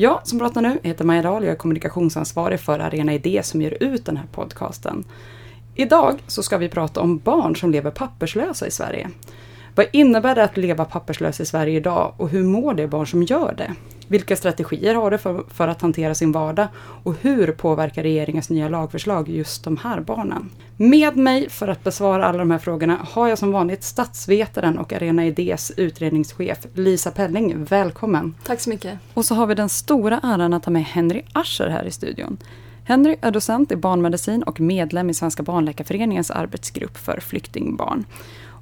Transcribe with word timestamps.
Jag 0.00 0.26
som 0.26 0.38
pratar 0.38 0.62
nu 0.62 0.78
heter 0.82 1.04
Maja 1.04 1.22
Dahl, 1.22 1.42
och 1.42 1.48
jag 1.48 1.52
är 1.52 1.56
kommunikationsansvarig 1.56 2.60
för 2.60 2.78
Arena 2.78 3.14
Idé 3.14 3.42
som 3.42 3.62
ger 3.62 3.82
ut 3.82 4.06
den 4.06 4.16
här 4.16 4.26
podcasten. 4.32 5.04
Idag 5.74 6.18
så 6.26 6.42
ska 6.42 6.58
vi 6.58 6.68
prata 6.68 7.00
om 7.00 7.18
barn 7.18 7.56
som 7.56 7.70
lever 7.70 7.90
papperslösa 7.90 8.66
i 8.66 8.70
Sverige. 8.70 9.10
Vad 9.78 9.86
innebär 9.92 10.34
det 10.34 10.44
att 10.44 10.56
leva 10.56 10.84
papperslös 10.84 11.40
i 11.40 11.46
Sverige 11.46 11.76
idag 11.76 12.14
och 12.16 12.28
hur 12.28 12.44
mår 12.44 12.74
de 12.74 12.86
barn 12.86 13.06
som 13.06 13.22
gör 13.22 13.54
det? 13.58 13.74
Vilka 14.08 14.36
strategier 14.36 14.94
har 14.94 15.10
de 15.10 15.18
för, 15.18 15.44
för, 15.48 15.68
att 15.68 15.82
hantera 15.82 16.14
sin 16.14 16.32
vardag? 16.32 16.68
Och 17.02 17.14
hur 17.20 17.52
påverkar 17.52 18.02
regeringens 18.02 18.50
nya 18.50 18.68
lagförslag 18.68 19.28
just 19.28 19.64
de 19.64 19.76
här 19.76 20.00
barnen? 20.00 20.50
Med 20.76 21.16
mig 21.16 21.50
för 21.50 21.68
att 21.68 21.84
besvara 21.84 22.26
alla 22.26 22.38
de 22.38 22.50
här 22.50 22.58
frågorna 22.58 22.98
har 23.10 23.28
jag 23.28 23.38
som 23.38 23.52
vanligt 23.52 23.84
statsvetaren 23.84 24.78
och 24.78 24.92
Arena 24.92 25.26
Idés 25.26 25.72
utredningschef 25.76 26.66
Lisa 26.74 27.10
Pelling. 27.10 27.64
Välkommen! 27.64 28.34
Tack 28.44 28.60
så 28.60 28.70
mycket! 28.70 28.98
Och 29.14 29.24
så 29.24 29.34
har 29.34 29.46
vi 29.46 29.54
den 29.54 29.68
stora 29.68 30.20
äran 30.22 30.52
att 30.52 30.64
ha 30.64 30.72
med 30.72 30.84
Henry 30.84 31.22
Ascher 31.32 31.68
här 31.68 31.84
i 31.84 31.90
studion. 31.90 32.38
Henry 32.84 33.16
är 33.20 33.30
docent 33.30 33.72
i 33.72 33.76
barnmedicin 33.76 34.42
och 34.42 34.60
medlem 34.60 35.10
i 35.10 35.14
Svenska 35.14 35.42
barnläkarföreningens 35.42 36.30
arbetsgrupp 36.30 36.96
för 36.96 37.20
flyktingbarn. 37.20 38.04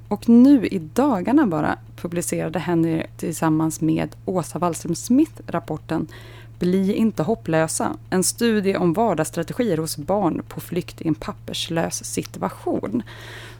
Och 0.07 0.29
nu 0.29 0.67
i 0.67 0.79
dagarna 0.79 1.47
bara 1.47 1.77
publicerade 1.95 2.59
Henry 2.59 3.03
tillsammans 3.17 3.81
med 3.81 4.15
Åsa 4.25 4.59
Wallström 4.59 4.95
Smith 4.95 5.41
rapporten 5.47 6.07
Bli 6.59 6.93
inte 6.93 7.23
hopplösa. 7.23 7.97
En 8.09 8.23
studie 8.23 8.77
om 8.77 8.93
vardagsstrategier 8.93 9.77
hos 9.77 9.97
barn 9.97 10.41
på 10.47 10.61
flykt 10.61 11.01
i 11.01 11.07
en 11.07 11.15
papperslös 11.15 12.05
situation. 12.05 13.03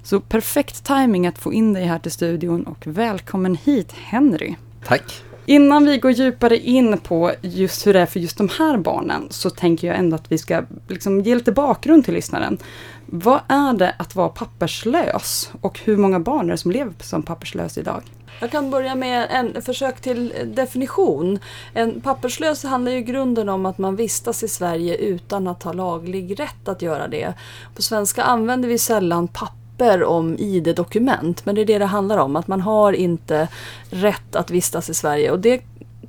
Så 0.03 0.19
perfekt 0.19 0.83
timing 0.83 1.27
att 1.27 1.37
få 1.37 1.53
in 1.53 1.73
dig 1.73 1.85
här 1.85 1.99
till 1.99 2.11
studion 2.11 2.63
och 2.63 2.87
välkommen 2.87 3.55
hit 3.55 3.91
Henry. 3.91 4.55
Tack. 4.83 5.23
Innan 5.49 5.85
vi 5.85 5.97
går 5.97 6.11
djupare 6.11 6.57
in 6.57 6.97
på 6.97 7.31
just 7.41 7.87
hur 7.87 7.93
det 7.93 7.99
är 7.99 8.05
för 8.05 8.19
just 8.19 8.37
de 8.37 8.49
här 8.57 8.77
barnen 8.77 9.27
så 9.29 9.49
tänker 9.49 9.87
jag 9.87 9.97
ändå 9.97 10.15
att 10.15 10.31
vi 10.31 10.37
ska 10.37 10.63
liksom 10.87 11.21
ge 11.21 11.35
lite 11.35 11.51
bakgrund 11.51 12.05
till 12.05 12.13
lyssnaren. 12.13 12.57
Vad 13.05 13.39
är 13.47 13.73
det 13.73 13.95
att 13.99 14.15
vara 14.15 14.29
papperslös 14.29 15.51
och 15.61 15.79
hur 15.79 15.97
många 15.97 16.19
barn 16.19 16.45
är 16.45 16.51
det 16.51 16.57
som 16.57 16.71
lever 16.71 16.93
som 16.99 17.23
papperslös 17.23 17.77
idag? 17.77 18.01
Jag 18.41 18.51
kan 18.51 18.69
börja 18.69 18.95
med 18.95 19.27
en 19.31 19.61
försök 19.61 20.01
till 20.01 20.33
definition. 20.45 21.39
En 21.73 22.01
papperslös 22.01 22.63
handlar 22.63 22.91
ju 22.91 22.97
i 22.97 23.01
grunden 23.01 23.49
om 23.49 23.65
att 23.65 23.77
man 23.77 23.95
vistas 23.95 24.43
i 24.43 24.47
Sverige 24.47 24.95
utan 24.95 25.47
att 25.47 25.63
ha 25.63 25.73
laglig 25.73 26.39
rätt 26.39 26.67
att 26.67 26.81
göra 26.81 27.07
det. 27.07 27.33
På 27.75 27.81
svenska 27.81 28.23
använder 28.23 28.69
vi 28.69 28.77
sällan 28.77 29.27
papper 29.27 29.66
om 30.03 30.35
ID-dokument, 30.39 31.45
men 31.45 31.55
det 31.55 31.61
är 31.61 31.65
det 31.65 31.77
det 31.77 31.85
handlar 31.85 32.17
om, 32.17 32.35
att 32.35 32.47
man 32.47 32.61
har 32.61 32.93
inte 32.93 33.47
rätt 33.89 34.35
att 34.35 34.51
vistas 34.51 34.89
i 34.89 34.93
Sverige. 34.93 35.31
Och 35.31 35.39
det 35.39 35.61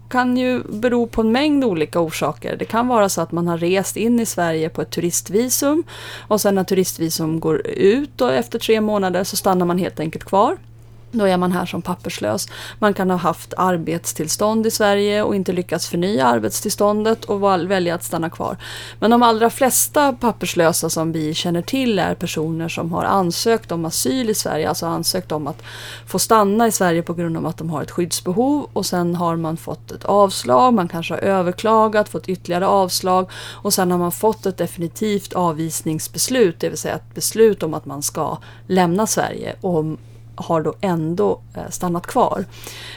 kan 0.08 0.36
ju 0.36 0.62
bero 0.62 1.06
på 1.06 1.20
en 1.20 1.32
mängd 1.32 1.64
olika 1.64 2.00
orsaker. 2.00 2.56
Det 2.56 2.64
kan 2.64 2.88
vara 2.88 3.08
så 3.08 3.20
att 3.20 3.32
man 3.32 3.48
har 3.48 3.58
rest 3.58 3.96
in 3.96 4.20
i 4.20 4.26
Sverige 4.26 4.68
på 4.68 4.82
ett 4.82 4.90
turistvisum 4.90 5.84
och 6.28 6.40
sen 6.40 6.54
när 6.54 6.64
turistvisum 6.64 7.40
går 7.40 7.66
ut 7.66 8.20
och 8.20 8.32
efter 8.32 8.58
tre 8.58 8.80
månader 8.80 9.24
så 9.24 9.36
stannar 9.36 9.66
man 9.66 9.78
helt 9.78 10.00
enkelt 10.00 10.24
kvar. 10.24 10.56
Då 11.10 11.24
är 11.24 11.36
man 11.36 11.52
här 11.52 11.66
som 11.66 11.82
papperslös. 11.82 12.48
Man 12.78 12.94
kan 12.94 13.10
ha 13.10 13.16
haft 13.16 13.54
arbetstillstånd 13.56 14.66
i 14.66 14.70
Sverige 14.70 15.22
och 15.22 15.34
inte 15.34 15.52
lyckats 15.52 15.88
förnya 15.88 16.26
arbetstillståndet 16.26 17.24
och 17.24 17.42
välja 17.70 17.94
att 17.94 18.04
stanna 18.04 18.30
kvar. 18.30 18.56
Men 19.00 19.10
de 19.10 19.22
allra 19.22 19.50
flesta 19.50 20.12
papperslösa 20.12 20.90
som 20.90 21.12
vi 21.12 21.34
känner 21.34 21.62
till 21.62 21.98
är 21.98 22.14
personer 22.14 22.68
som 22.68 22.92
har 22.92 23.04
ansökt 23.04 23.72
om 23.72 23.84
asyl 23.84 24.30
i 24.30 24.34
Sverige, 24.34 24.68
alltså 24.68 24.86
ansökt 24.86 25.32
om 25.32 25.46
att 25.46 25.62
få 26.06 26.18
stanna 26.18 26.66
i 26.66 26.72
Sverige 26.72 27.02
på 27.02 27.14
grund 27.14 27.36
av 27.36 27.46
att 27.46 27.58
de 27.58 27.70
har 27.70 27.82
ett 27.82 27.90
skyddsbehov 27.90 28.68
och 28.72 28.86
sen 28.86 29.14
har 29.14 29.36
man 29.36 29.56
fått 29.56 29.90
ett 29.90 30.04
avslag, 30.04 30.74
man 30.74 30.88
kanske 30.88 31.14
har 31.14 31.20
överklagat, 31.20 32.08
fått 32.08 32.28
ytterligare 32.28 32.66
avslag 32.66 33.30
och 33.52 33.74
sen 33.74 33.90
har 33.90 33.98
man 33.98 34.12
fått 34.12 34.46
ett 34.46 34.56
definitivt 34.56 35.32
avvisningsbeslut, 35.32 36.60
det 36.60 36.68
vill 36.68 36.78
säga 36.78 36.94
ett 36.94 37.14
beslut 37.14 37.62
om 37.62 37.74
att 37.74 37.84
man 37.84 38.02
ska 38.02 38.38
lämna 38.66 39.06
Sverige 39.06 39.56
och 39.60 39.84
har 40.38 40.62
då 40.62 40.74
ändå 40.80 41.40
eh, 41.54 41.70
stannat 41.70 42.06
kvar. 42.06 42.44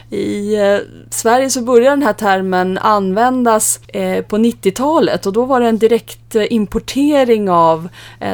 I 0.09 0.55
eh, 0.55 0.77
Sverige 1.09 1.49
så 1.49 1.61
började 1.61 1.89
den 1.89 2.03
här 2.03 2.13
termen 2.13 2.77
användas 2.77 3.79
eh, 3.87 4.23
på 4.23 4.37
90-talet 4.37 5.25
och 5.25 5.33
då 5.33 5.45
var 5.45 5.59
det 5.59 5.67
en 5.67 5.77
direkt 5.77 6.35
importering 6.35 7.49
av 7.49 7.87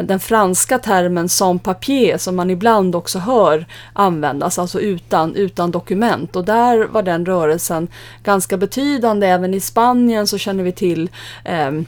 den 0.04 0.20
franska 0.20 0.80
termen 0.80 1.30
sans 1.30 1.62
papier 1.62 2.18
som 2.18 2.36
man 2.36 2.50
ibland 2.50 2.96
också 2.96 3.20
hör 3.20 3.66
användas, 3.94 4.60
alltså 4.60 4.80
utan, 4.80 5.36
utan 5.36 5.72
dokument. 5.72 6.36
Och 6.36 6.46
där 6.46 6.88
var 6.88 7.04
den 7.04 7.26
rörelsen 7.26 7.88
ganska 8.24 8.58
betydande. 8.58 9.28
Även 9.28 9.54
i 9.54 9.60
Spanien 9.60 10.28
så 10.28 10.38
känner 10.38 10.64
vi 10.64 10.72
till 10.72 11.10
ehm, 11.44 11.86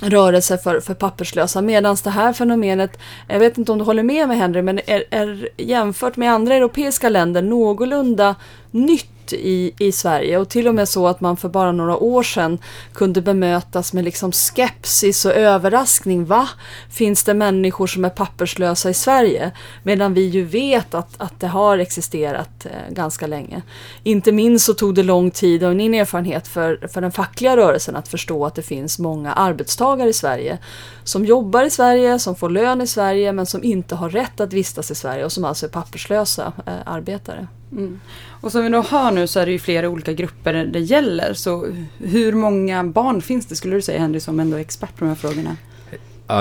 rörelse 0.00 0.58
för, 0.58 0.80
för 0.80 0.94
papperslösa. 0.94 1.62
Medan 1.62 1.96
det 2.04 2.10
här 2.10 2.32
fenomenet, 2.32 2.98
jag 3.28 3.38
vet 3.38 3.58
inte 3.58 3.72
om 3.72 3.78
du 3.78 3.84
håller 3.84 4.02
med 4.02 4.28
mig 4.28 4.36
Henry, 4.36 4.62
men 4.62 4.80
är, 4.86 5.04
är 5.10 5.48
jämfört 5.56 6.16
med 6.16 6.32
andra 6.32 6.54
europeiska 6.54 7.08
länder 7.08 7.42
någorlunda 7.42 8.36
nytt 8.70 9.17
i, 9.32 9.74
i 9.78 9.92
Sverige 9.92 10.38
och 10.38 10.48
till 10.48 10.68
och 10.68 10.74
med 10.74 10.88
så 10.88 11.08
att 11.08 11.20
man 11.20 11.36
för 11.36 11.48
bara 11.48 11.72
några 11.72 11.96
år 11.96 12.22
sedan 12.22 12.58
kunde 12.92 13.22
bemötas 13.22 13.92
med 13.92 14.04
liksom 14.04 14.32
skepsis 14.32 15.24
och 15.24 15.32
överraskning. 15.32 16.24
Va? 16.24 16.48
Finns 16.90 17.24
det 17.24 17.34
människor 17.34 17.86
som 17.86 18.04
är 18.04 18.10
papperslösa 18.10 18.90
i 18.90 18.94
Sverige? 18.94 19.50
Medan 19.82 20.14
vi 20.14 20.26
ju 20.26 20.44
vet 20.44 20.94
att, 20.94 21.14
att 21.18 21.40
det 21.40 21.46
har 21.46 21.78
existerat 21.78 22.66
eh, 22.66 22.94
ganska 22.94 23.26
länge. 23.26 23.62
Inte 24.02 24.32
minst 24.32 24.64
så 24.64 24.74
tog 24.74 24.94
det 24.94 25.02
lång 25.02 25.30
tid 25.30 25.64
och 25.64 25.76
min 25.76 25.94
erfarenhet 25.94 26.48
för, 26.48 26.88
för 26.92 27.00
den 27.00 27.12
fackliga 27.12 27.56
rörelsen 27.56 27.96
att 27.96 28.08
förstå 28.08 28.46
att 28.46 28.54
det 28.54 28.62
finns 28.62 28.98
många 28.98 29.32
arbetstagare 29.32 30.08
i 30.08 30.12
Sverige 30.12 30.58
som 31.04 31.24
jobbar 31.24 31.64
i 31.64 31.70
Sverige, 31.70 32.18
som 32.18 32.36
får 32.36 32.50
lön 32.50 32.80
i 32.80 32.86
Sverige 32.86 33.32
men 33.32 33.46
som 33.46 33.64
inte 33.64 33.94
har 33.94 34.10
rätt 34.10 34.40
att 34.40 34.52
vistas 34.52 34.90
i 34.90 34.94
Sverige 34.94 35.24
och 35.24 35.32
som 35.32 35.44
alltså 35.44 35.66
är 35.66 35.70
papperslösa 35.70 36.52
eh, 36.66 36.72
arbetare. 36.84 37.48
Mm. 37.72 38.00
Och 38.40 38.52
som 38.52 38.62
vi 38.62 38.68
då 38.68 38.82
hör 38.82 39.10
nu 39.10 39.26
så 39.26 39.40
är 39.40 39.46
det 39.46 39.52
ju 39.52 39.58
flera 39.58 39.88
olika 39.88 40.12
grupper 40.12 40.54
det 40.54 40.80
gäller. 40.80 41.34
Så 41.34 41.66
hur 41.98 42.32
många 42.32 42.84
barn 42.84 43.22
finns 43.22 43.46
det 43.46 43.56
skulle 43.56 43.76
du 43.76 43.82
säga 43.82 44.00
Henry 44.00 44.20
som 44.20 44.40
ändå 44.40 44.56
är 44.56 44.60
expert 44.60 44.96
på 44.96 45.04
de 45.04 45.08
här 45.08 45.14
frågorna? 45.14 45.56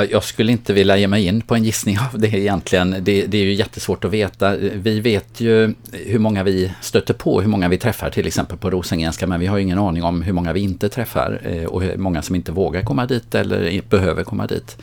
Jag 0.09 0.23
skulle 0.23 0.51
inte 0.51 0.73
vilja 0.73 0.97
ge 0.97 1.07
mig 1.07 1.25
in 1.25 1.41
på 1.41 1.55
en 1.55 1.63
gissning 1.63 1.97
av 1.99 2.19
det 2.19 2.27
egentligen. 2.27 2.91
Det, 2.91 3.25
det, 3.25 3.37
är 3.37 3.43
ju 3.43 3.53
jättesvårt 3.53 4.05
att 4.05 4.11
veta. 4.11 4.55
Vi 4.57 4.99
vet 4.99 5.41
ju 5.41 5.73
hur 5.91 6.19
många 6.19 6.43
vi 6.43 6.71
stöter 6.81 7.13
på, 7.13 7.41
hur 7.41 7.47
många 7.47 7.69
vi 7.69 7.77
träffar 7.77 8.09
till 8.09 8.27
exempel 8.27 8.57
på 8.57 8.69
Rosengrenska, 8.69 9.27
men 9.27 9.39
vi 9.39 9.47
har 9.47 9.57
ingen 9.57 9.79
aning 9.79 10.03
om 10.03 10.21
hur 10.21 10.33
många 10.33 10.53
vi 10.53 10.59
inte 10.59 10.89
träffar 10.89 11.41
eh, 11.43 11.63
och 11.63 11.81
hur 11.81 11.97
många 11.97 12.21
som 12.21 12.35
inte 12.35 12.51
vågar 12.51 12.81
komma 12.81 13.05
dit 13.05 13.35
eller 13.35 13.81
behöver 13.89 14.23
komma 14.23 14.47
dit. 14.47 14.77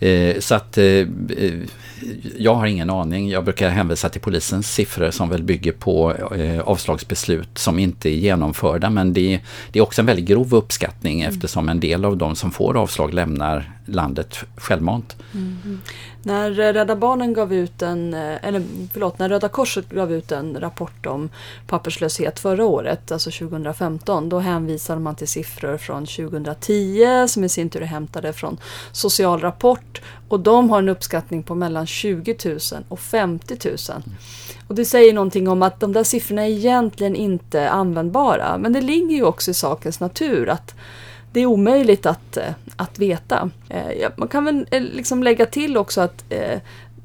Eh, 0.00 0.38
så 0.38 0.54
att 0.54 0.78
eh, 0.78 1.06
jag 2.38 2.54
har 2.54 2.66
ingen 2.66 2.90
aning. 2.90 3.28
Jag 3.28 3.44
brukar 3.44 3.68
hänvisa 3.70 4.08
till 4.08 4.20
polisens 4.20 4.74
siffror 4.74 5.10
som 5.10 5.28
väl 5.28 5.42
bygger 5.42 5.72
på 5.72 6.14
eh, 6.34 6.60
avslagsbeslut 6.60 7.58
som 7.58 7.78
inte 7.78 8.08
är 8.08 8.14
genomförda. 8.14 8.90
Men 8.90 9.12
det, 9.12 9.40
det 9.72 9.78
är 9.78 9.82
också 9.82 10.02
en 10.02 10.06
väldigt 10.06 10.24
grov 10.24 10.54
uppskattning 10.54 11.20
mm. 11.20 11.34
eftersom 11.34 11.68
en 11.68 11.80
del 11.80 12.04
av 12.04 12.16
de 12.16 12.36
som 12.36 12.50
får 12.50 12.76
avslag 12.76 13.14
lämnar 13.14 13.72
landet 13.86 14.44
självmant. 14.56 15.16
Mm. 15.34 15.80
När 16.28 16.60
eh, 16.60 16.72
Rädda 16.72 16.96
Barnen 16.96 17.32
gav 17.32 17.54
ut 17.54 17.82
en, 17.82 18.14
eh, 18.14 18.44
eller 18.44 18.62
förlåt, 18.92 19.18
när 19.18 19.28
Röda 19.28 19.48
Korset 19.48 19.90
gav 19.90 20.12
ut 20.12 20.32
en 20.32 20.60
rapport 20.60 21.06
om 21.06 21.30
papperslöshet 21.66 22.40
förra 22.40 22.64
året, 22.64 23.12
alltså 23.12 23.30
2015, 23.30 24.28
då 24.28 24.38
hänvisade 24.38 25.00
man 25.00 25.14
till 25.14 25.28
siffror 25.28 25.76
från 25.76 26.06
2010 26.06 27.28
som 27.28 27.44
i 27.44 27.48
sin 27.48 27.70
tur 27.70 27.82
är 27.82 27.86
hämtade 27.86 28.32
från 28.32 28.60
Social 28.92 29.40
Rapport 29.40 30.02
och 30.28 30.40
de 30.40 30.70
har 30.70 30.78
en 30.78 30.88
uppskattning 30.88 31.42
på 31.42 31.54
mellan 31.54 31.86
20 31.86 32.36
000 32.44 32.58
och 32.88 33.00
50 33.00 33.56
000. 33.64 33.76
Och 34.68 34.74
det 34.74 34.84
säger 34.84 35.12
någonting 35.12 35.48
om 35.48 35.62
att 35.62 35.80
de 35.80 35.92
där 35.92 36.04
siffrorna 36.04 36.42
är 36.42 36.50
egentligen 36.50 37.16
inte 37.16 37.70
användbara. 37.70 38.58
Men 38.58 38.72
det 38.72 38.80
ligger 38.80 39.16
ju 39.16 39.24
också 39.24 39.50
i 39.50 39.54
sakens 39.54 40.00
natur 40.00 40.48
att 40.48 40.74
det 41.32 41.40
är 41.40 41.46
omöjligt 41.46 42.06
att, 42.06 42.36
eh, 42.36 42.52
att 42.76 42.98
veta. 42.98 43.50
Eh, 43.68 44.10
man 44.16 44.28
kan 44.28 44.44
väl 44.44 44.66
eh, 44.70 44.82
liksom 44.82 45.22
lägga 45.22 45.46
till 45.46 45.76
också 45.76 46.00
att 46.00 46.24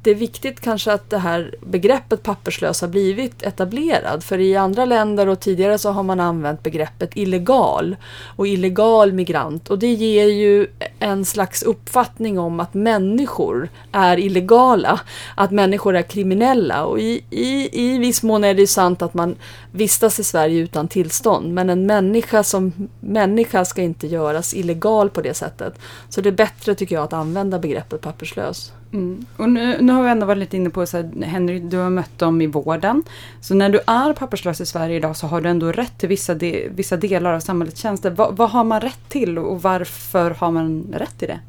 det 0.04 0.12
är 0.12 0.16
viktigt 0.16 0.60
kanske 0.60 0.94
att 0.94 1.10
det 1.10 1.18
här 1.18 1.56
begreppet 1.66 2.24
papperslös 2.24 2.82
har 2.82 2.88
blivit 2.88 3.44
etablerad. 3.44 4.24
För 4.24 4.40
i 4.40 4.56
andra 4.56 4.86
länder 4.86 5.28
och 5.28 5.40
tidigare 5.40 5.78
så 5.78 5.92
har 5.92 6.04
man 6.04 6.20
använt 6.20 6.64
begreppet 6.64 7.10
illegal 7.14 7.96
och 8.36 8.48
illegal 8.48 9.14
migrant. 9.14 9.70
Och 9.70 9.80
det 9.80 9.94
ger 9.94 10.26
ju 10.26 10.68
en 11.00 11.26
slags 11.26 11.64
uppfattning 11.64 12.40
om 12.40 12.60
att 12.60 12.74
människor 12.74 13.70
är 13.92 14.20
illegala, 14.20 15.00
att 15.36 15.52
människor 15.52 15.96
är 15.96 16.02
kriminella. 16.02 16.86
Och 16.86 17.00
i, 17.00 17.24
i, 17.30 17.70
i 17.72 17.98
viss 17.98 18.24
mån 18.24 18.44
är 18.44 18.54
det 18.54 18.68
sant 18.68 19.02
att 19.02 19.14
man 19.14 19.36
vistas 19.72 20.20
i 20.20 20.24
Sverige 20.24 20.60
utan 20.60 20.88
tillstånd. 20.88 21.54
Men 21.54 21.70
en 21.70 21.86
människa 21.86 22.44
som 22.44 22.90
människa 23.00 23.66
ska 23.66 23.82
inte 23.82 24.08
göras 24.08 24.54
illegal 24.54 25.10
på 25.10 25.22
det 25.22 25.34
sättet. 25.34 25.80
Så 26.10 26.22
det 26.22 26.30
är 26.30 26.34
bättre 26.34 26.76
tycker 26.76 26.96
jag 26.96 27.04
att 27.04 27.14
använda 27.14 27.60
begreppet 27.60 28.02
papperslös. 28.02 28.72
Mm. 28.94 29.26
Och 29.38 29.50
nu, 29.50 29.78
nu, 29.82 29.94
har 29.94 30.04
vi 30.04 30.10
ändå 30.10 30.26
varit 30.26 30.40
lite 30.40 30.58
inne 30.58 30.70
på, 30.70 30.86
så 30.86 30.98
här, 30.98 31.26
Henry, 31.26 31.60
du 31.60 31.78
har 31.78 31.90
mött 31.90 32.20
dem 32.20 32.42
i 32.42 32.48
vården. 32.48 33.04
Så 33.42 33.56
när 33.56 33.70
du 33.70 33.80
är 33.88 34.14
papperslös 34.14 34.62
i 34.62 34.66
Sverige 34.66 34.96
idag 34.96 35.18
så 35.18 35.28
har 35.28 35.42
du 35.42 35.50
ändå 35.50 35.72
rätt 35.72 35.98
till 35.98 36.10
vissa, 36.10 36.34
de, 36.34 36.70
vissa 36.70 36.98
delar 36.98 37.34
av 37.34 37.40
samhällets 37.40 37.82
tjänster. 37.82 38.10
Va, 38.10 38.30
vad 38.32 38.50
har 38.50 38.64
man 38.64 38.82
rätt 38.82 39.10
till 39.10 39.38
och 39.38 39.62
varför 39.62 40.32
har 40.32 40.52
man 40.52 40.88
rätt 40.94 41.20
till 41.20 41.28
det? 41.28 41.40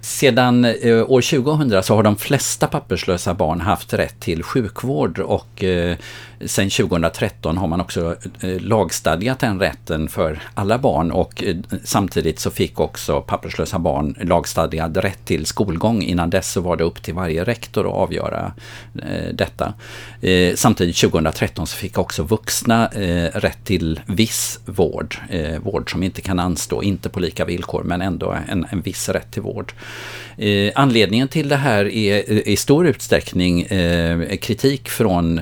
Sedan 0.00 0.64
eh, 0.64 1.10
år 1.10 1.42
2000 1.42 1.82
så 1.82 1.94
har 1.94 2.02
de 2.02 2.16
flesta 2.16 2.66
papperslösa 2.66 3.34
barn 3.34 3.60
haft 3.60 3.92
rätt 3.92 4.20
till 4.20 4.42
sjukvård 4.42 5.18
och 5.18 5.64
eh, 5.64 5.96
sen 6.46 6.70
2013 6.70 7.58
har 7.58 7.68
man 7.68 7.80
också 7.80 8.16
eh, 8.40 8.60
lagstadgat 8.60 9.38
den 9.38 9.60
rätten 9.60 10.08
för 10.08 10.42
alla 10.54 10.78
barn 10.78 11.12
och 11.12 11.42
eh, 11.42 11.56
samtidigt 11.84 12.38
så 12.38 12.50
fick 12.50 12.80
också 12.80 13.20
papperslösa 13.20 13.78
barn 13.78 14.14
lagstadgad 14.20 14.96
rätt 14.96 15.24
till 15.24 15.46
skolgång. 15.46 16.02
Innan 16.02 16.30
dess 16.30 16.52
så 16.52 16.60
var 16.60 16.76
det 16.76 16.84
upp 16.84 17.02
till 17.02 17.14
varje 17.14 17.44
rektor 17.44 17.86
att 17.86 17.94
avgöra 17.94 18.52
eh, 19.02 19.34
detta. 19.34 19.74
Samtidigt 20.54 20.96
2013 20.96 21.66
så 21.66 21.76
fick 21.76 21.98
också 21.98 22.22
vuxna 22.22 22.86
rätt 23.34 23.64
till 23.64 24.00
viss 24.06 24.60
vård, 24.64 25.16
vård 25.60 25.90
som 25.90 26.02
inte 26.02 26.20
kan 26.20 26.38
anstå, 26.38 26.82
inte 26.82 27.08
på 27.08 27.20
lika 27.20 27.44
villkor 27.44 27.82
men 27.82 28.02
ändå 28.02 28.36
en, 28.48 28.66
en 28.70 28.80
viss 28.80 29.08
rätt 29.08 29.30
till 29.30 29.42
vård. 29.42 29.72
Anledningen 30.74 31.28
till 31.28 31.48
det 31.48 31.56
här 31.56 31.84
är 31.84 32.48
i 32.48 32.56
stor 32.56 32.86
utsträckning 32.86 33.64
kritik 34.40 34.88
från 34.88 35.40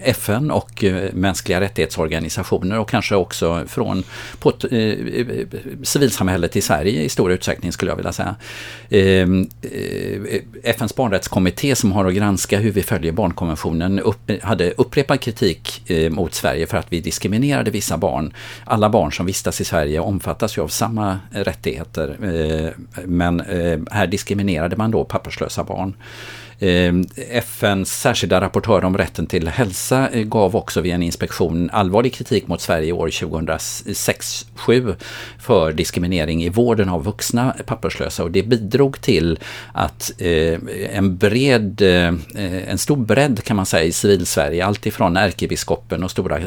FN 0.00 0.25
och 0.50 0.84
eh, 0.84 1.12
mänskliga 1.12 1.60
rättighetsorganisationer 1.60 2.78
och 2.78 2.88
kanske 2.88 3.14
också 3.16 3.64
från 3.66 4.04
på, 4.38 4.52
eh, 4.70 4.78
eh, 4.78 5.46
civilsamhället 5.82 6.56
i 6.56 6.60
Sverige 6.60 7.02
i 7.02 7.08
stor 7.08 7.32
utsträckning 7.32 7.72
skulle 7.72 7.90
jag 7.90 7.96
vilja 7.96 8.12
säga. 8.12 8.36
Ehm, 8.90 9.48
eh, 9.62 10.40
FNs 10.62 10.96
barnrättskommitté 10.96 11.74
som 11.74 11.92
har 11.92 12.04
att 12.04 12.14
granska 12.14 12.58
hur 12.58 12.72
vi 12.72 12.82
följer 12.82 13.12
barnkonventionen 13.12 14.00
upp, 14.00 14.42
hade 14.42 14.70
upprepad 14.70 15.20
kritik 15.20 15.90
eh, 15.90 16.10
mot 16.10 16.34
Sverige 16.34 16.66
för 16.66 16.76
att 16.76 16.86
vi 16.88 17.00
diskriminerade 17.00 17.70
vissa 17.70 17.96
barn. 17.96 18.32
Alla 18.64 18.90
barn 18.90 19.12
som 19.12 19.26
vistas 19.26 19.60
i 19.60 19.64
Sverige 19.64 20.00
omfattas 20.00 20.58
ju 20.58 20.62
av 20.62 20.68
samma 20.68 21.18
rättigheter 21.30 22.16
eh, 22.22 23.02
men 23.04 23.40
eh, 23.40 23.78
här 23.90 24.06
diskriminerade 24.06 24.76
man 24.76 24.90
då 24.90 25.04
papperslösa 25.04 25.64
barn. 25.64 25.94
Eh, 26.58 26.94
FNs 27.16 28.00
särskilda 28.00 28.40
rapportör 28.40 28.84
om 28.84 28.98
rätten 28.98 29.26
till 29.26 29.48
hälsa 29.48 30.08
eh, 30.08 30.22
gav 30.22 30.56
också 30.56 30.80
vid 30.80 30.92
en 30.92 31.02
inspektion 31.02 31.70
allvarlig 31.72 32.14
kritik 32.14 32.48
mot 32.48 32.60
Sverige 32.60 32.92
år 32.92 33.08
2006-2007 33.08 34.94
för 35.38 35.72
diskriminering 35.72 36.44
i 36.44 36.48
vården 36.48 36.88
av 36.88 37.04
vuxna 37.04 37.56
papperslösa. 37.66 38.24
Och 38.24 38.30
det 38.30 38.42
bidrog 38.42 39.00
till 39.00 39.38
att 39.72 40.12
eh, 40.18 40.58
en 40.92 41.16
bred, 41.16 41.82
en 41.82 42.78
stor 42.78 42.96
bredd 42.96 43.44
kan 43.44 43.56
man 43.56 43.66
säga 43.66 43.84
i 43.84 43.92
civilsverige, 43.92 44.66
alltifrån 44.66 45.16
ärkebiskopen 45.16 46.02
och 46.02 46.10
stora 46.10 46.40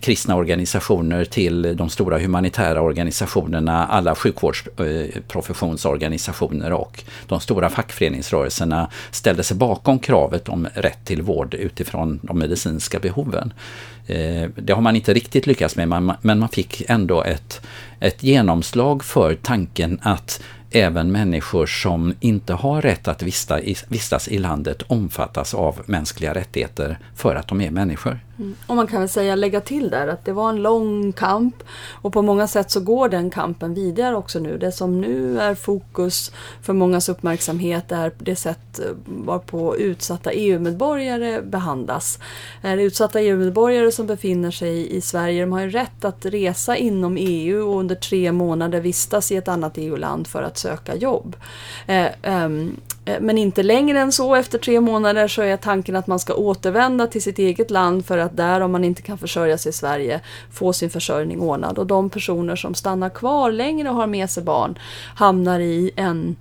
kristna 0.00 0.36
organisationer 0.36 1.24
till 1.24 1.76
de 1.76 1.90
stora 1.90 2.18
humanitära 2.18 2.80
organisationerna, 2.80 3.86
alla 3.86 4.14
sjukvårdsprofessionsorganisationer 4.14 6.72
och 6.72 7.04
de 7.26 7.40
stora 7.40 7.70
fackföreningsrörelserna 7.70 8.89
ställde 9.10 9.42
sig 9.42 9.56
bakom 9.56 9.98
kravet 9.98 10.48
om 10.48 10.66
rätt 10.74 11.04
till 11.04 11.22
vård 11.22 11.54
utifrån 11.54 12.20
de 12.22 12.38
medicinska 12.38 12.98
behoven. 12.98 13.52
Eh, 14.06 14.48
det 14.56 14.72
har 14.72 14.80
man 14.80 14.96
inte 14.96 15.14
riktigt 15.14 15.46
lyckats 15.46 15.76
med, 15.76 15.88
men 15.88 16.38
man 16.38 16.48
fick 16.48 16.82
ändå 16.88 17.22
ett, 17.22 17.60
ett 18.00 18.22
genomslag 18.22 19.04
för 19.04 19.34
tanken 19.34 19.98
att 20.02 20.42
även 20.70 21.12
människor 21.12 21.66
som 21.66 22.14
inte 22.20 22.52
har 22.52 22.82
rätt 22.82 23.08
att 23.08 23.22
vistas 23.88 24.28
i 24.28 24.38
landet 24.38 24.82
omfattas 24.86 25.54
av 25.54 25.82
mänskliga 25.86 26.34
rättigheter 26.34 26.98
för 27.16 27.34
att 27.34 27.48
de 27.48 27.60
är 27.60 27.70
människor. 27.70 28.20
Mm. 28.40 28.56
Och 28.66 28.76
man 28.76 28.86
kan 28.86 29.00
väl 29.00 29.08
säga, 29.08 29.34
lägga 29.34 29.60
till 29.60 29.90
där, 29.90 30.08
att 30.08 30.24
det 30.24 30.32
var 30.32 30.50
en 30.50 30.62
lång 30.62 31.12
kamp 31.12 31.62
och 31.92 32.12
på 32.12 32.22
många 32.22 32.46
sätt 32.46 32.70
så 32.70 32.80
går 32.80 33.08
den 33.08 33.30
kampen 33.30 33.74
vidare 33.74 34.16
också 34.16 34.38
nu. 34.38 34.58
Det 34.58 34.72
som 34.72 35.00
nu 35.00 35.40
är 35.40 35.54
fokus 35.54 36.32
för 36.62 36.72
mångas 36.72 37.08
uppmärksamhet 37.08 37.92
är 37.92 38.12
det 38.18 38.36
sätt 38.36 38.78
eh, 38.78 38.84
varpå 39.04 39.76
utsatta 39.76 40.32
EU-medborgare 40.32 41.42
behandlas. 41.42 42.18
Är 42.62 42.76
det 42.76 42.82
utsatta 42.82 43.20
EU-medborgare 43.20 43.92
som 43.92 44.06
befinner 44.06 44.50
sig 44.50 44.96
i 44.96 45.00
Sverige, 45.00 45.40
de 45.40 45.52
har 45.52 45.60
ju 45.60 45.70
rätt 45.70 46.04
att 46.04 46.26
resa 46.26 46.76
inom 46.76 47.16
EU 47.16 47.68
och 47.68 47.80
under 47.80 47.94
tre 47.94 48.32
månader 48.32 48.80
vistas 48.80 49.32
i 49.32 49.36
ett 49.36 49.48
annat 49.48 49.78
EU-land 49.78 50.26
för 50.26 50.42
att 50.42 50.58
söka 50.58 50.96
jobb. 50.96 51.36
Eh, 51.86 52.06
um, 52.44 52.50
Eh, 52.60 52.76
Eh, 53.10 53.20
men 53.20 53.38
inte 53.38 53.62
längre 53.62 54.00
än 54.00 54.12
så. 54.12 54.34
Efter 54.34 54.58
tre 54.58 54.80
månader 54.80 55.28
så 55.28 55.42
är 55.42 55.56
tanken 55.56 55.96
att 55.96 56.06
man 56.06 56.18
ska 56.18 56.34
återvända 56.34 57.06
till 57.06 57.22
sitt 57.22 57.38
eget 57.38 57.70
land 57.70 58.06
för 58.06 58.18
att 58.18 58.36
där, 58.36 58.60
om 58.60 58.72
man 58.72 58.84
inte 58.84 59.02
kan 59.02 59.18
försörja 59.18 59.58
sig 59.58 59.70
i 59.70 59.72
Sverige, 59.72 60.20
få 60.52 60.72
sin 60.72 60.90
försörjning 60.90 61.40
ordnad. 61.40 61.78
Och 61.78 61.86
de 61.86 62.10
personer 62.10 62.56
som 62.56 62.74
stannar 62.74 63.10
kvar 63.10 63.52
längre 63.52 63.88
och 63.88 63.94
har 63.94 64.06
med 64.06 64.30
sig 64.30 64.42
barn 64.42 64.78
hamnar 65.14 65.60
i 65.60 65.90
en 65.96 66.36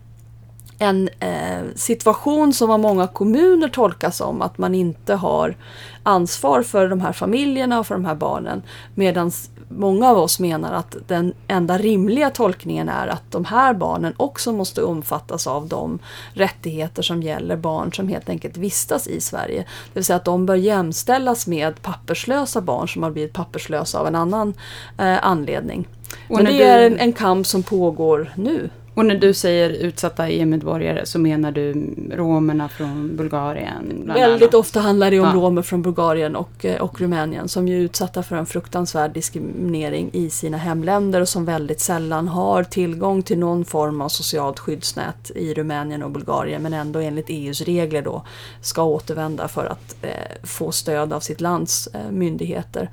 en 0.81 1.09
eh, 1.19 1.61
situation 1.75 2.53
som 2.53 2.71
av 2.71 2.79
många 2.79 3.07
kommuner 3.07 3.67
tolkas 3.67 4.17
som 4.17 4.41
att 4.41 4.57
man 4.57 4.75
inte 4.75 5.15
har 5.15 5.55
ansvar 6.03 6.63
för 6.63 6.87
de 6.87 7.01
här 7.01 7.13
familjerna 7.13 7.79
och 7.79 7.87
för 7.87 7.95
de 7.95 8.05
här 8.05 8.15
barnen. 8.15 8.61
Medan 8.95 9.31
många 9.69 10.09
av 10.09 10.17
oss 10.17 10.39
menar 10.39 10.73
att 10.73 10.95
den 11.07 11.33
enda 11.47 11.77
rimliga 11.77 12.29
tolkningen 12.29 12.89
är 12.89 13.07
att 13.07 13.31
de 13.31 13.45
här 13.45 13.73
barnen 13.73 14.13
också 14.17 14.51
måste 14.51 14.83
omfattas 14.83 15.47
av 15.47 15.67
de 15.67 15.99
rättigheter 16.33 17.01
som 17.01 17.23
gäller 17.23 17.57
barn 17.57 17.93
som 17.93 18.07
helt 18.07 18.29
enkelt 18.29 18.57
vistas 18.57 19.07
i 19.07 19.21
Sverige. 19.21 19.59
Det 19.59 19.93
vill 19.93 20.05
säga 20.05 20.17
att 20.17 20.25
de 20.25 20.45
bör 20.45 20.55
jämställas 20.55 21.47
med 21.47 21.81
papperslösa 21.81 22.61
barn 22.61 22.87
som 22.87 23.03
har 23.03 23.11
blivit 23.11 23.33
papperslösa 23.33 23.99
av 23.99 24.07
en 24.07 24.15
annan 24.15 24.53
eh, 24.97 25.25
anledning. 25.25 25.87
Men 26.27 26.45
det 26.45 26.63
är 26.63 26.87
en, 26.87 26.99
en 26.99 27.13
kamp 27.13 27.47
som 27.47 27.63
pågår 27.63 28.33
nu. 28.35 28.69
Och 28.99 29.05
när 29.05 29.15
du 29.15 29.33
säger 29.33 29.69
utsatta 29.69 30.29
EU-medborgare 30.29 31.05
så 31.05 31.19
menar 31.19 31.51
du 31.51 31.95
romerna 32.11 32.69
från 32.69 33.15
Bulgarien? 33.15 34.11
Väldigt 34.13 34.53
ofta 34.53 34.79
handlar 34.79 35.11
det 35.11 35.19
om 35.19 35.27
ja. 35.27 35.33
romer 35.33 35.61
från 35.61 35.81
Bulgarien 35.81 36.35
och, 36.35 36.65
eh, 36.65 36.81
och 36.81 37.01
Rumänien 37.01 37.47
som 37.49 37.67
är 37.67 37.75
utsatta 37.75 38.23
för 38.23 38.35
en 38.35 38.45
fruktansvärd 38.45 39.13
diskriminering 39.13 40.09
i 40.13 40.29
sina 40.29 40.57
hemländer 40.57 41.21
och 41.21 41.29
som 41.29 41.45
väldigt 41.45 41.79
sällan 41.79 42.27
har 42.27 42.63
tillgång 42.63 43.21
till 43.21 43.39
någon 43.39 43.65
form 43.65 44.01
av 44.01 44.09
socialt 44.09 44.59
skyddsnät 44.59 45.31
i 45.35 45.53
Rumänien 45.53 46.03
och 46.03 46.11
Bulgarien 46.11 46.61
men 46.61 46.73
ändå 46.73 46.99
enligt 46.99 47.29
EUs 47.29 47.61
regler 47.61 48.01
då 48.01 48.25
ska 48.61 48.83
återvända 48.83 49.47
för 49.47 49.65
att 49.65 49.95
eh, 50.01 50.09
få 50.43 50.71
stöd 50.71 51.13
av 51.13 51.19
sitt 51.19 51.41
lands 51.41 51.87
eh, 51.87 52.11
myndigheter. 52.11 52.89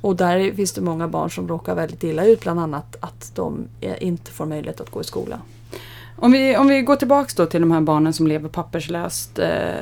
Och 0.00 0.16
där 0.16 0.52
finns 0.52 0.72
det 0.72 0.80
många 0.80 1.08
barn 1.08 1.30
som 1.30 1.48
råkar 1.48 1.74
väldigt 1.74 2.04
illa 2.04 2.24
ut, 2.24 2.40
bland 2.40 2.60
annat 2.60 2.96
att 3.00 3.32
de 3.34 3.68
inte 4.00 4.30
får 4.30 4.46
möjlighet 4.46 4.80
att 4.80 4.90
gå 4.90 5.00
i 5.00 5.04
skola. 5.04 5.40
Om 6.16 6.32
vi, 6.32 6.56
om 6.56 6.66
vi 6.66 6.82
går 6.82 6.96
tillbaks 6.96 7.34
då 7.34 7.46
till 7.46 7.60
de 7.60 7.70
här 7.70 7.80
barnen 7.80 8.12
som 8.12 8.26
lever 8.26 8.48
papperslöst 8.48 9.38
eh, 9.38 9.74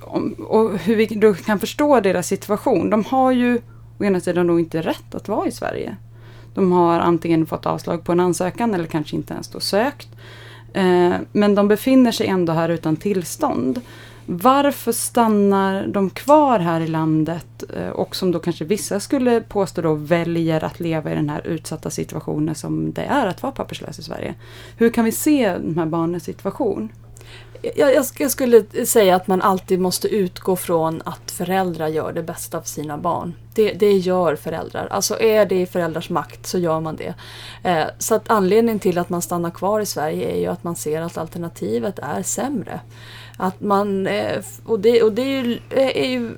om, 0.00 0.32
och 0.32 0.78
hur 0.78 0.96
vi 0.96 1.06
då 1.06 1.34
kan 1.34 1.58
förstå 1.58 2.00
deras 2.00 2.26
situation. 2.26 2.90
De 2.90 3.04
har 3.04 3.32
ju 3.32 3.60
å 3.98 4.04
ena 4.04 4.20
sidan 4.20 4.46
då 4.46 4.58
inte 4.58 4.82
rätt 4.82 5.14
att 5.14 5.28
vara 5.28 5.46
i 5.46 5.52
Sverige. 5.52 5.96
De 6.54 6.72
har 6.72 7.00
antingen 7.00 7.46
fått 7.46 7.66
avslag 7.66 8.04
på 8.04 8.12
en 8.12 8.20
ansökan 8.20 8.74
eller 8.74 8.86
kanske 8.86 9.16
inte 9.16 9.34
ens 9.34 9.48
då 9.48 9.60
sökt. 9.60 10.08
Eh, 10.72 11.14
men 11.32 11.54
de 11.54 11.68
befinner 11.68 12.12
sig 12.12 12.26
ändå 12.26 12.52
här 12.52 12.68
utan 12.68 12.96
tillstånd. 12.96 13.80
Varför 14.26 14.92
stannar 14.92 15.86
de 15.86 16.10
kvar 16.10 16.58
här 16.58 16.80
i 16.80 16.86
landet 16.86 17.64
eh, 17.76 17.88
och 17.88 18.16
som 18.16 18.32
då 18.32 18.38
kanske 18.38 18.64
vissa 18.64 19.00
skulle 19.00 19.40
påstå 19.40 19.82
då 19.82 19.94
väljer 19.94 20.64
att 20.64 20.80
leva 20.80 21.12
i 21.12 21.14
den 21.14 21.30
här 21.30 21.46
utsatta 21.46 21.90
situationen 21.90 22.54
som 22.54 22.92
det 22.92 23.02
är 23.02 23.26
att 23.26 23.42
vara 23.42 23.52
papperslös 23.52 23.98
i 23.98 24.02
Sverige? 24.02 24.34
Hur 24.76 24.90
kan 24.90 25.04
vi 25.04 25.12
se 25.12 25.56
de 25.58 25.78
här 25.78 25.86
barnens 25.86 26.24
situation? 26.24 26.88
Jag, 27.62 27.94
jag, 27.94 28.04
jag 28.18 28.30
skulle 28.30 28.86
säga 28.86 29.16
att 29.16 29.26
man 29.26 29.42
alltid 29.42 29.80
måste 29.80 30.08
utgå 30.08 30.56
från 30.56 31.02
att 31.04 31.30
föräldrar 31.30 31.88
gör 31.88 32.12
det 32.12 32.22
bästa 32.22 32.58
av 32.58 32.62
sina 32.62 32.98
barn. 32.98 33.34
Det, 33.54 33.72
det 33.72 33.92
gör 33.92 34.36
föräldrar. 34.36 34.88
Alltså 34.90 35.20
är 35.20 35.46
det 35.46 35.60
i 35.60 35.66
föräldrars 35.66 36.10
makt 36.10 36.46
så 36.46 36.58
gör 36.58 36.80
man 36.80 36.96
det. 36.96 37.14
Eh, 37.62 37.84
så 37.98 38.14
att 38.14 38.30
anledningen 38.30 38.78
till 38.78 38.98
att 38.98 39.08
man 39.08 39.22
stannar 39.22 39.50
kvar 39.50 39.80
i 39.80 39.86
Sverige 39.86 40.30
är 40.30 40.40
ju 40.40 40.46
att 40.46 40.64
man 40.64 40.76
ser 40.76 41.02
att 41.02 41.18
alternativet 41.18 41.98
är 41.98 42.22
sämre. 42.22 42.80
Att 43.42 43.60
man, 43.60 44.06
eh, 44.06 44.44
och 44.64 44.80
det, 44.80 45.02
och 45.02 45.12
det 45.12 45.22
är 45.22 45.42
ju, 45.42 45.58
eh, 45.70 45.96
är 45.96 46.10
ju 46.10 46.30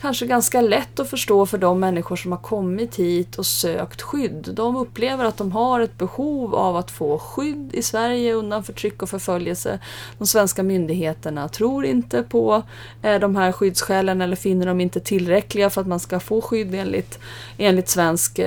kanske 0.00 0.26
ganska 0.26 0.60
lätt 0.60 1.00
att 1.00 1.10
förstå 1.10 1.46
för 1.46 1.58
de 1.58 1.80
människor 1.80 2.16
som 2.16 2.32
har 2.32 2.38
kommit 2.38 2.96
hit 2.96 3.38
och 3.38 3.46
sökt 3.46 4.02
skydd. 4.02 4.48
De 4.52 4.76
upplever 4.76 5.24
att 5.24 5.36
de 5.36 5.52
har 5.52 5.80
ett 5.80 5.98
behov 5.98 6.54
av 6.54 6.76
att 6.76 6.90
få 6.90 7.18
skydd 7.18 7.74
i 7.74 7.82
Sverige 7.82 8.32
undan 8.32 8.64
förtryck 8.64 9.02
och 9.02 9.10
förföljelse. 9.10 9.78
De 10.18 10.26
svenska 10.26 10.62
myndigheterna 10.62 11.48
tror 11.48 11.84
inte 11.84 12.22
på 12.22 12.62
eh, 13.02 13.18
de 13.18 13.36
här 13.36 13.52
skyddsskälen 13.52 14.20
eller 14.20 14.36
finner 14.36 14.66
dem 14.66 14.80
inte 14.80 15.00
tillräckliga 15.00 15.70
för 15.70 15.80
att 15.80 15.86
man 15.86 16.00
ska 16.00 16.20
få 16.20 16.40
skydd 16.40 16.74
enligt, 16.74 17.18
enligt 17.58 17.88
svensk 17.88 18.40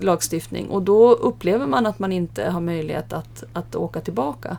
lagstiftning. 0.00 0.68
Och 0.68 0.82
då 0.82 1.12
upplever 1.12 1.66
man 1.66 1.86
att 1.86 1.98
man 1.98 2.12
inte 2.12 2.50
har 2.50 2.60
möjlighet 2.60 3.12
att, 3.12 3.44
att 3.52 3.76
åka 3.76 4.00
tillbaka. 4.00 4.56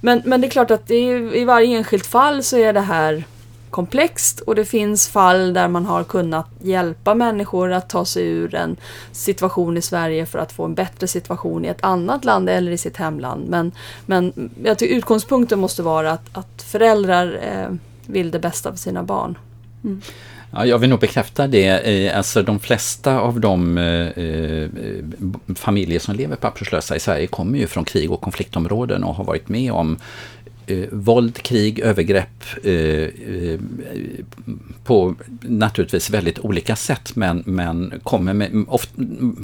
Men, 0.00 0.22
men 0.24 0.40
det 0.40 0.46
är 0.46 0.50
klart 0.50 0.70
att 0.70 0.90
är, 0.90 1.34
i 1.34 1.44
varje 1.44 1.76
enskilt 1.76 2.06
fall 2.06 2.42
så 2.42 2.56
är 2.56 2.72
det 2.72 2.80
här 2.80 3.24
komplext 3.70 4.40
och 4.40 4.54
det 4.54 4.64
finns 4.64 5.08
fall 5.08 5.52
där 5.52 5.68
man 5.68 5.86
har 5.86 6.04
kunnat 6.04 6.46
hjälpa 6.62 7.14
människor 7.14 7.72
att 7.72 7.88
ta 7.88 8.04
sig 8.04 8.26
ur 8.26 8.54
en 8.54 8.76
situation 9.12 9.76
i 9.76 9.82
Sverige 9.82 10.26
för 10.26 10.38
att 10.38 10.52
få 10.52 10.64
en 10.64 10.74
bättre 10.74 11.06
situation 11.06 11.64
i 11.64 11.68
ett 11.68 11.84
annat 11.84 12.24
land 12.24 12.48
eller 12.48 12.72
i 12.72 12.78
sitt 12.78 12.96
hemland. 12.96 13.48
Men, 13.48 13.72
men 14.06 14.50
jag 14.64 14.78
tycker 14.78 14.94
utgångspunkten 14.94 15.58
måste 15.58 15.82
vara 15.82 16.12
att, 16.12 16.28
att 16.32 16.62
föräldrar 16.62 17.38
eh, 17.42 17.76
vill 18.06 18.30
det 18.30 18.38
bästa 18.38 18.70
för 18.70 18.78
sina 18.78 19.02
barn. 19.02 19.38
Mm. 19.84 20.02
Ja, 20.56 20.66
jag 20.66 20.78
vill 20.78 20.90
nog 20.90 21.00
bekräfta 21.00 21.46
det. 21.46 21.68
Eh, 21.68 22.18
alltså 22.18 22.42
de 22.42 22.60
flesta 22.60 23.20
av 23.20 23.40
de 23.40 23.78
eh, 23.78 24.08
eh 24.08 24.68
familjer 25.54 25.98
som 25.98 26.16
lever 26.16 26.36
papperslösa 26.36 26.96
i 26.96 27.00
Sverige 27.00 27.26
kommer 27.26 27.58
ju 27.58 27.66
från 27.66 27.84
krig 27.84 28.12
och 28.12 28.20
konfliktområden 28.20 29.04
och 29.04 29.14
har 29.14 29.24
varit 29.24 29.48
med 29.48 29.72
om 29.72 29.98
eh, 30.66 30.88
våld, 30.90 31.42
krig, 31.42 31.78
övergrepp 31.78 32.44
eh, 32.64 32.72
eh, 32.72 33.60
på 34.84 35.14
naturligtvis 35.40 36.10
väldigt 36.10 36.38
olika 36.38 36.76
sätt 36.76 37.16
men, 37.16 37.42
men 37.46 38.00
kommer 38.02 38.34
med, 38.34 38.64
oft, 38.68 38.90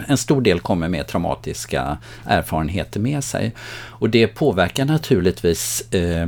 en 0.08 0.16
stor 0.16 0.40
del 0.40 0.60
kommer 0.60 0.88
med 0.88 1.06
traumatiska 1.06 1.98
erfarenheter 2.24 3.00
med 3.00 3.24
sig. 3.24 3.52
Och 3.86 4.10
det 4.10 4.26
påverkar 4.26 4.84
naturligtvis 4.84 5.92
eh, 5.94 6.26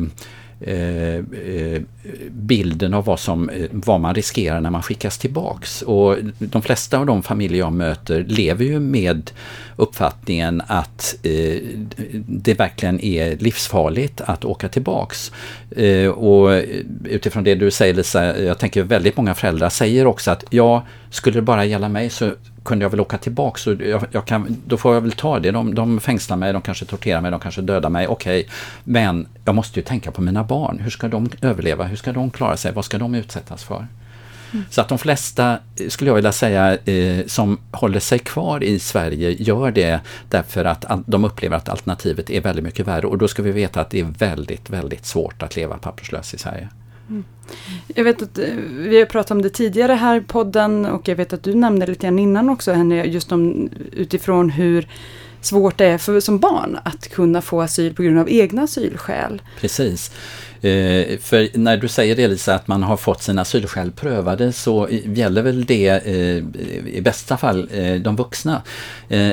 Eh, 0.60 1.14
eh, 1.14 1.82
bilden 2.30 2.94
av 2.94 3.04
vad, 3.04 3.20
som, 3.20 3.48
eh, 3.48 3.66
vad 3.70 4.00
man 4.00 4.14
riskerar 4.14 4.60
när 4.60 4.70
man 4.70 4.82
skickas 4.82 5.18
tillbaks. 5.18 5.82
Och 5.82 6.16
de 6.38 6.62
flesta 6.62 6.98
av 6.98 7.06
de 7.06 7.22
familjer 7.22 7.58
jag 7.58 7.72
möter 7.72 8.24
lever 8.28 8.64
ju 8.64 8.80
med 8.80 9.30
uppfattningen 9.76 10.62
att 10.66 11.16
eh, 11.22 11.58
det 12.26 12.54
verkligen 12.54 13.00
är 13.00 13.36
livsfarligt 13.36 14.20
att 14.20 14.44
åka 14.44 14.68
tillbaks. 14.68 15.32
Eh, 15.76 16.08
och 16.08 16.62
utifrån 17.04 17.44
det 17.44 17.54
du 17.54 17.70
säger 17.70 17.94
Lisa, 17.94 18.40
jag 18.40 18.58
tänker 18.58 18.82
väldigt 18.82 19.16
många 19.16 19.34
föräldrar 19.34 19.68
säger 19.68 20.06
också 20.06 20.30
att 20.30 20.44
ja, 20.50 20.86
skulle 21.10 21.38
det 21.38 21.42
bara 21.42 21.64
gälla 21.64 21.88
mig 21.88 22.10
så 22.10 22.32
kunde 22.64 22.84
jag 22.84 22.90
väl 22.90 23.00
åka 23.00 23.18
tillbaka. 23.18 23.58
Så 23.58 23.72
jag, 23.72 24.04
jag 24.10 24.24
kan, 24.24 24.62
då 24.66 24.76
får 24.76 24.94
jag 24.94 25.00
väl 25.00 25.12
ta 25.12 25.38
det. 25.38 25.50
De, 25.50 25.74
de 25.74 26.00
fängslar 26.00 26.36
mig, 26.36 26.52
de 26.52 26.62
kanske 26.62 26.84
torterar 26.84 27.20
mig, 27.20 27.30
de 27.30 27.40
kanske 27.40 27.60
dödar 27.60 27.90
mig. 27.90 28.06
Okej, 28.06 28.40
okay. 28.40 28.52
men 28.84 29.28
jag 29.44 29.54
måste 29.54 29.80
ju 29.80 29.84
tänka 29.84 30.10
på 30.10 30.22
mina 30.22 30.44
barn. 30.44 30.78
Hur 30.78 30.90
ska 30.90 31.08
de 31.08 31.30
överleva? 31.40 31.84
Hur 31.84 31.96
ska 31.96 32.12
de 32.12 32.30
klara 32.30 32.56
sig? 32.56 32.72
Vad 32.72 32.84
ska 32.84 32.98
de 32.98 33.14
utsättas 33.14 33.64
för? 33.64 33.86
Mm. 34.52 34.64
Så 34.70 34.80
att 34.80 34.88
de 34.88 34.98
flesta, 34.98 35.58
skulle 35.88 36.10
jag 36.10 36.14
vilja 36.14 36.32
säga, 36.32 36.78
eh, 36.84 37.26
som 37.26 37.58
håller 37.70 38.00
sig 38.00 38.18
kvar 38.18 38.62
i 38.62 38.78
Sverige 38.78 39.30
gör 39.30 39.70
det 39.70 40.00
därför 40.28 40.64
att 40.64 40.84
de 41.06 41.24
upplever 41.24 41.56
att 41.56 41.68
alternativet 41.68 42.30
är 42.30 42.40
väldigt 42.40 42.64
mycket 42.64 42.86
värre. 42.86 43.06
Och 43.06 43.18
då 43.18 43.28
ska 43.28 43.42
vi 43.42 43.52
veta 43.52 43.80
att 43.80 43.90
det 43.90 44.00
är 44.00 44.04
väldigt, 44.18 44.70
väldigt 44.70 45.06
svårt 45.06 45.42
att 45.42 45.56
leva 45.56 45.76
papperslös 45.76 46.34
i 46.34 46.38
Sverige. 46.38 46.68
Mm. 47.08 47.24
Jag 47.94 48.04
vet 48.04 48.22
att 48.22 48.38
eh, 48.38 48.54
vi 48.70 48.98
har 48.98 49.06
pratat 49.06 49.30
om 49.30 49.42
det 49.42 49.50
tidigare 49.50 49.92
här 49.92 50.16
i 50.16 50.20
podden 50.20 50.86
och 50.86 51.08
jag 51.08 51.16
vet 51.16 51.32
att 51.32 51.42
du 51.42 51.54
nämnde 51.54 51.86
lite 51.86 52.06
grann 52.06 52.18
innan 52.18 52.48
också 52.48 52.72
Henry, 52.72 53.02
just 53.02 53.32
om 53.32 53.70
utifrån 53.92 54.50
hur 54.50 54.88
svårt 55.40 55.78
det 55.78 55.86
är 55.86 55.98
för, 55.98 56.20
som 56.20 56.38
barn 56.38 56.78
att 56.84 57.08
kunna 57.08 57.42
få 57.42 57.62
asyl 57.62 57.94
på 57.94 58.02
grund 58.02 58.18
av 58.18 58.30
egna 58.30 58.62
asylskäl. 58.62 59.42
Precis. 59.60 60.12
Eh, 60.64 61.18
för 61.18 61.58
när 61.58 61.76
du 61.76 61.88
säger 61.88 62.16
det 62.16 62.28
Lisa, 62.28 62.54
att 62.54 62.68
man 62.68 62.82
har 62.82 62.96
fått 62.96 63.22
sina 63.22 63.42
asylskäl 63.42 63.90
prövade 63.90 64.52
så 64.52 64.88
gäller 64.90 65.42
väl 65.42 65.64
det 65.64 65.88
eh, 65.88 66.36
i 66.94 67.00
bästa 67.04 67.36
fall 67.36 67.68
eh, 67.72 67.94
de 67.94 68.16
vuxna. 68.16 68.62
Eh, 69.08 69.32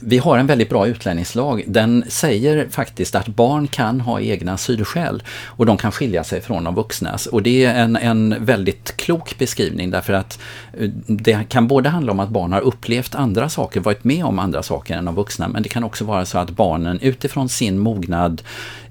vi 0.00 0.18
har 0.18 0.38
en 0.38 0.46
väldigt 0.46 0.68
bra 0.68 0.86
utlänningslag. 0.86 1.64
Den 1.66 2.04
säger 2.08 2.68
faktiskt 2.70 3.14
att 3.14 3.26
barn 3.26 3.66
kan 3.68 4.00
ha 4.00 4.20
egna 4.20 4.52
asylskäl 4.52 5.22
och 5.46 5.66
de 5.66 5.76
kan 5.76 5.92
skilja 5.92 6.24
sig 6.24 6.40
från 6.40 6.64
de 6.64 6.74
vuxnas. 6.74 7.26
Och 7.26 7.42
det 7.42 7.64
är 7.64 7.74
en, 7.74 7.96
en 7.96 8.44
väldigt 8.44 8.96
klok 8.96 9.38
beskrivning 9.38 9.90
därför 9.90 10.12
att 10.12 10.38
eh, 10.78 10.90
det 11.06 11.48
kan 11.48 11.68
både 11.68 11.88
handla 11.88 12.12
om 12.12 12.20
att 12.20 12.28
barn 12.28 12.52
har 12.52 12.60
upplevt 12.60 13.14
andra 13.14 13.48
saker, 13.48 13.80
varit 13.80 14.04
med 14.04 14.24
om 14.24 14.38
andra 14.38 14.62
saker 14.62 14.96
än 14.96 15.04
de 15.04 15.14
vuxna, 15.14 15.48
men 15.48 15.62
det 15.62 15.68
kan 15.68 15.84
också 15.84 16.04
vara 16.04 16.24
så 16.24 16.38
att 16.38 16.50
barnen 16.50 17.00
utifrån 17.00 17.48
sin 17.48 17.78
mognad 17.78 18.42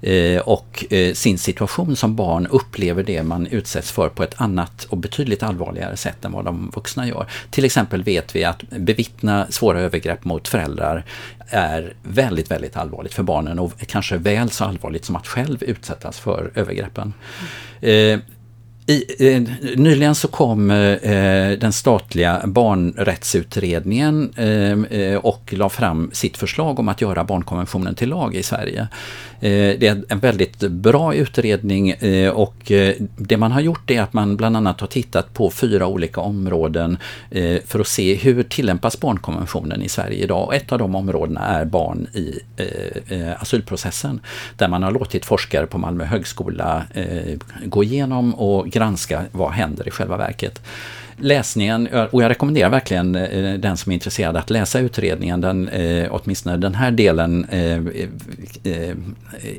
eh, 0.02 0.40
och 0.40 0.84
eh, 0.90 1.14
sin 1.14 1.38
situation 1.38 1.81
situation 1.82 1.96
som 1.96 2.16
barn 2.16 2.46
upplever 2.46 3.02
det 3.02 3.22
man 3.22 3.46
utsätts 3.46 3.92
för 3.92 4.08
på 4.08 4.22
ett 4.22 4.34
annat 4.36 4.84
och 4.90 4.98
betydligt 4.98 5.42
allvarligare 5.42 5.96
sätt 5.96 6.24
än 6.24 6.32
vad 6.32 6.44
de 6.44 6.70
vuxna 6.74 7.08
gör. 7.08 7.26
Till 7.50 7.64
exempel 7.64 8.02
vet 8.02 8.36
vi 8.36 8.44
att 8.44 8.62
bevittna 8.70 9.46
svåra 9.50 9.80
övergrepp 9.80 10.24
mot 10.24 10.48
föräldrar 10.48 11.04
är 11.48 11.94
väldigt, 12.02 12.50
väldigt 12.50 12.76
allvarligt 12.76 13.14
för 13.14 13.22
barnen 13.22 13.58
och 13.58 13.72
kanske 13.86 14.16
väl 14.16 14.50
så 14.50 14.64
allvarligt 14.64 15.04
som 15.04 15.16
att 15.16 15.26
själv 15.26 15.62
utsättas 15.62 16.18
för 16.18 16.52
övergreppen. 16.54 17.12
Mm. 17.82 18.20
Eh, 18.20 18.24
i, 18.86 19.34
eh, 19.34 19.42
nyligen 19.76 20.14
så 20.14 20.28
kom 20.28 20.70
eh, 20.70 21.58
den 21.58 21.72
statliga 21.72 22.42
barnrättsutredningen 22.46 24.32
eh, 24.36 25.00
eh, 25.00 25.16
och 25.16 25.52
la 25.52 25.68
fram 25.68 26.10
sitt 26.12 26.36
förslag 26.36 26.78
om 26.78 26.88
att 26.88 27.00
göra 27.00 27.24
barnkonventionen 27.24 27.94
till 27.94 28.08
lag 28.08 28.34
i 28.34 28.42
Sverige. 28.42 28.88
Eh, 29.42 29.78
det 29.78 29.86
är 29.86 30.04
en 30.08 30.18
väldigt 30.18 30.58
bra 30.58 31.14
utredning 31.14 31.90
eh, 31.90 32.30
och 32.30 32.72
eh, 32.72 32.94
det 33.16 33.36
man 33.36 33.52
har 33.52 33.60
gjort 33.60 33.90
är 33.90 34.02
att 34.02 34.12
man 34.12 34.36
bland 34.36 34.56
annat 34.56 34.80
har 34.80 34.88
tittat 34.88 35.34
på 35.34 35.50
fyra 35.50 35.86
olika 35.86 36.20
områden 36.20 36.98
för 37.66 37.80
att 37.80 37.86
se 37.86 38.14
hur 38.14 38.42
tillämpas 38.42 39.00
barnkonventionen 39.00 39.82
i 39.82 39.88
Sverige 39.88 40.24
idag. 40.24 40.44
Och 40.44 40.54
ett 40.54 40.72
av 40.72 40.78
de 40.78 40.94
områdena 40.94 41.40
är 41.40 41.64
barn 41.64 42.06
i 42.14 42.40
asylprocessen 43.38 44.20
där 44.56 44.68
man 44.68 44.82
har 44.82 44.90
låtit 44.90 45.24
forskare 45.24 45.66
på 45.66 45.78
Malmö 45.78 46.04
högskola 46.04 46.84
gå 47.64 47.84
igenom 47.84 48.34
och 48.34 48.68
granska 48.68 49.22
vad 49.32 49.50
händer 49.50 49.88
i 49.88 49.90
själva 49.90 50.16
verket 50.16 50.60
läsningen, 51.16 51.86
och 52.10 52.22
jag 52.22 52.30
rekommenderar 52.30 52.70
verkligen 52.70 53.14
eh, 53.14 53.54
den 53.54 53.76
som 53.76 53.92
är 53.92 53.94
intresserad 53.94 54.36
att 54.36 54.50
läsa 54.50 54.78
utredningen. 54.78 55.40
Den, 55.40 55.68
eh, 55.68 56.08
åtminstone 56.10 56.56
den 56.56 56.74
här 56.74 56.90
delen 56.90 57.44
eh, 57.44 57.80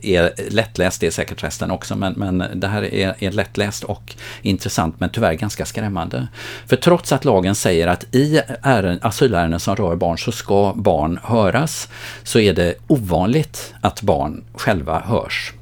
är 0.02 0.52
lättläst, 0.52 1.02
det 1.02 1.08
är 1.08 1.12
säkert 1.12 1.44
resten 1.44 1.72
också, 1.72 1.96
men, 1.96 2.14
men 2.14 2.44
det 2.56 2.68
här 2.68 2.94
är, 2.94 3.16
är 3.20 3.32
lättläst 3.32 3.84
och 3.84 4.16
intressant 4.42 5.00
men 5.00 5.10
tyvärr 5.10 5.34
ganska 5.34 5.66
skrämmande. 5.66 6.28
För 6.66 6.76
trots 6.76 7.12
att 7.12 7.26
lagen 7.26 7.56
säger 7.56 7.88
att 7.88 8.16
i 8.16 8.42
asylärenden 9.02 9.60
som 9.60 9.76
rör 9.76 9.96
barn 9.96 10.18
så 10.18 10.32
ska 10.32 10.74
barn 10.76 11.20
höras, 11.24 11.90
så 12.24 12.40
är 12.40 12.54
det 12.54 12.76
ovanligt 12.88 13.74
att 13.82 14.02
barn 14.02 14.44
själva 14.54 15.00
hörs. 15.00 15.54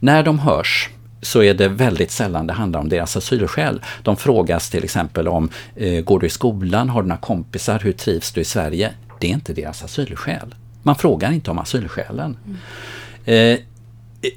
När 0.00 0.22
de 0.22 0.38
hörs 0.38 0.90
så 1.22 1.42
är 1.42 1.54
det 1.54 1.68
väldigt 1.68 2.10
sällan 2.10 2.46
det 2.46 2.52
handlar 2.52 2.80
om 2.80 2.88
deras 2.88 3.16
asylskäl. 3.16 3.80
De 4.02 4.16
frågas 4.16 4.70
till 4.70 4.84
exempel 4.84 5.28
om, 5.28 5.50
eh, 5.76 6.04
går 6.04 6.20
du 6.20 6.26
i 6.26 6.30
skolan, 6.30 6.88
har 6.88 7.02
du 7.02 7.08
några 7.08 7.20
kompisar, 7.20 7.78
hur 7.78 7.92
trivs 7.92 8.32
du 8.32 8.40
i 8.40 8.44
Sverige? 8.44 8.92
Det 9.20 9.26
är 9.26 9.30
inte 9.30 9.52
deras 9.52 9.84
asylskäl. 9.84 10.54
Man 10.82 10.96
frågar 10.96 11.32
inte 11.32 11.50
om 11.50 11.58
asylskälen. 11.58 12.36
Mm. 12.46 12.58
Eh, 13.24 13.60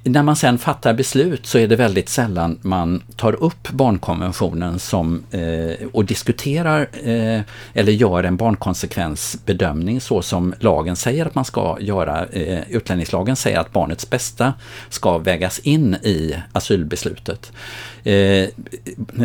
när 0.04 0.24
man 0.24 0.36
sen 0.36 0.58
fattar 0.58 0.94
beslut 0.94 1.46
så 1.46 1.58
är 1.58 1.68
det 1.68 1.76
väldigt 1.76 2.10
sällan 2.10 2.60
man 2.62 3.04
tar 3.16 3.44
upp 3.44 3.70
barnkonventionen 3.70 4.80
som, 4.80 5.24
eh, 5.32 5.88
och 5.92 6.06
diskuterar 6.06 6.82
eh, 7.04 7.42
eller 7.74 7.92
gör 7.92 8.24
en 8.24 8.38
barnkonsekvensbedömning 8.38 10.02
så 10.02 10.22
som 10.22 10.54
lagen 10.60 10.96
säger 10.96 11.26
att 11.26 11.36
man 11.36 11.46
ska 11.46 11.78
göra. 11.80 12.26
Eh, 12.26 12.60
utlänningslagen 12.70 13.36
säger 13.36 13.60
att 13.60 13.74
barnets 13.74 14.10
bästa 14.10 14.54
ska 14.90 15.18
vägas 15.18 15.60
in 15.60 15.96
i 15.96 16.36
asylbeslutet. 16.52 17.52
Eh, 18.04 18.14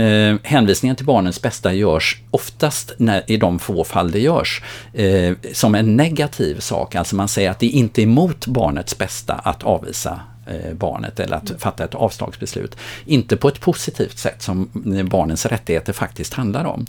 eh, 0.01 0.37
hänvisningen 0.43 0.97
till 0.97 1.07
barnens 1.07 1.43
bästa 1.43 1.73
görs 1.73 2.23
oftast 2.31 2.93
när, 2.99 3.31
i 3.31 3.37
de 3.37 3.59
få 3.59 3.85
fall 3.85 4.11
det 4.11 4.21
görs 4.21 4.63
eh, 4.93 5.33
som 5.53 5.75
en 5.75 5.97
negativ 5.97 6.61
sak. 6.61 6.95
Alltså 6.95 7.17
man 7.17 7.29
säger 7.29 7.51
att 7.51 7.61
det 7.61 7.67
inte 7.67 8.01
är 8.01 8.05
emot 8.05 8.47
barnets 8.47 8.99
bästa 8.99 9.35
att 9.35 9.63
avvisa 9.63 10.21
Eh, 10.47 10.75
barnet 10.75 11.21
eller 11.21 11.37
att 11.37 11.53
fatta 11.59 11.85
ett 11.85 11.95
avslagsbeslut. 11.95 12.77
Inte 13.05 13.37
på 13.37 13.49
ett 13.49 13.61
positivt 13.61 14.19
sätt 14.19 14.43
som 14.43 14.69
eh, 14.97 15.05
barnens 15.05 15.47
rättigheter 15.47 15.93
faktiskt 15.93 16.35
handlar 16.35 16.65
om. 16.65 16.87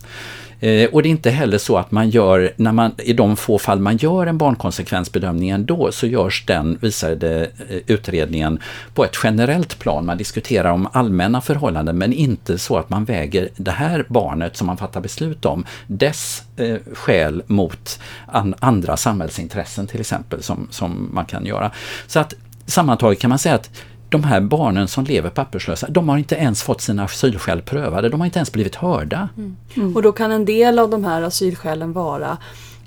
Eh, 0.59 0.89
och 0.89 1.03
det 1.03 1.09
är 1.09 1.11
inte 1.11 1.29
heller 1.29 1.57
så 1.57 1.77
att 1.77 1.91
man 1.91 2.09
gör, 2.09 2.53
när 2.55 2.71
man, 2.71 2.91
i 2.97 3.13
de 3.13 3.37
få 3.37 3.59
fall 3.59 3.79
man 3.79 3.97
gör 3.97 4.27
en 4.27 4.37
barnkonsekvensbedömning 4.37 5.49
ändå, 5.49 5.91
så 5.91 6.07
görs 6.07 6.43
den, 6.45 6.77
visade 6.81 7.49
utredningen, 7.87 8.59
på 8.93 9.05
ett 9.05 9.17
generellt 9.23 9.79
plan. 9.79 10.05
Man 10.05 10.17
diskuterar 10.17 10.71
om 10.71 10.87
allmänna 10.91 11.41
förhållanden 11.41 11.97
men 11.97 12.13
inte 12.13 12.57
så 12.57 12.77
att 12.77 12.89
man 12.89 13.05
väger 13.05 13.49
det 13.55 13.71
här 13.71 14.05
barnet 14.09 14.57
som 14.57 14.67
man 14.67 14.77
fattar 14.77 15.01
beslut 15.01 15.45
om, 15.45 15.65
dess 15.87 16.43
eh, 16.57 16.77
skäl 16.93 17.43
mot 17.47 17.99
an, 18.27 18.55
andra 18.59 18.97
samhällsintressen 18.97 19.87
till 19.87 19.99
exempel 19.99 20.43
som, 20.43 20.67
som 20.71 21.09
man 21.13 21.25
kan 21.25 21.45
göra. 21.45 21.71
Så 22.07 22.19
att 22.19 22.33
sammantaget 22.67 23.19
kan 23.19 23.29
man 23.29 23.39
säga 23.39 23.55
att 23.55 23.69
de 24.09 24.23
här 24.23 24.41
barnen 24.41 24.87
som 24.87 25.03
lever 25.03 25.29
papperslösa, 25.29 25.87
de 25.89 26.09
har 26.09 26.17
inte 26.17 26.35
ens 26.35 26.63
fått 26.63 26.81
sina 26.81 27.03
asylskäl 27.03 27.61
prövade. 27.61 28.09
De 28.09 28.19
har 28.19 28.25
inte 28.25 28.39
ens 28.39 28.51
blivit 28.51 28.75
hörda. 28.75 29.29
Mm. 29.37 29.57
Mm. 29.75 29.95
Och 29.95 30.01
då 30.01 30.11
kan 30.11 30.31
en 30.31 30.45
del 30.45 30.79
av 30.79 30.89
de 30.89 31.03
här 31.03 31.21
asylskälen 31.21 31.93
vara 31.93 32.37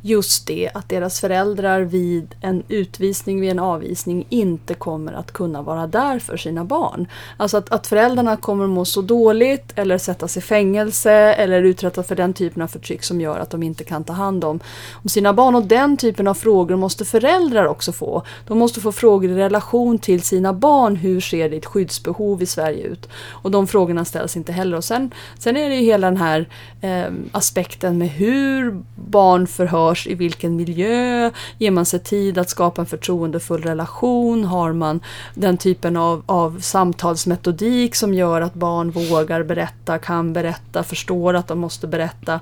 just 0.02 0.46
det 0.46 0.70
att 0.74 0.88
deras 0.88 1.20
föräldrar 1.20 1.80
vid 1.80 2.34
en 2.40 2.62
utvisning, 2.68 3.40
vid 3.40 3.50
en 3.50 3.58
avvisning 3.58 4.26
inte 4.28 4.74
kommer 4.74 5.12
att 5.12 5.32
kunna 5.32 5.62
vara 5.62 5.86
där 5.86 6.18
för 6.18 6.36
sina 6.36 6.64
barn. 6.64 7.06
Alltså 7.36 7.56
att, 7.56 7.72
att 7.72 7.86
föräldrarna 7.86 8.36
kommer 8.36 8.66
må 8.66 8.84
så 8.84 9.02
dåligt 9.02 9.72
eller 9.76 9.98
sättas 9.98 10.36
i 10.36 10.40
fängelse 10.40 11.12
eller 11.12 11.62
uträttas 11.62 12.06
för 12.06 12.16
den 12.16 12.34
typen 12.34 12.62
av 12.62 12.66
förtryck 12.66 13.02
som 13.02 13.20
gör 13.20 13.38
att 13.38 13.50
de 13.50 13.62
inte 13.62 13.84
kan 13.84 14.04
ta 14.04 14.12
hand 14.12 14.44
om, 14.44 14.60
om 14.92 15.08
sina 15.08 15.32
barn. 15.32 15.54
Och 15.54 15.66
den 15.66 15.96
typen 15.96 16.28
av 16.28 16.34
frågor 16.34 16.76
måste 16.76 17.04
föräldrar 17.04 17.66
också 17.66 17.92
få. 17.92 18.22
De 18.46 18.58
måste 18.58 18.80
få 18.80 18.92
frågor 18.92 19.30
i 19.30 19.34
relation 19.34 19.98
till 19.98 20.22
sina 20.22 20.52
barn. 20.52 20.96
Hur 20.96 21.20
ser 21.20 21.48
ditt 21.48 21.66
skyddsbehov 21.66 22.42
i 22.42 22.46
Sverige 22.46 22.82
ut? 22.82 23.08
Och 23.28 23.50
de 23.50 23.66
frågorna 23.66 24.04
ställs 24.04 24.36
inte 24.36 24.52
heller. 24.52 24.76
Och 24.76 24.84
sen, 24.84 25.14
sen 25.38 25.56
är 25.56 25.68
det 25.68 25.74
ju 25.74 25.84
hela 25.84 26.06
den 26.06 26.16
här 26.16 26.48
eh, 26.80 27.12
aspekten 27.32 27.98
med 27.98 28.08
hur 28.08 28.82
barn 28.94 29.46
förhör 29.46 29.89
görs, 29.90 30.06
i 30.06 30.14
vilken 30.14 30.56
miljö, 30.56 31.30
ger 31.58 31.70
man 31.70 31.86
sig 31.86 32.00
tid 32.00 32.38
att 32.38 32.50
skapa 32.50 32.80
en 32.80 32.86
förtroendefull 32.86 33.62
relation, 33.62 34.44
har 34.44 34.72
man 34.72 35.00
den 35.34 35.56
typen 35.56 35.96
av, 35.96 36.22
av 36.26 36.60
samtalsmetodik 36.60 37.94
som 37.94 38.14
gör 38.14 38.40
att 38.40 38.54
barn 38.54 38.90
vågar 38.90 39.42
berätta, 39.42 39.98
kan 39.98 40.32
berätta, 40.32 40.82
förstår 40.82 41.34
att 41.34 41.48
de 41.48 41.58
måste 41.58 41.86
berätta. 41.86 42.40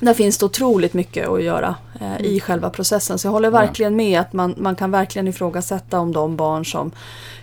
Där 0.00 0.14
finns 0.14 0.38
det 0.38 0.46
otroligt 0.46 0.94
mycket 0.94 1.28
att 1.28 1.42
göra 1.42 1.74
eh, 2.00 2.20
i 2.20 2.28
mm. 2.28 2.40
själva 2.40 2.70
processen. 2.70 3.18
Så 3.18 3.26
jag 3.26 3.32
håller 3.32 3.50
verkligen 3.50 3.96
med 3.96 4.20
att 4.20 4.32
man, 4.32 4.54
man 4.58 4.76
kan 4.76 4.90
verkligen 4.90 5.28
ifrågasätta 5.28 5.98
om 5.98 6.12
de 6.12 6.36
barn 6.36 6.64
som 6.64 6.90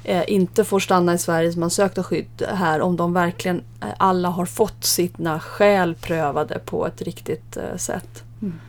eh, 0.04 0.24
inte 0.28 0.64
får 0.64 0.80
stanna 0.80 1.14
i 1.14 1.18
Sverige 1.18 1.54
som 1.54 1.62
har 1.62 1.70
sökt 1.70 2.06
skydd 2.06 2.44
här, 2.54 2.82
om 2.82 2.98
de 2.98 3.14
verkligen 3.14 3.62
eh, 3.82 3.88
alla 3.98 4.30
har 4.30 4.46
fått 4.46 4.84
sina 4.84 5.40
skäl 5.40 5.96
prövade 5.96 6.60
på 6.60 6.88
ett 6.88 7.02
riktigt 7.02 7.58
eh, 7.58 7.78
sätt. 7.78 8.24
Mm. 8.42 8.60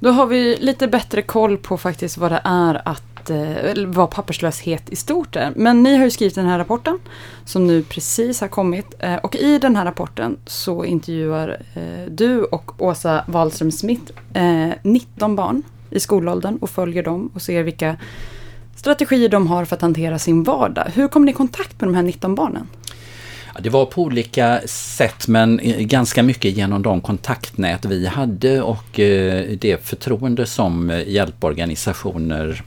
Då 0.00 0.10
har 0.10 0.26
vi 0.26 0.56
lite 0.56 0.88
bättre 0.88 1.22
koll 1.22 1.58
på 1.58 1.78
faktiskt 1.78 2.18
vad 2.18 2.32
det 2.32 2.40
är 2.44 2.88
att 2.88 3.30
eh, 3.30 3.86
vad 3.86 4.10
papperslöshet 4.10 4.90
i 4.90 4.96
stort 4.96 5.36
är. 5.36 5.52
Men 5.56 5.82
ni 5.82 5.96
har 5.96 6.04
ju 6.04 6.10
skrivit 6.10 6.34
den 6.34 6.46
här 6.46 6.58
rapporten 6.58 6.98
som 7.44 7.66
nu 7.66 7.82
precis 7.82 8.40
har 8.40 8.48
kommit. 8.48 8.94
Eh, 8.98 9.16
och 9.16 9.36
i 9.36 9.58
den 9.58 9.76
här 9.76 9.84
rapporten 9.84 10.36
så 10.46 10.84
intervjuar 10.84 11.62
eh, 11.74 12.10
du 12.10 12.44
och 12.44 12.82
Åsa 12.82 13.24
Wahlström 13.26 13.72
Smith 13.72 14.12
eh, 14.34 14.70
19 14.82 15.36
barn 15.36 15.62
i 15.90 16.00
skolåldern 16.00 16.56
och 16.56 16.70
följer 16.70 17.02
dem 17.02 17.30
och 17.34 17.42
ser 17.42 17.62
vilka 17.62 17.96
strategier 18.76 19.28
de 19.28 19.46
har 19.46 19.64
för 19.64 19.76
att 19.76 19.82
hantera 19.82 20.18
sin 20.18 20.42
vardag. 20.42 20.84
Hur 20.94 21.08
kom 21.08 21.24
ni 21.24 21.30
i 21.30 21.34
kontakt 21.34 21.80
med 21.80 21.88
de 21.88 21.94
här 21.94 22.02
19 22.02 22.34
barnen? 22.34 22.68
Det 23.60 23.70
var 23.70 23.86
på 23.86 24.02
olika 24.02 24.60
sätt 24.66 25.28
men 25.28 25.60
eh, 25.60 25.80
ganska 25.80 26.22
mycket 26.22 26.56
genom 26.56 26.82
de 26.82 27.00
kontaktnät 27.00 27.84
vi 27.84 28.06
hade 28.06 28.62
och 28.62 29.00
eh, 29.00 29.44
det 29.60 29.84
förtroende 29.84 30.46
som 30.46 30.90
eh, 30.90 31.08
hjälporganisationer 31.08 32.62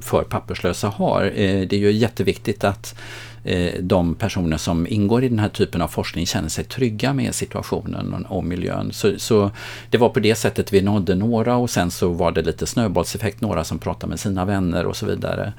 för 0.00 0.22
papperslösa 0.22 0.88
har. 0.88 1.22
Det 1.66 1.72
är 1.72 1.78
ju 1.78 1.92
jätteviktigt 1.92 2.64
att 2.64 2.94
de 3.80 4.14
personer 4.14 4.56
som 4.56 4.86
ingår 4.86 5.24
i 5.24 5.28
den 5.28 5.38
här 5.38 5.48
typen 5.48 5.82
av 5.82 5.88
forskning 5.88 6.26
känner 6.26 6.48
sig 6.48 6.64
trygga 6.64 7.12
med 7.12 7.34
situationen 7.34 8.26
och 8.28 8.44
miljön. 8.44 8.92
Så, 8.92 9.18
så, 9.18 9.50
det 9.90 9.98
var 9.98 10.08
på 10.08 10.20
det 10.20 10.34
sättet 10.34 10.72
vi 10.72 10.82
nådde 10.82 11.14
några 11.14 11.56
och 11.56 11.70
sen 11.70 11.90
så 11.90 12.08
var 12.08 12.32
det 12.32 12.42
lite 12.42 12.66
snöbollseffekt, 12.66 13.40
några 13.40 13.64
som 13.64 13.78
pratade 13.78 14.10
med 14.10 14.20
sina 14.20 14.44
vänner 14.44 14.86
och 14.86 14.96
så 14.96 15.06
vidare. 15.06 15.52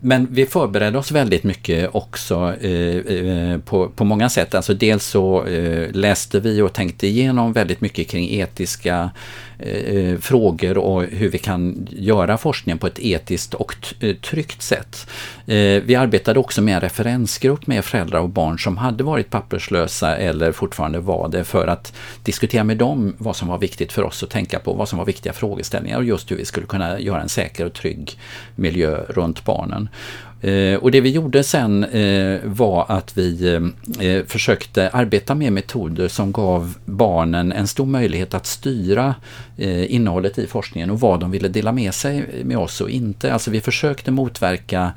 Men 0.00 0.28
vi 0.30 0.46
förberedde 0.46 0.98
oss 0.98 1.10
väldigt 1.10 1.44
mycket 1.44 1.90
också 1.92 2.54
eh, 2.60 2.96
eh, 2.96 3.58
på, 3.58 3.88
på 3.88 4.04
många 4.04 4.28
sätt. 4.28 4.54
Alltså 4.54 4.74
dels 4.74 5.04
så 5.04 5.44
eh, 5.44 5.92
läste 5.92 6.40
vi 6.40 6.62
och 6.62 6.72
tänkte 6.72 7.06
igenom 7.06 7.52
väldigt 7.52 7.80
mycket 7.80 8.08
kring 8.08 8.30
etiska 8.30 9.10
eh, 9.58 9.96
eh, 9.96 10.18
frågor 10.18 10.78
och 10.78 11.02
hur 11.02 11.30
vi 11.30 11.38
kan 11.38 11.88
göra 11.90 12.38
forskningen 12.38 12.78
på 12.78 12.86
ett 12.86 12.98
etiskt 12.98 13.54
och 13.54 13.76
tryggt 14.22 14.62
sätt. 14.62 15.06
Eh, 15.46 15.82
vi 15.82 15.94
arbetade 15.94 16.40
också 16.40 16.62
med 16.62 16.74
en 16.74 16.80
referensgrupp 16.80 17.66
med 17.66 17.84
föräldrar 17.84 18.20
och 18.20 18.28
barn 18.28 18.58
som 18.58 18.76
hade 18.76 19.04
varit 19.04 19.30
papperslösa 19.30 20.16
eller 20.16 20.52
fortfarande 20.52 21.00
var 21.00 21.28
det 21.28 21.44
för 21.44 21.66
att 21.66 21.92
diskutera 22.22 22.64
med 22.64 22.76
dem 22.76 23.14
vad 23.18 23.36
som 23.36 23.48
var 23.48 23.58
viktigt 23.58 23.92
för 23.92 24.02
oss 24.02 24.22
att 24.22 24.30
tänka 24.30 24.58
på, 24.58 24.72
vad 24.72 24.88
som 24.88 24.98
var 24.98 25.06
viktiga 25.06 25.32
frågeställningar 25.32 25.98
och 25.98 26.04
just 26.04 26.30
hur 26.30 26.36
vi 26.36 26.44
skulle 26.44 26.66
kunna 26.66 27.00
göra 27.00 27.22
en 27.22 27.28
säker 27.28 27.66
och 27.66 27.72
trygg 27.72 28.18
miljö 28.54 29.04
runt 29.08 29.44
barnen. 29.44 29.79
Eh, 30.40 30.74
och 30.74 30.90
det 30.90 31.00
vi 31.00 31.10
gjorde 31.10 31.42
sen 31.42 31.84
eh, 31.84 32.38
var 32.44 32.86
att 32.88 33.18
vi 33.18 33.54
eh, 33.54 34.06
eh, 34.06 34.24
försökte 34.24 34.88
arbeta 34.88 35.34
med 35.34 35.52
metoder 35.52 36.08
som 36.08 36.32
gav 36.32 36.74
barnen 36.84 37.52
en 37.52 37.66
stor 37.66 37.86
möjlighet 37.86 38.34
att 38.34 38.46
styra 38.46 39.14
eh, 39.56 39.94
innehållet 39.94 40.38
i 40.38 40.46
forskningen 40.46 40.90
och 40.90 41.00
vad 41.00 41.20
de 41.20 41.30
ville 41.30 41.48
dela 41.48 41.72
med 41.72 41.94
sig 41.94 42.24
med 42.44 42.58
oss 42.58 42.80
och 42.80 42.90
inte. 42.90 43.32
Alltså 43.32 43.50
vi 43.50 43.60
försökte 43.60 44.10
motverka 44.10 44.92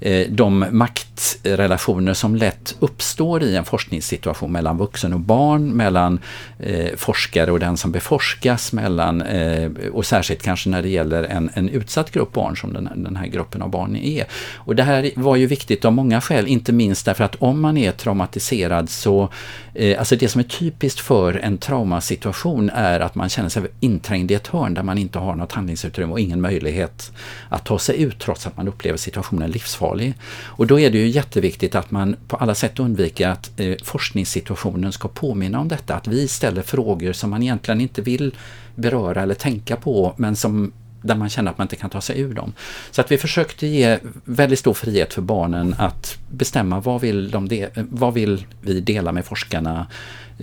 eh, 0.00 0.26
de 0.30 0.66
makt 0.70 1.13
maktrelationer 1.14 2.14
som 2.14 2.36
lätt 2.36 2.76
uppstår 2.80 3.42
i 3.42 3.56
en 3.56 3.64
forskningssituation 3.64 4.52
mellan 4.52 4.78
vuxen 4.78 5.12
och 5.12 5.20
barn, 5.20 5.70
mellan 5.70 6.20
eh, 6.58 6.96
forskare 6.96 7.52
och 7.52 7.60
den 7.60 7.76
som 7.76 7.92
beforskas, 7.92 8.72
mellan, 8.72 9.22
eh, 9.22 9.70
och 9.92 10.06
särskilt 10.06 10.42
kanske 10.42 10.68
när 10.68 10.82
det 10.82 10.88
gäller 10.88 11.24
en, 11.24 11.50
en 11.54 11.68
utsatt 11.68 12.10
grupp 12.10 12.32
barn 12.32 12.56
som 12.56 12.72
den, 12.72 12.88
den 12.96 13.16
här 13.16 13.26
gruppen 13.26 13.62
av 13.62 13.70
barn 13.70 13.96
är. 13.96 14.26
Och 14.66 14.76
det 14.76 14.82
här 14.82 15.10
var 15.16 15.36
ju 15.36 15.46
viktigt 15.46 15.84
av 15.84 15.92
många 15.92 16.20
skäl, 16.20 16.46
inte 16.46 16.72
minst 16.72 17.06
därför 17.06 17.24
att 17.24 17.36
om 17.38 17.60
man 17.60 17.76
är 17.76 17.92
traumatiserad 17.92 18.90
så, 18.90 19.28
eh, 19.74 19.98
alltså 19.98 20.16
det 20.16 20.28
som 20.28 20.40
är 20.40 20.44
typiskt 20.44 21.00
för 21.00 21.34
en 21.34 21.58
traumasituation 21.58 22.70
är 22.70 23.00
att 23.00 23.14
man 23.14 23.28
känner 23.28 23.48
sig 23.48 23.62
inträngd 23.80 24.30
i 24.30 24.34
ett 24.34 24.46
hörn 24.46 24.74
där 24.74 24.82
man 24.82 24.98
inte 24.98 25.18
har 25.18 25.34
något 25.34 25.52
handlingsutrymme 25.52 26.12
och 26.12 26.20
ingen 26.20 26.40
möjlighet 26.40 27.12
att 27.48 27.64
ta 27.64 27.78
sig 27.78 28.02
ut 28.02 28.18
trots 28.18 28.46
att 28.46 28.56
man 28.56 28.68
upplever 28.68 28.98
situationen 28.98 29.50
livsfarlig. 29.50 30.14
Och 30.56 30.66
då 30.66 30.80
är 30.80 30.90
det 30.90 31.03
ju 31.04 31.10
jätteviktigt 31.10 31.74
att 31.74 31.90
man 31.90 32.16
på 32.28 32.36
alla 32.36 32.54
sätt 32.54 32.78
undviker 32.78 33.28
att 33.28 33.60
eh, 33.60 33.74
forskningssituationen 33.82 34.92
ska 34.92 35.08
påminna 35.08 35.60
om 35.60 35.68
detta. 35.68 35.94
Att 35.94 36.06
vi 36.06 36.28
ställer 36.28 36.62
frågor 36.62 37.12
som 37.12 37.30
man 37.30 37.42
egentligen 37.42 37.80
inte 37.80 38.02
vill 38.02 38.34
beröra 38.74 39.22
eller 39.22 39.34
tänka 39.34 39.76
på 39.76 40.14
men 40.16 40.36
som 40.36 40.72
där 41.02 41.14
man 41.14 41.28
känner 41.28 41.50
att 41.50 41.58
man 41.58 41.64
inte 41.64 41.76
kan 41.76 41.90
ta 41.90 42.00
sig 42.00 42.20
ur 42.20 42.34
dem. 42.34 42.52
Så 42.90 43.00
att 43.00 43.12
vi 43.12 43.18
försökte 43.18 43.66
ge 43.66 43.98
väldigt 44.24 44.58
stor 44.58 44.74
frihet 44.74 45.14
för 45.14 45.22
barnen 45.22 45.74
att 45.78 46.18
bestämma 46.30 46.80
vad 46.80 47.00
vill, 47.00 47.30
de 47.30 47.48
de, 47.48 47.62
eh, 47.62 47.68
vad 47.74 48.14
vill 48.14 48.46
vi 48.60 48.80
dela 48.80 49.12
med 49.12 49.24
forskarna, 49.24 49.86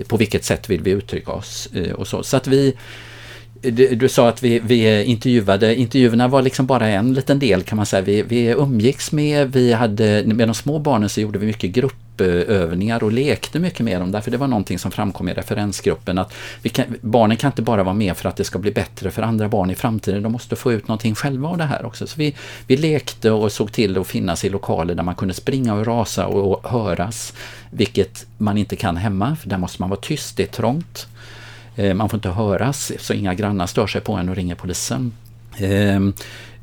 på 0.07 0.17
vilket 0.17 0.45
sätt 0.45 0.69
vill 0.69 0.81
vi 0.81 0.91
uttrycka 0.91 1.31
oss 1.31 1.69
eh, 1.73 1.91
och 1.91 2.07
så. 2.07 2.23
Så 2.23 2.37
att 2.37 2.47
vi 2.47 2.77
du, 3.61 4.09
sa 4.09 4.29
att 4.29 4.43
vi, 4.43 4.59
vi 4.59 5.03
intervjuade, 5.03 5.75
intervjuerna 5.75 6.27
var 6.27 6.41
liksom 6.41 6.65
bara 6.65 6.87
en 6.87 7.13
liten 7.13 7.39
del 7.39 7.63
kan 7.63 7.75
man 7.75 7.85
säga. 7.85 8.01
Vi, 8.01 8.21
vi 8.21 8.47
umgicks 8.47 9.11
med, 9.11 9.51
vi 9.51 9.73
hade, 9.73 10.23
med 10.25 10.47
de 10.47 10.53
små 10.53 10.79
barnen 10.79 11.09
så 11.09 11.21
gjorde 11.21 11.39
vi 11.39 11.45
mycket 11.45 11.71
gruppövningar 11.71 13.03
och 13.03 13.11
lekte 13.11 13.59
mycket 13.59 13.79
med 13.79 14.01
dem. 14.01 14.11
Därför 14.11 14.31
det 14.31 14.37
var 14.37 14.47
någonting 14.47 14.79
som 14.79 14.91
framkom 14.91 15.29
i 15.29 15.33
referensgruppen 15.33 16.17
att 16.17 16.33
kan, 16.63 16.85
barnen 17.01 17.37
kan 17.37 17.51
inte 17.51 17.61
bara 17.61 17.83
vara 17.83 17.93
med 17.93 18.17
för 18.17 18.29
att 18.29 18.35
det 18.35 18.43
ska 18.43 18.59
bli 18.59 18.71
bättre 18.71 19.11
för 19.11 19.21
andra 19.21 19.49
barn 19.49 19.69
i 19.69 19.75
framtiden. 19.75 20.23
De 20.23 20.31
måste 20.31 20.55
få 20.55 20.71
ut 20.71 20.87
någonting 20.87 21.15
själva 21.15 21.49
av 21.49 21.57
det 21.57 21.65
här 21.65 21.85
också. 21.85 22.07
Så 22.07 22.15
vi, 22.17 22.35
vi 22.67 22.77
lekte 22.77 23.31
och 23.31 23.51
såg 23.51 23.71
till 23.71 23.97
att 23.97 24.07
finnas 24.07 24.45
i 24.45 24.49
lokaler 24.49 24.95
där 24.95 25.03
man 25.03 25.15
kunde 25.15 25.33
springa 25.33 25.73
och 25.73 25.85
rasa 25.85 26.27
och, 26.27 26.51
och 26.51 26.71
höras. 26.71 27.33
Vilket 27.71 28.25
man 28.37 28.57
inte 28.57 28.75
kan 28.75 28.97
hemma, 28.97 29.35
för 29.35 29.49
där 29.49 29.57
måste 29.57 29.81
man 29.81 29.89
vara 29.89 29.99
tyst, 29.99 30.37
det 30.37 30.43
är 30.43 30.47
trångt. 30.47 31.07
Eh, 31.75 31.93
man 31.93 32.09
får 32.09 32.17
inte 32.17 32.29
höras, 32.29 32.91
så 32.99 33.13
inga 33.13 33.33
grannar 33.33 33.67
stör 33.67 33.87
sig 33.87 34.01
på 34.01 34.13
en 34.13 34.29
och 34.29 34.35
ringer 34.35 34.55
polisen. 34.55 35.11
Ehm, 35.57 36.13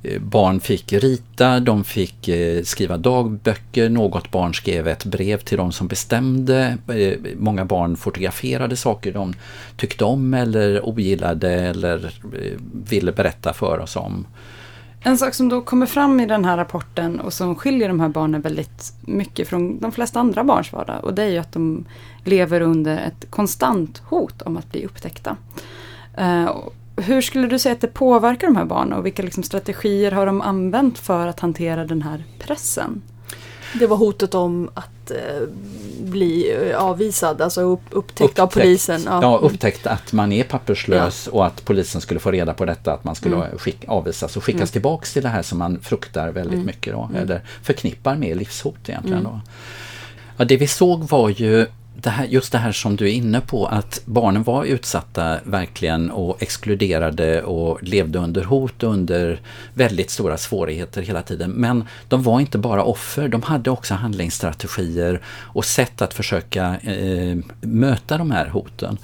eh, 0.03 0.21
barn 0.21 0.61
fick 0.61 0.93
rita, 0.93 1.61
de 1.61 1.85
fick 1.85 2.29
eh, 2.29 2.63
skriva 2.63 2.97
dagböcker, 2.97 3.89
något 3.89 4.31
barn 4.31 4.55
skrev 4.55 4.89
ett 4.89 5.05
brev 5.05 5.39
till 5.39 5.59
de 5.59 5.73
som 5.73 5.89
bestämde. 5.89 6.77
Många 7.37 7.65
barn 7.65 7.97
fotograferade 7.97 8.77
saker 8.77 9.13
de 9.13 9.35
tyckte 9.77 10.05
om 10.05 10.35
eller 10.35 10.89
ogillade 10.89 11.53
eller 11.53 12.15
ville 12.89 13.13
berätta 13.13 13.53
för 13.53 13.79
oss 13.79 13.97
om. 13.97 14.27
En 15.01 15.19
sak 15.19 15.35
som 15.35 15.49
då 15.49 15.61
kommer 15.61 15.87
fram 15.87 16.21
i 16.21 16.27
den 16.27 16.45
här 16.45 16.57
rapporten 16.57 17.21
och 17.21 17.33
som 17.33 17.55
skiljer 17.55 17.89
de 17.89 18.01
här 18.01 18.09
barnen 18.09 18.41
väldigt 18.41 18.93
mycket 19.01 19.49
från 19.49 19.79
de 19.79 19.93
flesta 19.93 20.21
andra 20.21 20.45
barns 20.45 20.73
vardag 20.73 21.05
och 21.05 21.15
det 21.15 21.23
är 21.23 21.29
ju 21.29 21.39
att 21.39 21.53
de 21.53 21.85
lever 22.25 22.61
under 22.61 22.97
ett 22.97 23.31
konstant 23.31 24.03
hot 24.09 24.43
om 24.43 24.57
att 24.57 24.73
bli 24.73 24.85
upptäckta. 24.85 25.37
Eh, 26.17 26.57
hur 26.97 27.21
skulle 27.21 27.47
du 27.47 27.59
säga 27.59 27.73
att 27.73 27.81
det 27.81 27.95
påverkar 27.95 28.47
de 28.47 28.57
här 28.57 28.65
barnen 28.65 28.99
och 28.99 29.07
vilka 29.07 29.23
liksom 29.23 29.43
strategier 29.43 30.13
har 30.13 30.27
de 30.27 30.41
använt 30.41 30.99
för 30.99 31.27
att 31.27 31.41
hantera 31.41 31.85
den 31.85 32.03
här 32.03 32.25
pressen? 32.39 33.03
Det 33.75 33.87
var 33.87 33.97
hotet 33.97 34.35
om 34.35 34.71
att 34.75 35.11
eh, 35.11 35.49
bli 36.01 36.57
eh, 36.71 36.83
avvisad, 36.83 37.43
alltså 37.43 37.61
upp, 37.61 37.81
upptäckt, 37.91 38.21
upptäckt, 38.21 38.39
av 38.39 38.47
polisen. 38.47 39.03
Ja. 39.07 39.23
ja, 39.23 39.39
upptäckt 39.43 39.87
att 39.87 40.13
man 40.13 40.33
är 40.33 40.45
papperslös 40.45 41.29
ja. 41.33 41.39
och 41.39 41.47
att 41.47 41.65
polisen 41.65 42.01
skulle 42.01 42.21
få 42.21 42.31
reda 42.31 42.55
på 42.55 42.65
detta, 42.65 42.93
att 42.93 43.05
man 43.05 43.15
skulle 43.15 43.37
mm. 43.37 43.59
skick, 43.59 43.85
avvisas 43.89 44.37
och 44.37 44.45
skickas 44.45 44.61
mm. 44.61 44.73
tillbaks 44.73 45.13
till 45.13 45.23
det 45.23 45.29
här 45.29 45.43
som 45.43 45.59
man 45.59 45.81
fruktar 45.81 46.29
väldigt 46.29 46.55
mm. 46.55 46.67
mycket 46.67 46.93
då, 46.93 47.03
mm. 47.03 47.23
eller 47.23 47.43
förknippar 47.63 48.17
med 48.17 48.37
livshot 48.37 48.89
egentligen. 48.89 49.19
Mm. 49.19 49.33
Då. 49.33 49.41
Ja, 50.37 50.45
det 50.45 50.57
vi 50.57 50.67
såg 50.67 51.09
var 51.09 51.29
ju 51.29 51.67
det 52.03 52.11
här, 52.11 52.25
just 52.25 52.53
det 52.53 52.59
här 52.59 52.73
som 52.73 52.97
du 52.97 53.09
är 53.09 53.13
inne 53.13 53.41
på, 53.41 53.67
att 53.67 54.03
barnen 54.05 54.43
var 54.43 54.65
utsatta 54.65 55.39
verkligen 55.45 56.11
och 56.11 56.43
exkluderade 56.43 57.43
och 57.43 57.83
levde 57.83 58.19
under 58.19 58.45
hot 58.45 58.83
under 58.83 59.41
väldigt 59.75 60.11
stora 60.11 60.37
svårigheter 60.37 61.03
hela 61.03 61.23
tiden. 61.23 61.51
Men 61.51 61.85
de 62.09 62.23
var 62.23 62.41
inte 62.41 62.59
bara 62.59 62.85
offer, 62.85 63.29
de 63.29 63.43
hade 63.43 63.71
också 63.71 63.95
handlingsstrategier 63.95 65.21
och 65.27 65.65
sätt 65.65 66.03
att 66.03 66.15
försöka 66.15 66.77
eh, 66.77 67.37
möta 67.61 68.19
de 68.19 68.31
här 68.31 68.49
hoten. 68.49 68.99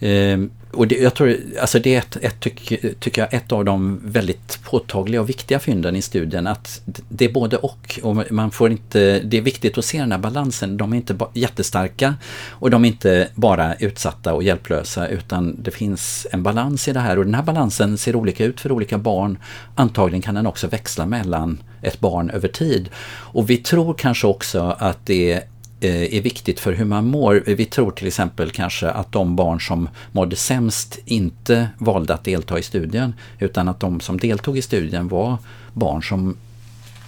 Eh, 0.00 0.38
och 0.76 0.88
det, 0.88 0.94
jag 0.98 1.14
tror, 1.14 1.36
alltså 1.60 1.78
det 1.78 1.94
är 1.94 1.98
ett, 1.98 2.16
ett 2.16 2.40
tyck, 2.40 2.72
tycker 3.00 3.22
jag, 3.22 3.34
ett 3.34 3.52
av 3.52 3.64
de 3.64 4.00
väldigt 4.04 4.58
påtagliga 4.64 5.20
och 5.20 5.28
viktiga 5.28 5.58
fynden 5.58 5.96
i 5.96 6.02
studien 6.02 6.46
att 6.46 6.82
det 7.08 7.24
är 7.24 7.32
både 7.32 7.56
och. 7.56 8.00
och 8.02 8.32
man 8.32 8.50
får 8.50 8.70
inte, 8.70 9.20
det 9.20 9.36
är 9.36 9.42
viktigt 9.42 9.78
att 9.78 9.84
se 9.84 10.00
den 10.00 10.12
här 10.12 10.18
balansen. 10.18 10.76
De 10.76 10.92
är 10.92 10.96
inte 10.96 11.16
jättestarka 11.34 12.14
och 12.50 12.70
de 12.70 12.84
är 12.84 12.88
inte 12.88 13.28
bara 13.34 13.74
utsatta 13.74 14.34
och 14.34 14.42
hjälplösa 14.42 15.08
utan 15.08 15.62
det 15.62 15.70
finns 15.70 16.26
en 16.32 16.42
balans 16.42 16.88
i 16.88 16.92
det 16.92 17.00
här 17.00 17.18
och 17.18 17.24
den 17.24 17.34
här 17.34 17.42
balansen 17.42 17.98
ser 17.98 18.16
olika 18.16 18.44
ut 18.44 18.60
för 18.60 18.72
olika 18.72 18.98
barn. 18.98 19.38
Antagligen 19.74 20.22
kan 20.22 20.34
den 20.34 20.46
också 20.46 20.66
växla 20.66 21.06
mellan 21.06 21.62
ett 21.82 22.00
barn 22.00 22.30
över 22.30 22.48
tid. 22.48 22.88
Och 23.06 23.50
vi 23.50 23.56
tror 23.56 23.94
kanske 23.94 24.26
också 24.26 24.76
att 24.78 25.06
det 25.06 25.42
Eh, 25.86 26.14
är 26.16 26.20
viktigt 26.20 26.60
för 26.60 26.72
hur 26.72 26.84
man 26.84 27.06
mår. 27.06 27.42
Vi 27.46 27.64
tror 27.64 27.90
till 27.90 28.06
exempel 28.06 28.50
kanske 28.50 28.90
att 28.90 29.12
de 29.12 29.36
barn 29.36 29.60
som 29.60 29.88
mådde 30.12 30.36
sämst 30.36 30.98
inte 31.04 31.68
valde 31.78 32.14
att 32.14 32.24
delta 32.24 32.58
i 32.58 32.62
studien 32.62 33.14
utan 33.38 33.68
att 33.68 33.80
de 33.80 34.00
som 34.00 34.18
deltog 34.18 34.58
i 34.58 34.62
studien 34.62 35.08
var 35.08 35.38
barn 35.72 36.02
som 36.02 36.36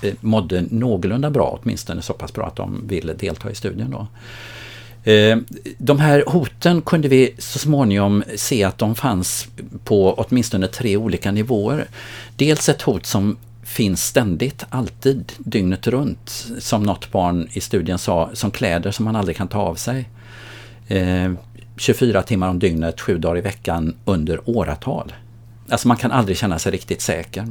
eh, 0.03 0.15
mådde 0.21 0.65
någorlunda 0.71 1.31
bra, 1.31 1.59
åtminstone 1.63 2.03
så 2.03 2.13
pass 2.13 2.33
bra 2.33 2.47
att 2.47 2.57
de 2.57 2.89
ville 2.89 3.13
delta 3.13 3.51
i 3.51 3.55
studien. 3.55 3.91
Då. 3.91 4.07
Eh, 5.13 5.39
de 5.79 5.99
här 5.99 6.25
hoten 6.27 6.83
kunde 6.83 7.09
vi 7.09 7.35
så 7.39 7.59
småningom 7.59 8.25
se 8.37 8.65
att 8.65 8.79
de 8.79 8.95
fanns 8.95 9.49
på 9.85 10.15
åtminstone 10.15 10.67
tre 10.67 10.97
olika 10.97 11.31
nivåer. 11.31 11.87
Dels 12.37 12.69
ett 12.69 12.83
hot 12.83 13.07
som 13.07 13.37
finns 13.69 14.05
ständigt, 14.07 14.65
alltid, 14.71 15.33
dygnet 15.39 15.87
runt. 15.87 16.47
Som 16.59 16.83
något 16.83 17.13
barn 17.13 17.49
i 17.53 17.61
studien 17.61 17.99
sa, 17.99 18.31
som 18.33 18.51
kläder 18.51 18.91
som 18.91 19.05
man 19.05 19.17
aldrig 19.17 19.37
kan 19.37 19.49
ta 19.49 19.59
av 19.59 19.75
sig. 19.75 20.09
Eh, 20.89 21.33
24 21.77 22.23
timmar 22.23 22.49
om 22.49 22.59
dygnet, 22.59 23.01
sju 23.01 23.19
dagar 23.19 23.39
i 23.39 23.41
veckan 23.41 23.97
under 24.05 24.51
åratal. 24.51 25.13
Alltså 25.69 25.89
man 25.89 25.97
kan 25.97 26.13
aldrig 26.13 26.39
känna 26.39 26.59
sig 26.59 26.73
riktigt 26.73 27.01
säker. 27.01 27.47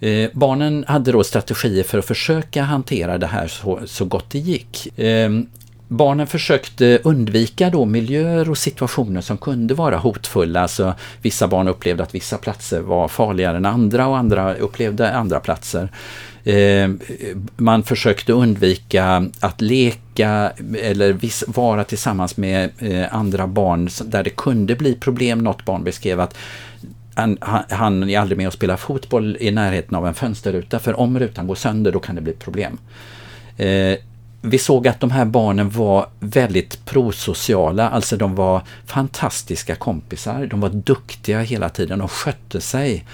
Eh, 0.00 0.30
barnen 0.32 0.84
hade 0.88 1.12
då 1.12 1.24
strategier 1.24 1.84
för 1.84 1.98
att 1.98 2.04
försöka 2.04 2.62
hantera 2.62 3.18
det 3.18 3.26
här 3.26 3.48
så, 3.48 3.80
så 3.86 4.04
gott 4.04 4.30
det 4.30 4.38
gick. 4.38 4.98
Eh, 4.98 5.30
Barnen 5.88 6.26
försökte 6.26 7.00
undvika 7.04 7.70
då 7.70 7.84
miljöer 7.84 8.50
och 8.50 8.58
situationer 8.58 9.20
som 9.20 9.38
kunde 9.38 9.74
vara 9.74 9.96
hotfulla. 9.96 10.60
Alltså, 10.60 10.94
vissa 11.22 11.48
barn 11.48 11.68
upplevde 11.68 12.02
att 12.02 12.14
vissa 12.14 12.38
platser 12.38 12.80
var 12.80 13.08
farligare 13.08 13.56
än 13.56 13.66
andra 13.66 14.06
och 14.06 14.18
andra 14.18 14.54
upplevde 14.54 15.14
andra 15.14 15.40
platser. 15.40 15.88
Eh, 16.44 16.90
man 17.56 17.82
försökte 17.82 18.32
undvika 18.32 19.30
att 19.40 19.60
leka 19.60 20.52
eller 20.82 21.16
vara 21.52 21.84
tillsammans 21.84 22.36
med 22.36 22.70
eh, 22.78 23.14
andra 23.14 23.46
barn 23.46 23.88
där 24.04 24.24
det 24.24 24.30
kunde 24.30 24.74
bli 24.74 24.94
problem. 24.94 25.38
Något 25.38 25.64
barn 25.64 25.84
beskrev 25.84 26.20
att 26.20 26.36
han, 27.14 27.38
han 27.68 28.10
är 28.10 28.18
aldrig 28.18 28.38
med 28.38 28.46
och 28.46 28.52
spelar 28.52 28.76
fotboll 28.76 29.36
i 29.40 29.50
närheten 29.50 29.94
av 29.94 30.06
en 30.06 30.14
fönsterruta 30.14 30.78
för 30.78 31.00
om 31.00 31.18
rutan 31.18 31.46
går 31.46 31.54
sönder 31.54 31.92
då 31.92 31.98
kan 31.98 32.14
det 32.14 32.20
bli 32.20 32.32
problem. 32.32 32.78
Eh, 33.56 33.98
vi 34.40 34.58
såg 34.58 34.88
att 34.88 35.00
de 35.00 35.10
här 35.10 35.24
barnen 35.24 35.70
var 35.70 36.06
väldigt 36.20 36.84
prosociala, 36.84 37.90
alltså 37.90 38.16
de 38.16 38.34
var 38.34 38.62
fantastiska 38.86 39.74
kompisar. 39.76 40.46
De 40.46 40.60
var 40.60 40.68
duktiga 40.68 41.40
hela 41.40 41.68
tiden 41.68 41.98
de 41.98 42.08
skötte 42.08 42.60
sig. 42.60 43.04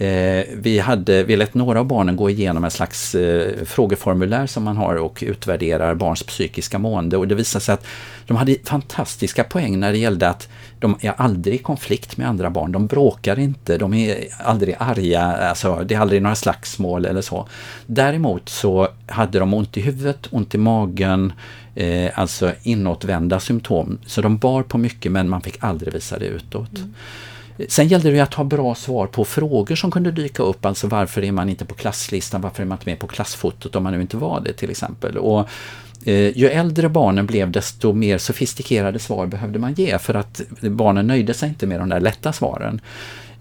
Eh, 0.00 0.44
vi, 0.52 0.78
hade, 0.78 1.24
vi 1.24 1.36
lät 1.36 1.54
några 1.54 1.80
av 1.80 1.86
barnen 1.86 2.16
gå 2.16 2.30
igenom 2.30 2.64
en 2.64 2.70
slags 2.70 3.14
eh, 3.14 3.64
frågeformulär 3.64 4.46
som 4.46 4.64
man 4.64 4.76
har 4.76 4.94
och 4.94 5.24
utvärderar 5.26 5.94
barns 5.94 6.22
psykiska 6.22 6.78
mående 6.78 7.16
och 7.16 7.28
det 7.28 7.34
visade 7.34 7.64
sig 7.64 7.72
att 7.72 7.86
de 8.26 8.36
hade 8.36 8.56
fantastiska 8.64 9.44
poäng 9.44 9.80
när 9.80 9.92
det 9.92 9.98
gällde 9.98 10.28
att 10.28 10.48
de 10.78 10.98
är 11.00 11.12
aldrig 11.16 11.54
i 11.54 11.58
konflikt 11.58 12.16
med 12.16 12.28
andra 12.28 12.50
barn, 12.50 12.72
de 12.72 12.86
bråkar 12.86 13.38
inte, 13.38 13.78
de 13.78 13.94
är 13.94 14.16
aldrig 14.38 14.76
arga, 14.78 15.22
alltså 15.22 15.84
det 15.84 15.94
är 15.94 16.00
aldrig 16.00 16.22
några 16.22 16.36
slagsmål 16.36 17.04
eller 17.04 17.22
så. 17.22 17.48
Däremot 17.86 18.48
så 18.48 18.88
hade 19.06 19.38
de 19.38 19.54
ont 19.54 19.76
i 19.76 19.80
huvudet, 19.80 20.26
ont 20.30 20.54
i 20.54 20.58
magen, 20.58 21.32
eh, 21.74 22.10
alltså 22.14 22.52
inåtvända 22.62 23.40
symptom. 23.40 23.98
Så 24.06 24.22
de 24.22 24.38
bar 24.38 24.62
på 24.62 24.78
mycket 24.78 25.12
men 25.12 25.28
man 25.28 25.40
fick 25.40 25.56
aldrig 25.60 25.94
visa 25.94 26.18
det 26.18 26.26
utåt. 26.26 26.76
Mm. 26.76 26.94
Sen 27.68 27.88
gällde 27.88 28.10
det 28.10 28.20
att 28.20 28.34
ha 28.34 28.44
bra 28.44 28.74
svar 28.74 29.06
på 29.06 29.24
frågor 29.24 29.76
som 29.76 29.90
kunde 29.90 30.10
dyka 30.10 30.42
upp, 30.42 30.64
alltså 30.64 30.86
varför 30.86 31.24
är 31.24 31.32
man 31.32 31.48
inte 31.48 31.64
på 31.64 31.74
klasslistan, 31.74 32.40
varför 32.40 32.62
är 32.62 32.66
man 32.66 32.76
inte 32.76 32.90
med 32.90 32.98
på 32.98 33.06
klassfotot 33.06 33.76
om 33.76 33.82
man 33.82 33.92
nu 33.92 34.00
inte 34.00 34.16
var 34.16 34.40
det 34.40 34.52
till 34.52 34.70
exempel. 34.70 35.18
Och 35.18 35.48
eh, 36.04 36.38
ju 36.38 36.48
äldre 36.48 36.88
barnen 36.88 37.26
blev 37.26 37.50
desto 37.50 37.92
mer 37.92 38.18
sofistikerade 38.18 38.98
svar 38.98 39.26
behövde 39.26 39.58
man 39.58 39.72
ge 39.74 39.98
för 39.98 40.14
att 40.14 40.40
barnen 40.60 41.06
nöjde 41.06 41.34
sig 41.34 41.48
inte 41.48 41.66
med 41.66 41.80
de 41.80 41.88
där 41.88 42.00
lätta 42.00 42.32
svaren. 42.32 42.80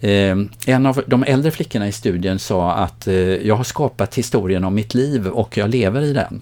Eh, 0.02 0.38
en 0.66 0.86
av 0.86 1.02
de 1.08 1.24
äldre 1.24 1.52
flickorna 1.52 1.88
i 1.88 1.92
studien 1.92 2.40
sa 2.40 2.72
att 2.72 3.08
eh, 3.08 3.16
jag 3.16 3.56
har 3.56 3.64
skapat 3.64 4.16
historien 4.16 4.64
om 4.64 4.76
mitt 4.76 4.94
liv 4.94 5.28
och 5.28 5.58
jag 5.58 5.70
lever 5.70 6.02
i 6.02 6.14
den. 6.14 6.42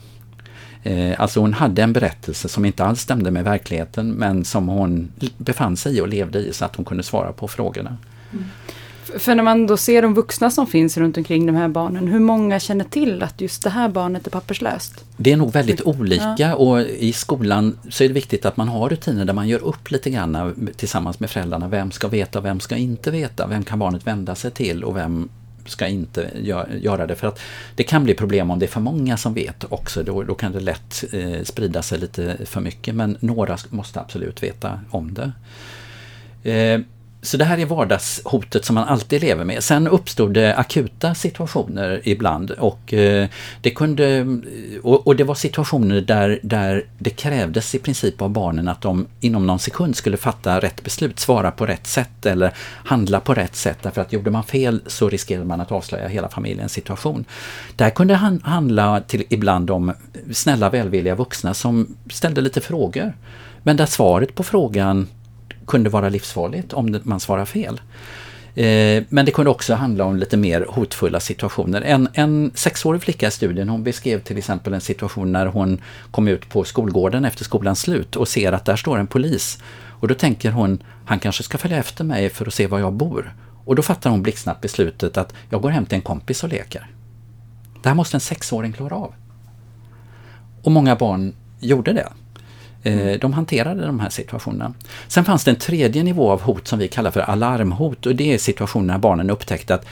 Eh, 0.84 1.22
alltså 1.22 1.40
hon 1.40 1.54
hade 1.54 1.84
en 1.84 1.94
berättelse 1.94 2.50
som 2.50 2.66
inte 2.66 2.86
alls 2.86 3.02
stämde 3.02 3.32
med 3.32 3.44
verkligheten 3.44 4.12
men 4.12 4.46
som 4.46 4.68
hon 4.68 5.12
befann 5.38 5.78
sig 5.78 5.98
i 5.98 6.02
och 6.02 6.08
levde 6.08 6.40
i 6.40 6.54
så 6.54 6.66
att 6.66 6.76
hon 6.76 6.86
kunde 6.86 7.04
svara 7.04 7.32
på 7.32 7.48
frågorna. 7.48 7.98
Mm. 8.34 8.46
För 9.16 9.36
när 9.36 9.44
man 9.44 9.68
då 9.68 9.78
ser 9.78 10.02
de 10.02 10.14
vuxna 10.14 10.52
som 10.52 10.68
finns 10.68 10.98
runt 10.98 11.18
omkring 11.18 11.46
de 11.46 11.56
här 11.56 11.68
barnen, 11.68 12.08
hur 12.08 12.20
många 12.20 12.60
känner 12.60 12.86
till 12.86 13.24
att 13.24 13.42
just 13.42 13.64
det 13.64 13.70
här 13.70 13.90
barnet 13.90 14.28
är 14.28 14.32
papperslöst? 14.32 15.06
Det 15.18 15.32
är 15.32 15.38
nog 15.38 15.52
väldigt 15.54 15.82
olika 15.82 16.36
ja. 16.38 16.56
och 16.56 16.82
i 16.82 17.14
skolan 17.14 17.78
så 17.90 18.04
är 18.04 18.08
det 18.08 18.14
viktigt 18.14 18.46
att 18.46 18.58
man 18.58 18.68
har 18.68 18.90
rutiner 18.90 19.26
där 19.26 19.34
man 19.34 19.48
gör 19.48 19.64
upp 19.64 19.92
lite 19.92 20.10
grann 20.10 20.56
tillsammans 20.76 21.20
med 21.20 21.30
föräldrarna. 21.30 21.68
Vem 21.68 21.92
ska 21.92 22.08
veta 22.08 22.40
och 22.40 22.46
vem 22.46 22.60
ska 22.60 22.76
inte 22.76 23.12
veta? 23.12 23.48
Vem 23.48 23.64
kan 23.64 23.80
barnet 23.80 24.08
vända 24.08 24.36
sig 24.36 24.52
till 24.52 24.84
och 24.84 24.96
vem 24.96 25.30
ska 25.68 25.88
inte 25.88 26.32
göra 26.82 27.08
det. 27.08 27.16
För 27.16 27.28
att 27.28 27.40
det 27.76 27.84
kan 27.84 28.04
bli 28.04 28.14
problem 28.14 28.52
om 28.52 28.60
det 28.60 28.66
är 28.66 28.68
för 28.68 28.82
många 28.82 29.18
som 29.18 29.34
vet 29.34 29.66
också. 29.70 30.04
Då, 30.04 30.24
då 30.24 30.36
kan 30.36 30.52
det 30.52 30.60
lätt 30.60 31.04
eh, 31.14 31.44
sprida 31.44 31.82
sig 31.82 32.00
lite 32.00 32.38
för 32.46 32.62
mycket. 32.62 32.96
Men 32.96 33.18
några 33.20 33.58
måste 33.70 34.00
absolut 34.00 34.44
veta 34.44 34.80
om 34.90 35.14
det. 35.14 35.32
Eh, 36.52 36.82
så 37.28 37.38
det 37.38 37.46
här 37.46 37.58
är 37.58 37.66
vardagshotet 37.66 38.66
som 38.66 38.76
man 38.76 38.88
alltid 38.88 39.22
lever 39.22 39.46
med. 39.46 39.64
Sen 39.64 39.88
uppstod 39.88 40.34
det 40.34 40.56
akuta 40.56 41.16
situationer 41.16 42.02
ibland 42.04 42.52
och 42.52 42.94
eh, 42.94 43.28
det 43.62 43.70
kunde 43.70 44.26
och, 44.84 45.08
och, 45.08 45.16
det 45.16 45.24
var 45.24 45.36
situationer 45.36 46.02
där, 46.02 46.40
där 46.44 46.86
det 46.98 47.10
krävdes 47.10 47.76
i 47.76 47.80
princip 47.80 48.22
av 48.22 48.30
barnen 48.30 48.68
att 48.68 48.82
de 48.82 49.08
inom 49.20 49.48
någon 49.48 49.60
sekund 49.60 49.96
skulle 49.96 50.18
fatta 50.18 50.60
rätt 50.60 50.84
beslut, 50.84 51.20
svara 51.20 51.52
på 51.52 51.66
rätt 51.66 51.88
sätt 51.88 52.26
eller 52.26 52.54
handla 52.86 53.20
på 53.20 53.34
rätt 53.34 53.56
sätt 53.56 53.78
därför 53.82 54.02
att 54.02 54.14
gjorde 54.14 54.32
man 54.32 54.44
fel 54.44 54.82
så 54.88 55.10
riskerade 55.10 55.46
man 55.46 55.62
att 55.62 55.72
avslöja 55.72 56.08
hela 56.08 56.30
familjens 56.30 56.74
situation. 56.74 57.26
Där 57.76 57.90
kunde 57.90 58.16
han 58.16 58.42
handla 58.44 59.02
till, 59.02 59.24
ibland 59.30 59.72
om 59.72 59.94
snälla 60.32 60.70
välvilliga 60.70 61.16
vuxna 61.16 61.54
som 61.54 61.96
ställde 62.10 62.42
lite 62.42 62.62
frågor. 62.62 63.14
Men 63.64 63.78
där 63.78 63.86
svaret 63.86 64.36
på 64.36 64.44
frågan 64.44 65.08
kunde 65.68 65.90
vara 65.90 66.10
livsfarligt 66.10 66.74
om 66.74 67.00
man 67.04 67.20
svarar 67.20 67.46
fel. 67.46 67.82
Eh, 68.56 69.04
men 69.10 69.26
det 69.26 69.32
kunde 69.32 69.52
också 69.52 69.74
handla 69.74 70.04
om 70.04 70.18
lite 70.18 70.38
mer 70.38 70.66
hotfulla 70.70 71.20
situationer. 71.20 71.82
En, 71.82 72.08
en 72.14 72.52
sexårig 72.56 73.02
flicka 73.02 73.28
i 73.28 73.32
studien 73.32 73.70
hon 73.70 73.84
beskrev 73.84 74.20
till 74.20 74.38
exempel 74.38 74.74
en 74.74 74.82
situation 74.82 75.32
när 75.32 75.46
hon 75.46 75.82
kom 76.12 76.28
ut 76.28 76.50
på 76.50 76.64
skolgården 76.64 77.26
efter 77.26 77.44
skolans 77.44 77.80
slut 77.80 78.16
och 78.16 78.28
ser 78.28 78.52
att 78.52 78.66
där 78.66 78.76
står 78.76 78.98
en 78.98 79.08
polis. 79.08 79.58
Och 80.00 80.08
då 80.08 80.14
tänker 80.14 80.52
hon, 80.52 80.84
han 81.06 81.20
kanske 81.20 81.44
ska 81.44 81.58
följa 81.58 81.78
efter 81.78 82.04
mig 82.04 82.30
för 82.30 82.46
att 82.46 82.54
se 82.54 82.68
var 82.68 82.80
jag 82.80 82.94
bor. 82.94 83.36
Och 83.66 83.76
då 83.76 83.82
fattar 83.82 84.10
hon 84.10 84.24
blixtsnabbt 84.24 84.62
beslutet 84.62 85.18
att 85.18 85.34
jag 85.50 85.62
går 85.62 85.70
hem 85.70 85.86
till 85.86 85.96
en 85.96 86.02
kompis 86.02 86.44
och 86.44 86.50
leker. 86.50 86.88
Det 87.84 87.90
här 87.90 87.96
måste 87.96 88.18
en 88.18 88.22
sexåring 88.22 88.74
klara 88.74 88.96
av. 88.96 89.14
Och 90.64 90.72
många 90.72 90.96
barn 90.96 91.36
gjorde 91.60 91.94
det. 91.94 92.08
Eh, 92.84 93.20
de 93.20 93.34
hanterade 93.34 93.86
de 93.86 94.00
här 94.00 94.10
situationerna. 94.10 94.74
Sen 95.08 95.26
fanns 95.26 95.44
det 95.44 95.52
en 95.52 95.58
tredje 95.58 96.04
nivå 96.04 96.32
av 96.32 96.42
hot 96.42 96.68
som 96.68 96.80
vi 96.80 96.88
kallar 96.88 97.12
för 97.12 97.20
alarmhot 97.20 98.06
och 98.06 98.16
det 98.16 98.34
är 98.34 98.38
situationer 98.38 98.94
när 98.94 98.98
barnen 98.98 99.30
upptäckte 99.30 99.76
att 99.76 99.86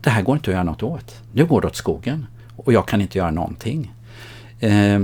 det 0.00 0.10
här 0.10 0.22
går 0.22 0.36
inte 0.36 0.50
att 0.50 0.54
göra 0.54 0.64
något 0.64 0.82
åt. 0.82 1.16
Nu 1.32 1.44
går 1.44 1.60
det 1.60 1.66
åt 1.66 1.76
skogen 1.76 2.26
och 2.56 2.72
jag 2.72 2.88
kan 2.88 3.00
inte 3.00 3.18
göra 3.18 3.30
någonting. 3.30 3.92
Eh, 4.60 5.00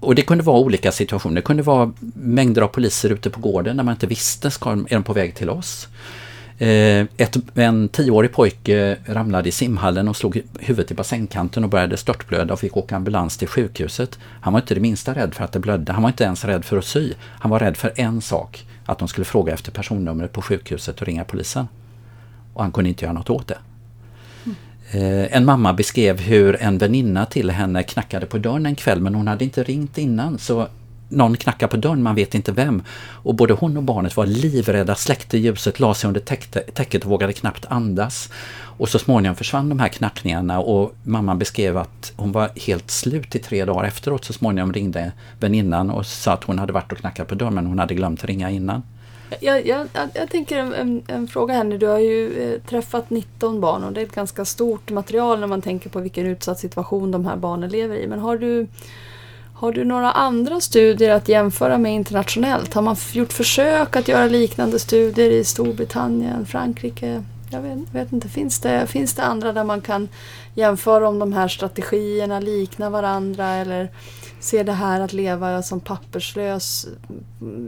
och 0.00 0.14
det 0.14 0.22
kunde 0.22 0.44
vara 0.44 0.58
olika 0.58 0.92
situationer. 0.92 1.36
Det 1.36 1.42
kunde 1.42 1.62
vara 1.62 1.92
mängder 2.14 2.62
av 2.62 2.68
poliser 2.68 3.10
ute 3.10 3.30
på 3.30 3.40
gården 3.40 3.76
när 3.76 3.84
man 3.84 3.94
inte 3.94 4.06
visste, 4.06 4.50
ska, 4.50 4.70
är 4.70 4.94
de 4.94 5.02
på 5.02 5.12
väg 5.12 5.34
till 5.34 5.50
oss? 5.50 5.88
Eh, 6.58 7.06
ett, 7.16 7.36
en 7.54 7.88
tioårig 7.88 8.32
pojke 8.32 8.96
ramlade 9.06 9.48
i 9.48 9.52
simhallen 9.52 10.08
och 10.08 10.16
slog 10.16 10.42
huvudet 10.60 10.90
i 10.90 10.94
bassängkanten 10.94 11.64
och 11.64 11.70
började 11.70 11.96
störtblöda 11.96 12.52
och 12.52 12.60
fick 12.60 12.76
åka 12.76 12.96
ambulans 12.96 13.36
till 13.36 13.48
sjukhuset. 13.48 14.18
Han 14.40 14.52
var 14.52 14.60
inte 14.60 14.74
det 14.74 14.80
minsta 14.80 15.14
rädd 15.14 15.34
för 15.34 15.44
att 15.44 15.52
det 15.52 15.58
blödde. 15.58 15.92
Han 15.92 16.02
var 16.02 16.10
inte 16.10 16.24
ens 16.24 16.44
rädd 16.44 16.64
för 16.64 16.78
att 16.78 16.84
sy. 16.84 17.12
Han 17.20 17.50
var 17.50 17.58
rädd 17.58 17.76
för 17.76 17.92
en 17.96 18.20
sak, 18.20 18.66
att 18.86 18.98
de 18.98 19.08
skulle 19.08 19.24
fråga 19.24 19.52
efter 19.52 19.72
personnumret 19.72 20.32
på 20.32 20.42
sjukhuset 20.42 21.00
och 21.00 21.06
ringa 21.06 21.24
polisen. 21.24 21.68
Och 22.54 22.62
han 22.62 22.72
kunde 22.72 22.90
inte 22.90 23.04
göra 23.04 23.12
något 23.12 23.30
åt 23.30 23.48
det. 23.48 23.58
Mm. 24.44 25.28
en 25.30 25.44
mamma 25.44 25.72
beskrev 25.72 26.20
hur 26.20 26.62
en 26.62 26.78
väninna 26.78 27.26
till 27.26 27.50
henne 27.50 27.82
knackade 27.82 28.26
på 28.26 28.38
dörren 28.38 28.66
en 28.66 28.74
kväll 28.74 29.00
men 29.00 29.14
hon 29.14 29.28
hade 29.28 29.44
inte 29.44 29.62
ringt 29.62 29.98
innan 29.98 30.38
så 30.38 30.68
någon 31.12 31.36
knackar 31.36 31.66
på 31.66 31.76
dörren, 31.76 32.02
man 32.02 32.14
vet 32.14 32.34
inte 32.34 32.52
vem. 32.52 32.82
Och 33.22 33.34
både 33.34 33.54
hon 33.54 33.76
och 33.76 33.82
barnet 33.82 34.16
var 34.16 34.26
livrädda, 34.26 34.94
släckte 34.94 35.38
ljuset, 35.38 35.80
la 35.80 35.94
sig 35.94 36.08
under 36.08 36.20
täcket 36.70 37.04
och 37.04 37.10
vågade 37.10 37.32
knappt 37.32 37.66
andas. 37.68 38.30
Och 38.78 38.88
så 38.88 38.98
småningom 38.98 39.36
försvann 39.36 39.68
de 39.68 39.78
här 39.78 39.88
knackningarna 39.88 40.60
och 40.60 40.94
mamman 41.02 41.38
beskrev 41.38 41.76
att 41.76 42.12
hon 42.16 42.32
var 42.32 42.50
helt 42.56 42.90
slut 42.90 43.34
i 43.34 43.38
tre 43.38 43.64
dagar 43.64 43.84
efteråt. 43.84 44.24
Så 44.24 44.32
småningom 44.32 44.72
ringde 44.72 45.12
väninnan 45.40 45.90
och 45.90 46.06
sa 46.06 46.32
att 46.32 46.44
hon 46.44 46.58
hade 46.58 46.72
varit 46.72 46.92
och 46.92 46.98
knackat 46.98 47.28
på 47.28 47.34
dörren 47.34 47.54
men 47.54 47.66
hon 47.66 47.78
hade 47.78 47.94
glömt 47.94 48.24
ringa 48.24 48.50
innan. 48.50 48.82
Jag, 49.40 49.66
jag, 49.66 49.88
jag 50.14 50.30
tänker 50.30 50.58
en, 50.58 50.74
en, 50.74 51.02
en, 51.06 51.28
fråga 51.28 51.54
här 51.54 51.64
nu. 51.64 51.78
Du 51.78 51.86
har 51.86 51.98
ju 51.98 52.42
eh, 52.42 52.60
träffat 52.60 53.10
19 53.10 53.60
barn 53.60 53.84
och 53.84 53.92
det 53.92 54.00
är 54.00 54.04
ett 54.04 54.14
ganska 54.14 54.44
stort 54.44 54.90
material 54.90 55.40
när 55.40 55.46
man 55.46 55.62
tänker 55.62 55.90
på 55.90 56.00
vilken 56.00 56.26
utsatt 56.26 56.58
situation 56.58 57.10
de 57.10 57.26
här 57.26 57.36
barnen 57.36 57.70
lever 57.70 57.96
i. 57.96 58.06
Men 58.06 58.18
har 58.18 58.38
du 58.38 58.66
har 59.62 59.72
du 59.72 59.84
några 59.84 60.12
andra 60.12 60.60
studier 60.60 61.10
att 61.10 61.28
jämföra 61.28 61.78
med 61.78 61.94
internationellt? 61.94 62.74
Har 62.74 62.82
man 62.82 62.96
gjort 63.12 63.32
försök 63.32 63.96
att 63.96 64.08
göra 64.08 64.26
liknande 64.26 64.78
studier 64.78 65.30
i 65.30 65.44
Storbritannien, 65.44 66.46
Frankrike? 66.46 67.24
Jag 67.50 67.60
vet, 67.60 67.78
vet, 67.92 68.12
inte, 68.12 68.28
finns 68.28 68.60
det, 68.60 68.86
finns 68.86 69.14
det 69.14 69.22
andra 69.22 69.52
där 69.52 69.64
man 69.64 69.80
kan 69.80 70.08
jämföra 70.54 71.08
om 71.08 71.18
de 71.18 71.32
här 71.32 71.48
strategierna 71.48 72.40
liknar 72.40 72.90
varandra 72.90 73.48
eller 73.48 73.88
ser 74.40 74.64
det 74.64 74.72
här 74.72 75.00
att 75.00 75.12
leva 75.12 75.62
som 75.62 75.80
papperslös 75.80 76.86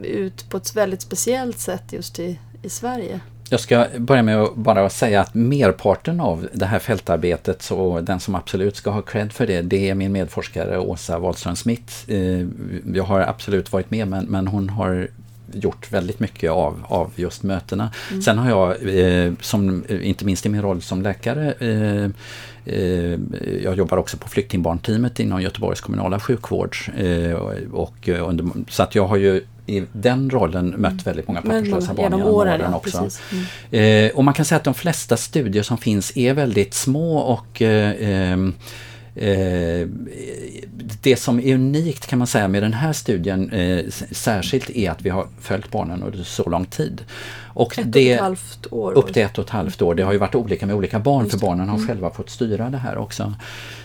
ut 0.02 0.50
på 0.50 0.56
ett 0.56 0.76
väldigt 0.76 1.02
speciellt 1.02 1.58
sätt 1.58 1.92
just 1.92 2.18
i, 2.18 2.38
i 2.62 2.70
Sverige? 2.70 3.20
Jag 3.50 3.60
ska 3.60 3.86
börja 3.98 4.22
med 4.22 4.42
att 4.42 4.56
bara 4.56 4.90
säga 4.90 5.20
att 5.20 5.34
merparten 5.34 6.20
av 6.20 6.48
det 6.52 6.66
här 6.66 6.78
fältarbetet, 6.78 7.70
och 7.70 8.04
den 8.04 8.20
som 8.20 8.34
absolut 8.34 8.76
ska 8.76 8.90
ha 8.90 9.02
cred 9.02 9.32
för 9.32 9.46
det, 9.46 9.62
det 9.62 9.90
är 9.90 9.94
min 9.94 10.12
medforskare 10.12 10.78
Åsa 10.78 11.18
Wahlström 11.18 11.56
Smith. 11.56 11.92
Eh, 12.10 12.46
jag 12.94 13.04
har 13.04 13.20
absolut 13.20 13.72
varit 13.72 13.90
med 13.90 14.08
men, 14.08 14.24
men 14.24 14.46
hon 14.46 14.68
har 14.68 15.08
gjort 15.52 15.92
väldigt 15.92 16.20
mycket 16.20 16.50
av, 16.50 16.84
av 16.88 17.10
just 17.16 17.42
mötena. 17.42 17.90
Mm. 18.10 18.22
Sen 18.22 18.38
har 18.38 18.50
jag, 18.50 18.98
eh, 18.98 19.32
som, 19.40 19.84
inte 19.88 20.24
minst 20.24 20.46
i 20.46 20.48
min 20.48 20.62
roll 20.62 20.82
som 20.82 21.02
läkare, 21.02 21.52
eh, 21.52 22.10
eh, 22.74 23.18
jag 23.62 23.76
jobbar 23.76 23.96
också 23.96 24.16
på 24.16 24.28
flyktingbarnteamet 24.28 25.20
inom 25.20 25.42
Göteborgs 25.42 25.80
kommunala 25.80 26.20
sjukvård. 26.20 26.76
Eh, 26.96 27.32
och, 27.72 28.08
under, 28.08 28.46
så 28.68 28.82
att 28.82 28.94
jag 28.94 29.06
har 29.06 29.16
ju 29.16 29.42
i 29.66 29.82
den 29.92 30.30
rollen 30.30 30.68
mött 30.68 30.92
mm. 30.92 31.04
väldigt 31.04 31.28
många 31.28 31.42
papperslösa 31.42 31.94
barn 31.94 32.04
genom 32.04 32.22
åren, 32.22 32.60
åren 32.60 32.74
också. 32.74 33.08
Mm. 33.70 34.06
Eh, 34.06 34.16
och 34.16 34.24
man 34.24 34.34
kan 34.34 34.44
säga 34.44 34.56
att 34.56 34.64
de 34.64 34.74
flesta 34.74 35.16
studier 35.16 35.62
som 35.62 35.78
finns 35.78 36.16
är 36.16 36.34
väldigt 36.34 36.74
små 36.74 37.18
och 37.18 37.62
eh, 37.62 37.94
ehm, 38.00 38.54
eh, 39.14 39.88
det 41.02 41.16
som 41.16 41.40
är 41.40 41.54
unikt 41.54 42.06
kan 42.06 42.18
man 42.18 42.26
säga 42.26 42.48
med 42.48 42.62
den 42.62 42.72
här 42.72 42.92
studien 42.92 43.50
eh, 43.50 43.84
särskilt 44.10 44.70
är 44.70 44.90
att 44.90 45.02
vi 45.02 45.10
har 45.10 45.26
följt 45.40 45.70
barnen 45.70 46.02
under 46.02 46.22
så 46.22 46.50
lång 46.50 46.64
tid. 46.64 47.04
Och 47.54 47.78
ett 47.78 47.92
det, 47.92 48.10
och 48.10 48.14
ett 48.14 48.20
halvt 48.20 48.66
år? 48.70 48.92
Upp 48.92 49.12
till 49.12 49.22
ett 49.22 49.38
och 49.38 49.44
ett 49.44 49.50
halvt 49.50 49.82
år. 49.82 49.94
Det 49.94 50.02
har 50.02 50.12
ju 50.12 50.18
varit 50.18 50.34
olika 50.34 50.66
med 50.66 50.76
olika 50.76 50.98
barn 50.98 51.30
för 51.30 51.38
barnen 51.38 51.68
har 51.68 51.76
mm. 51.76 51.88
själva 51.88 52.10
fått 52.10 52.30
styra 52.30 52.70
det 52.70 52.78
här 52.78 52.98
också. 52.98 53.34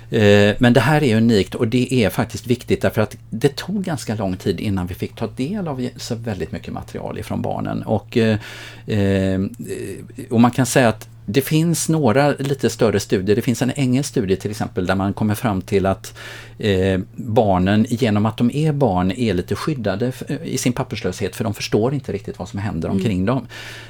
Eh, 0.09 0.55
men 0.59 0.73
det 0.73 0.79
här 0.79 1.03
är 1.03 1.17
unikt 1.17 1.55
och 1.55 1.67
det 1.67 1.93
är 1.93 2.09
faktiskt 2.09 2.47
viktigt 2.47 2.81
därför 2.81 3.01
att 3.01 3.17
det 3.29 3.55
tog 3.55 3.83
ganska 3.83 4.15
lång 4.15 4.37
tid 4.37 4.59
innan 4.59 4.87
vi 4.87 4.95
fick 4.95 5.15
ta 5.15 5.27
del 5.27 5.67
av 5.67 5.89
så 5.95 6.15
väldigt 6.15 6.51
mycket 6.51 6.73
material 6.73 7.19
ifrån 7.19 7.41
barnen. 7.41 7.83
Och, 7.83 8.17
eh, 8.17 8.39
eh, 8.87 9.41
och 10.29 10.41
man 10.41 10.51
kan 10.51 10.65
säga 10.65 10.89
att 10.89 11.07
det 11.31 11.41
finns 11.41 11.89
några 11.89 12.31
lite 12.31 12.69
större 12.69 12.99
studier. 12.99 13.35
Det 13.35 13.41
finns 13.41 13.61
en 13.61 13.71
engelsk 13.71 14.09
studie 14.09 14.35
till 14.35 14.51
exempel 14.51 14.85
där 14.85 14.95
man 14.95 15.13
kommer 15.13 15.35
fram 15.35 15.61
till 15.61 15.85
att 15.85 16.17
eh, 16.57 16.99
barnen 17.15 17.85
genom 17.89 18.25
att 18.25 18.37
de 18.37 18.51
är 18.53 18.71
barn 18.71 19.11
är 19.11 19.33
lite 19.33 19.55
skyddade 19.55 20.11
i 20.43 20.57
sin 20.57 20.73
papperslöshet 20.73 21.35
för 21.35 21.43
de 21.43 21.53
förstår 21.53 21.93
inte 21.93 22.11
riktigt 22.11 22.39
vad 22.39 22.49
som 22.49 22.59
händer 22.59 22.87
mm. 22.87 22.97
omkring 22.97 23.25
dem. 23.25 23.47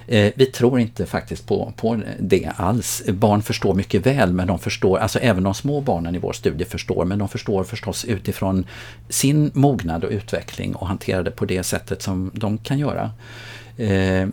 Eh, 0.08 0.34
vi 0.36 0.46
tror 0.46 0.80
inte 0.80 1.06
faktiskt 1.06 1.48
på, 1.48 1.74
på 1.78 2.02
det 2.20 2.52
alls. 2.56 3.04
Barn 3.08 3.42
förstår 3.42 3.74
mycket 3.74 4.06
väl 4.06 4.34
men 4.34 4.48
de 4.48 4.60
förstår, 4.60 4.98
alltså 4.98 5.20
även 5.20 5.44
de 5.44 5.54
små 5.54 5.82
barnen 5.82 6.16
i 6.16 6.20
vår 6.20 6.34
studie 6.34 6.66
förstår 6.66 7.06
men 7.06 7.20
de 7.20 7.30
förstår 7.30 7.64
förstås 7.64 8.06
utifrån 8.06 8.66
sin 9.10 9.52
mognad 9.54 10.04
och 10.04 10.12
utveckling 10.12 10.76
och 10.76 10.88
hanterar 10.88 11.24
det 11.24 11.32
på 11.32 11.46
det 11.46 11.64
sättet 11.64 12.02
som 12.02 12.32
de 12.34 12.58
kan 12.58 12.80
göra. 12.80 13.12
Eh, 13.80 14.28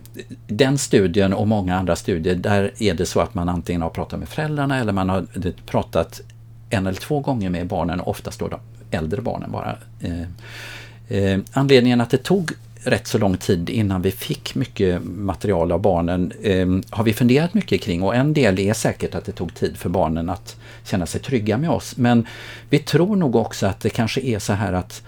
den 0.46 0.78
studien 0.78 1.32
och 1.32 1.48
många 1.48 1.76
andra 1.76 1.96
studier, 1.96 2.34
där 2.34 2.72
är 2.78 2.94
det 2.94 3.06
så 3.06 3.20
att 3.20 3.34
man 3.34 3.48
antingen 3.48 3.82
har 3.82 3.90
pratat 3.90 4.18
med 4.18 4.28
föräldrarna 4.28 4.78
eller 4.78 4.92
man 4.92 5.08
har 5.08 5.18
eh, 5.18 5.52
pratat 5.66 6.20
en 6.70 6.86
eller 6.86 7.00
två 7.00 7.20
gånger 7.20 7.50
med 7.50 7.66
barnen, 7.66 8.00
oftast 8.00 8.40
då 8.40 8.48
de 8.48 8.60
äldre 8.90 9.22
barnen 9.22 9.52
bara. 9.52 9.76
Eh, 11.08 11.38
anledningen 11.52 12.00
att 12.00 12.10
det 12.10 12.22
tog 12.22 12.50
rätt 12.84 13.06
så 13.06 13.18
lång 13.18 13.36
tid 13.36 13.70
innan 13.70 14.02
vi 14.02 14.10
fick 14.10 14.54
mycket 14.54 15.04
material 15.04 15.72
av 15.72 15.80
barnen 15.80 16.32
har 16.90 17.04
vi 17.04 17.12
funderat 17.12 17.54
mycket 17.54 17.80
kring 17.80 18.02
och 18.02 18.14
en 18.14 18.34
del 18.34 18.58
är 18.58 18.72
säkert 18.72 19.14
att 19.14 19.24
det 19.24 19.32
tog 19.32 19.54
tid 19.54 19.76
för 19.76 19.88
barnen 19.88 20.30
att 20.30 20.56
känna 20.84 21.06
sig 21.06 21.20
trygga 21.20 21.58
med 21.58 21.70
oss. 21.70 21.96
Men 21.96 22.26
vi 22.70 22.78
tror 22.78 23.16
nog 23.16 23.36
också 23.36 23.66
att 23.66 23.80
det 23.80 23.90
kanske 23.90 24.20
är 24.20 24.38
så 24.38 24.52
här 24.52 24.72
att 24.72 25.02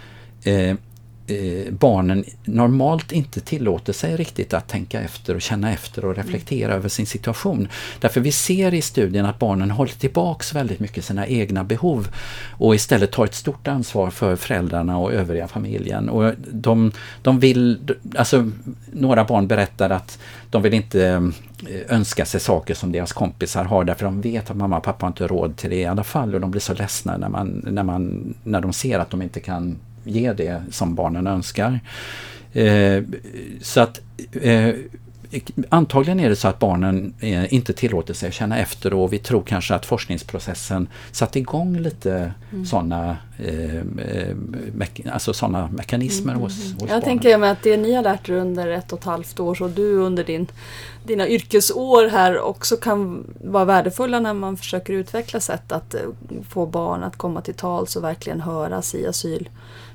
eh, 1.29 1.73
barnen 1.73 2.25
normalt 2.45 3.13
inte 3.13 3.41
tillåter 3.41 3.93
sig 3.93 4.17
riktigt 4.17 4.55
att 4.55 4.69
tänka 4.69 5.01
efter 5.01 5.35
och 5.35 5.43
känna 5.43 5.73
efter 5.73 6.05
och 6.05 6.17
reflektera 6.17 6.69
mm. 6.69 6.79
över 6.79 6.89
sin 6.89 7.07
situation. 7.07 7.69
Därför 8.01 8.21
vi 8.21 8.33
ser 8.33 8.75
i 8.75 8.83
studien 8.83 9.27
att 9.27 9.39
barnen 9.39 9.71
håller 9.71 9.93
tillbaks 9.93 10.55
väldigt 10.55 10.81
mycket 10.81 11.05
sina 11.05 11.27
egna 11.27 11.65
behov 11.65 12.09
och 12.51 12.75
istället 12.75 13.13
tar 13.13 13.25
ett 13.25 13.35
stort 13.35 13.69
ansvar 13.69 14.11
för 14.11 14.37
föräldrarna 14.37 14.99
och 14.99 15.13
övriga 15.13 15.49
familjen. 15.49 16.09
Och 16.09 16.35
de, 16.53 16.93
de 17.23 17.41
vill, 17.41 17.79
alltså 18.17 18.51
några 18.93 19.25
barn 19.25 19.47
berättar 19.47 19.91
att 19.91 20.19
de 20.51 20.63
vill 20.63 20.75
inte 20.75 21.09
eh, 21.69 21.97
önska 21.97 22.25
sig 22.25 22.41
saker 22.41 22.75
som 22.75 22.93
deras 22.93 23.13
kompisar 23.13 23.65
har 23.65 23.85
därför 23.85 24.05
de 24.05 24.21
vet 24.21 24.51
att 24.51 24.57
mamma 24.57 24.77
och 24.77 24.83
pappa 24.83 25.07
inte 25.07 25.25
har 25.25 25.29
råd 25.29 25.57
till 25.57 25.71
det 25.71 25.77
i 25.77 25.87
alla 25.87 26.05
fall 26.05 26.35
och 26.35 26.41
de 26.41 26.51
blir 26.51 26.61
så 26.61 26.75
ledsna 26.75 27.17
när, 27.17 27.29
man, 27.29 27.65
när, 27.71 27.83
man, 27.83 28.35
när 28.45 28.61
de 28.61 28.73
ser 28.73 28.99
att 28.99 29.11
de 29.11 29.23
inte 29.23 29.41
kan 29.41 29.77
ge 30.09 30.33
det 30.33 30.63
som 30.71 30.95
barnen 30.95 31.27
önskar. 31.27 31.81
Eh, 32.53 33.03
så 33.63 33.81
att 33.81 34.01
eh, 34.33 34.75
antagligen 35.69 36.21
är 36.21 36.29
det 36.29 36.37
så 36.37 36.49
att 36.49 36.59
barnen 36.59 37.15
eh, 37.21 37.55
inte 37.55 37.73
tillåter 37.73 38.15
sig 38.15 38.29
att 38.29 38.35
känna 38.35 38.59
efter 38.59 38.95
och 38.95 39.13
vi 39.13 39.19
tror 39.19 39.43
kanske 39.43 39.75
att 39.75 39.87
forskningsprocessen 39.87 40.89
satte 41.13 41.39
igång 41.39 41.79
lite 41.79 42.33
mm. 42.53 42.67
sådana 42.67 43.17
eh, 43.39 43.77
eh 43.77 44.35
me 44.73 44.87
alltså 45.13 45.33
såna 45.33 45.69
mekanismer 45.69 46.33
mm. 46.33 46.43
hos, 46.43 46.53
hos 46.53 46.81
Jag 46.81 46.89
barnen. 46.89 47.03
tänker 47.03 47.39
mig 47.39 47.51
att 47.51 47.63
det 47.63 47.77
ni 47.77 47.95
har 47.95 48.03
lärt 48.03 48.29
er 48.29 48.33
under 48.33 48.69
ett 48.69 48.93
och 48.93 48.99
ett 48.99 49.05
halvt 49.05 49.41
år 49.41 49.63
och 49.63 49.71
du 49.71 49.95
under 49.95 50.25
din, 50.25 50.47
dina 51.05 51.29
yrkesår 51.29 52.09
här 52.09 52.41
också 52.41 52.77
kan 52.77 53.25
vara 53.45 53.65
värdefulla 53.65 54.21
när 54.21 54.35
man 54.35 54.57
försöker 54.57 54.93
utveckla 54.93 55.41
sätt 55.41 55.73
att 55.73 55.95
eh, 55.95 56.01
få 56.49 56.67
barn 56.67 57.03
att 57.03 57.17
komma 57.17 57.41
till 57.41 57.55
tals 57.55 57.97
och 57.97 58.05
verkligen 58.05 58.41
höras 58.41 58.95
i 58.95 59.07
asyl 59.07 59.49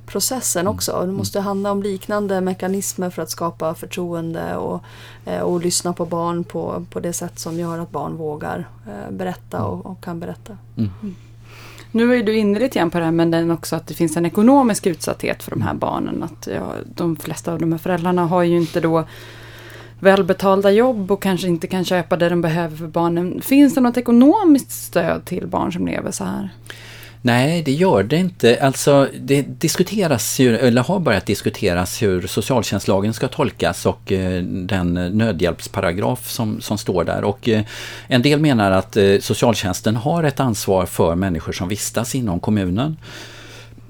processen 0.06 0.68
också. 0.68 0.92
Det 0.92 1.04
mm. 1.04 1.16
måste 1.16 1.40
handla 1.40 1.72
om 1.72 1.84
liknande 1.84 2.42
mekanismer 2.42 3.10
för 3.10 3.22
att 3.22 3.30
skapa 3.30 3.76
förtroende 3.76 4.56
och, 4.56 4.84
eh, 5.26 5.40
och 5.40 5.62
lyssna 5.62 5.94
på 5.94 6.06
barn 6.06 6.44
på, 6.44 6.86
på 6.90 7.00
det 7.00 7.14
sätt 7.14 7.40
som 7.40 7.60
gör 7.60 7.80
att 7.80 7.92
barn 7.92 8.18
vågar 8.18 8.68
eh, 8.88 9.12
berätta 9.12 9.64
och, 9.64 9.86
och 9.86 10.04
kan 10.04 10.20
berätta. 10.20 10.58
Mm. 10.78 10.90
Mm. 11.02 11.16
Nu 11.92 12.16
ju 12.16 12.24
du 12.24 12.38
inne 12.38 12.60
lite 12.60 12.80
grann 12.80 12.90
på 12.90 12.98
det 13.00 13.06
här 13.06 13.12
men 13.12 13.52
också 13.52 13.76
att 13.76 13.88
det 13.88 13.94
finns 13.94 14.18
en 14.18 14.26
ekonomisk 14.26 14.86
utsatthet 14.86 15.44
för 15.44 15.52
de 15.52 15.62
här 15.62 15.74
barnen. 15.74 16.24
Att 16.24 16.48
ja, 16.48 16.74
de 16.96 17.16
flesta 17.16 17.54
av 17.54 17.60
de 17.60 17.72
här 17.72 17.80
föräldrarna 17.80 18.26
har 18.26 18.44
ju 18.44 18.58
inte 18.58 18.80
då 18.80 19.06
välbetalda 20.00 20.72
jobb 20.72 21.12
och 21.12 21.24
kanske 21.24 21.48
inte 21.48 21.68
kan 21.68 21.86
köpa 21.86 22.18
det 22.18 22.30
de 22.30 22.42
behöver 22.42 22.78
för 22.78 22.88
barnen. 22.88 23.42
Finns 23.42 23.76
det 23.76 23.82
något 23.82 23.98
ekonomiskt 23.98 24.72
stöd 24.72 25.26
till 25.26 25.48
barn 25.48 25.74
som 25.74 25.88
lever 25.88 26.12
så 26.12 26.24
här? 26.24 26.50
Nej, 27.26 27.64
det 27.64 27.72
gör 27.72 28.04
det 28.04 28.18
inte. 28.18 28.58
Alltså, 28.62 29.08
det 29.20 29.42
diskuteras 29.42 30.40
ju, 30.40 30.58
eller 30.58 30.84
har 30.84 31.00
börjat 31.00 31.26
diskuteras 31.26 32.02
hur 32.02 32.28
socialtjänstlagen 32.28 33.14
ska 33.14 33.28
tolkas 33.28 33.86
och 33.86 34.12
eh, 34.12 34.44
den 34.44 34.94
nödhjälpsparagraf 34.94 36.30
som, 36.30 36.62
som 36.62 36.78
står 36.78 37.04
där. 37.04 37.24
Och 37.24 37.50
eh, 37.50 37.64
en 38.08 38.22
del 38.22 38.40
menar 38.40 38.72
att 38.72 38.98
eh, 38.98 39.20
socialtjänsten 39.20 39.96
har 39.96 40.24
ett 40.24 40.40
ansvar 40.40 40.86
för 40.86 41.16
människor 41.16 41.54
som 41.54 41.68
vistas 41.68 42.16
inom 42.16 42.40
kommunen 42.40 42.98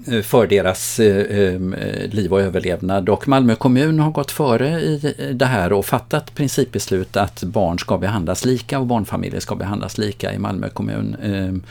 eh, 0.06 0.20
för 0.20 0.46
deras 0.46 1.00
eh, 1.00 1.54
ehm, 1.54 1.74
eh, 1.74 2.10
liv 2.10 2.32
och 2.32 2.40
överlevnad. 2.40 3.08
Och 3.08 3.28
Malmö 3.28 3.54
kommun 3.54 4.00
har 4.00 4.10
gått 4.10 4.30
före 4.30 4.80
i 4.80 5.32
det 5.34 5.46
här 5.46 5.72
och 5.72 5.86
fattat 5.86 6.34
principbeslut 6.34 7.16
att 7.16 7.42
barn 7.42 7.78
ska 7.78 7.98
behandlas 7.98 8.44
lika 8.44 8.78
och 8.78 8.86
barnfamiljer 8.86 9.40
ska 9.40 9.54
behandlas 9.54 9.98
lika 9.98 10.32
i 10.32 10.38
Malmö 10.38 10.68
kommun. 10.68 11.16
Ehm, 11.22 11.62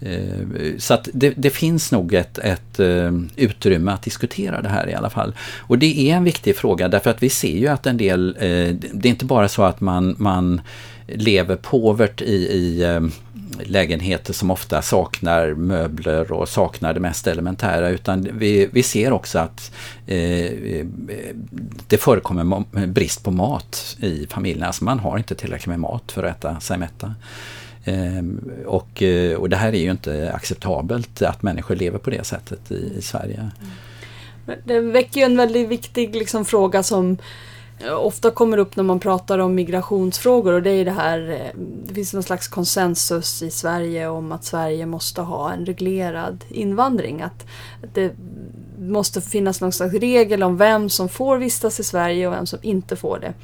Eh, 0.00 0.78
så 0.78 0.94
att 0.94 1.08
det, 1.12 1.34
det, 1.36 1.50
finns 1.50 1.92
nog 1.92 2.14
ett, 2.14 2.38
ett 2.38 2.80
eh, 2.80 3.12
utrymme 3.36 3.92
att 3.92 4.02
diskutera 4.02 4.62
det 4.62 4.68
här 4.68 4.88
i 4.88 4.94
alla 4.94 5.10
fall. 5.10 5.34
Och 5.58 5.78
det 5.78 6.10
är 6.10 6.16
en 6.16 6.24
viktig 6.24 6.56
fråga 6.56 6.88
därför 6.88 7.10
att 7.10 7.22
vi 7.22 7.30
ser 7.30 7.56
ju 7.56 7.66
att 7.66 7.86
en 7.86 7.96
del, 7.96 8.36
eh, 8.36 8.74
det 8.92 9.08
är 9.08 9.10
inte 9.10 9.24
bara 9.24 9.48
så 9.48 9.62
att 9.62 9.80
man, 9.80 10.14
man 10.18 10.60
lever 11.06 11.56
påvert 11.56 12.22
i, 12.22 12.34
i 12.34 12.82
eh, 12.82 13.00
lägenheter 13.62 14.32
som 14.32 14.50
ofta 14.50 14.82
saknar 14.82 15.54
möbler 15.54 16.32
och 16.32 16.48
saknar 16.48 16.94
det 16.94 17.00
mest 17.00 17.26
elementära 17.26 17.88
utan 17.88 18.28
vi, 18.32 18.68
vi 18.72 18.82
ser 18.82 19.12
också 19.12 19.38
att 19.38 19.72
eh, 20.06 20.18
eh 20.18 20.86
det 21.88 21.98
förekommer 21.98 22.86
brist 22.86 23.24
på 23.24 23.30
mat 23.30 23.96
i 24.00 24.26
familjerna. 24.30 24.66
Alltså 24.66 24.84
man 24.84 24.98
har 24.98 25.18
inte 25.18 25.34
tillräckligt 25.34 25.66
med 25.66 25.80
mat 25.80 26.12
för 26.12 26.22
att 26.22 26.36
äta 26.36 26.60
sig 26.60 26.78
mätta. 26.78 27.14
Ehm, 27.84 28.50
och, 28.66 29.02
eh, 29.02 29.38
och 29.38 29.48
det 29.48 29.56
här 29.56 29.72
är 29.72 29.80
ju 29.80 29.90
inte 29.90 30.32
acceptabelt 30.32 31.22
att 31.22 31.42
människor 31.42 31.76
lever 31.76 31.98
på 31.98 32.10
det 32.10 32.24
sättet 32.24 32.72
i, 32.72 32.92
i 32.98 33.02
Sverige. 33.02 33.50
Det 34.64 34.80
väcker 34.80 35.20
ju 35.20 35.26
en 35.26 35.36
väldigt 35.36 35.68
viktig 35.68 36.16
liksom, 36.16 36.44
fråga 36.44 36.82
som 36.82 37.16
eh, 37.78 37.92
ofta 37.92 38.30
kommer 38.30 38.58
upp 38.58 38.76
när 38.76 38.84
man 38.84 39.00
pratar 39.00 39.38
om 39.38 39.54
migrationsfrågor 39.54 40.52
och 40.52 40.62
det 40.62 40.70
är 40.70 40.84
det 40.84 40.90
här, 40.90 41.30
eh, 41.30 41.60
det 41.86 41.94
finns 41.94 42.14
någon 42.14 42.22
slags 42.22 42.48
konsensus 42.48 43.42
i 43.42 43.50
Sverige 43.50 44.08
om 44.08 44.32
att 44.32 44.44
Sverige 44.44 44.86
måste 44.86 45.20
ha 45.20 45.52
en 45.52 45.66
reglerad 45.66 46.44
invandring. 46.48 47.22
Att 47.22 47.46
det 47.94 48.12
måste 48.90 49.20
finnas 49.20 49.60
någon 49.60 49.72
slags 49.72 49.94
regel 49.94 50.42
om 50.42 50.56
vem 50.56 50.90
som 50.90 51.08
får 51.08 51.38
vistas 51.38 51.80
i 51.80 51.84
Sverige 51.84 52.26
och 52.26 52.32
vem 52.32 52.46
som 52.46 52.58
inte 52.62 52.96
får 52.96 53.18
det. 53.18 53.34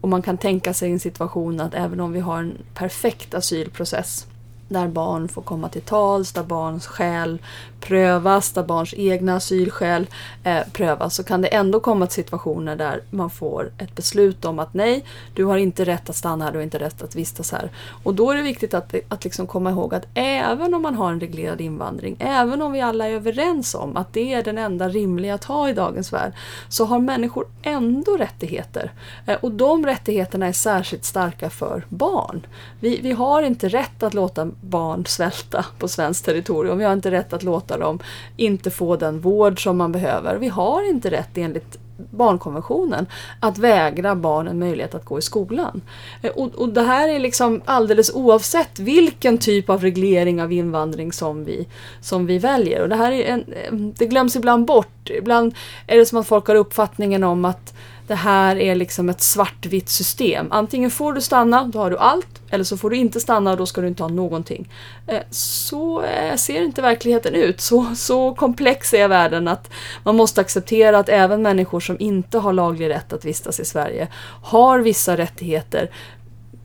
Och 0.00 0.08
man 0.08 0.22
kan 0.22 0.38
tänka 0.38 0.74
sig 0.74 0.92
en 0.92 1.00
situation 1.00 1.60
att 1.60 1.74
även 1.74 2.00
om 2.00 2.12
vi 2.12 2.20
har 2.20 2.38
en 2.38 2.58
perfekt 2.74 3.34
asylprocess 3.34 4.26
där 4.68 4.88
barn 4.88 5.28
får 5.28 5.42
komma 5.42 5.68
till 5.68 5.82
tals, 5.82 6.32
där 6.32 6.42
barns 6.42 6.86
skäl 6.86 7.42
prövas, 7.80 8.52
där 8.52 8.62
barns 8.62 8.94
egna 8.96 9.36
asylskäl 9.36 10.06
eh, 10.44 10.60
prövas 10.72 11.14
så 11.14 11.24
kan 11.24 11.42
det 11.42 11.48
ändå 11.48 11.80
komma 11.80 12.06
till 12.06 12.14
situationer 12.14 12.76
där 12.76 13.02
man 13.10 13.30
får 13.30 13.70
ett 13.78 13.94
beslut 13.94 14.44
om 14.44 14.58
att 14.58 14.74
nej, 14.74 15.04
du 15.34 15.44
har 15.44 15.56
inte 15.56 15.84
rätt 15.84 16.10
att 16.10 16.16
stanna 16.16 16.44
här, 16.44 16.52
du 16.52 16.58
har 16.58 16.62
inte 16.62 16.78
rätt 16.78 17.02
att 17.02 17.16
vistas 17.16 17.52
här. 17.52 17.70
Och 18.02 18.14
då 18.14 18.30
är 18.30 18.36
det 18.36 18.42
viktigt 18.42 18.74
att, 18.74 18.94
att 19.08 19.24
liksom 19.24 19.46
komma 19.46 19.70
ihåg 19.70 19.94
att 19.94 20.06
även 20.14 20.74
om 20.74 20.82
man 20.82 20.94
har 20.94 21.12
en 21.12 21.20
reglerad 21.20 21.60
invandring, 21.60 22.16
även 22.18 22.62
om 22.62 22.72
vi 22.72 22.80
alla 22.80 23.08
är 23.08 23.12
överens 23.12 23.74
om 23.74 23.96
att 23.96 24.12
det 24.12 24.32
är 24.32 24.42
den 24.42 24.58
enda 24.58 24.88
rimliga 24.88 25.34
att 25.34 25.44
ha 25.44 25.68
i 25.68 25.72
dagens 25.72 26.12
värld, 26.12 26.32
så 26.68 26.84
har 26.84 26.98
människor 26.98 27.46
ändå 27.62 28.16
rättigheter. 28.16 28.92
Eh, 29.26 29.36
och 29.40 29.52
de 29.52 29.86
rättigheterna 29.86 30.46
är 30.46 30.52
särskilt 30.52 31.04
starka 31.04 31.50
för 31.50 31.84
barn. 31.88 32.46
Vi, 32.80 33.00
vi 33.00 33.12
har 33.12 33.42
inte 33.42 33.68
rätt 33.68 34.02
att 34.02 34.14
låta 34.14 34.50
barn 34.60 35.06
svälta 35.06 35.66
på 35.78 35.88
svenskt 35.88 36.24
territorium. 36.24 36.78
Vi 36.78 36.84
har 36.84 36.92
inte 36.92 37.10
rätt 37.10 37.32
att 37.32 37.42
låta 37.42 37.67
dem 37.76 37.98
inte 38.36 38.70
få 38.70 38.96
den 38.96 39.20
vård 39.20 39.62
som 39.62 39.76
man 39.76 39.92
behöver. 39.92 40.36
Vi 40.36 40.48
har 40.48 40.88
inte 40.88 41.10
rätt 41.10 41.38
enligt 41.38 41.78
barnkonventionen 42.10 43.06
att 43.40 43.58
vägra 43.58 44.14
barnen 44.14 44.58
möjlighet 44.58 44.94
att 44.94 45.04
gå 45.04 45.18
i 45.18 45.22
skolan. 45.22 45.80
Eh, 46.22 46.30
och, 46.30 46.54
och, 46.54 46.68
det 46.68 46.82
här 46.82 47.08
är 47.08 47.18
liksom 47.18 47.62
alldeles 47.64 48.14
oavsett 48.14 48.78
vilken 48.78 49.38
typ 49.38 49.70
av 49.70 49.82
reglering 49.82 50.42
av 50.42 50.52
invandring 50.52 51.12
som 51.12 51.44
vi, 51.44 51.66
som 52.00 52.26
vi 52.26 52.38
väljer. 52.38 52.82
Och 52.82 52.88
det 52.88 52.96
här 52.96 53.12
är 53.12 53.24
en, 53.24 53.44
eh, 53.52 53.72
det 53.72 54.06
glöms 54.06 54.36
ibland 54.36 54.66
bort. 54.66 55.10
Ibland 55.10 55.54
är 55.86 55.96
det 55.96 56.06
som 56.06 56.18
att 56.18 56.26
folk 56.26 56.46
har 56.46 56.54
uppfattningen 56.54 57.24
om 57.24 57.44
att 57.44 57.74
det 58.08 58.14
här 58.14 58.56
är 58.56 58.74
liksom 58.74 59.08
ett 59.08 59.22
svartvitt 59.22 59.88
system. 59.88 60.46
Antingen 60.50 60.90
får 60.90 61.12
du 61.12 61.20
stanna, 61.20 61.64
då 61.64 61.78
har 61.78 61.90
du 61.90 61.98
allt. 61.98 62.26
Eller 62.50 62.64
så 62.64 62.76
får 62.76 62.90
du 62.90 62.96
inte 62.96 63.20
stanna 63.20 63.50
och 63.50 63.56
då 63.56 63.66
ska 63.66 63.80
du 63.80 63.88
inte 63.88 64.02
ha 64.02 64.10
någonting. 64.10 64.68
Eh, 65.06 65.22
så 65.30 66.02
eh, 66.02 66.36
ser 66.36 66.62
inte 66.62 66.82
verkligheten 66.82 67.34
ut. 67.34 67.60
Så, 67.60 67.86
så 67.94 68.34
komplex 68.34 68.94
är 68.94 69.08
världen 69.08 69.48
att 69.48 69.70
man 70.04 70.16
måste 70.16 70.40
acceptera 70.40 70.98
att 70.98 71.08
även 71.08 71.42
människor 71.42 71.80
som 71.80 71.96
inte 72.00 72.38
har 72.38 72.52
laglig 72.52 72.88
rätt 72.88 73.12
att 73.12 73.24
vistas 73.24 73.60
i 73.60 73.64
Sverige 73.64 74.08
har 74.42 74.78
vissa 74.78 75.16
rättigheter 75.16 75.90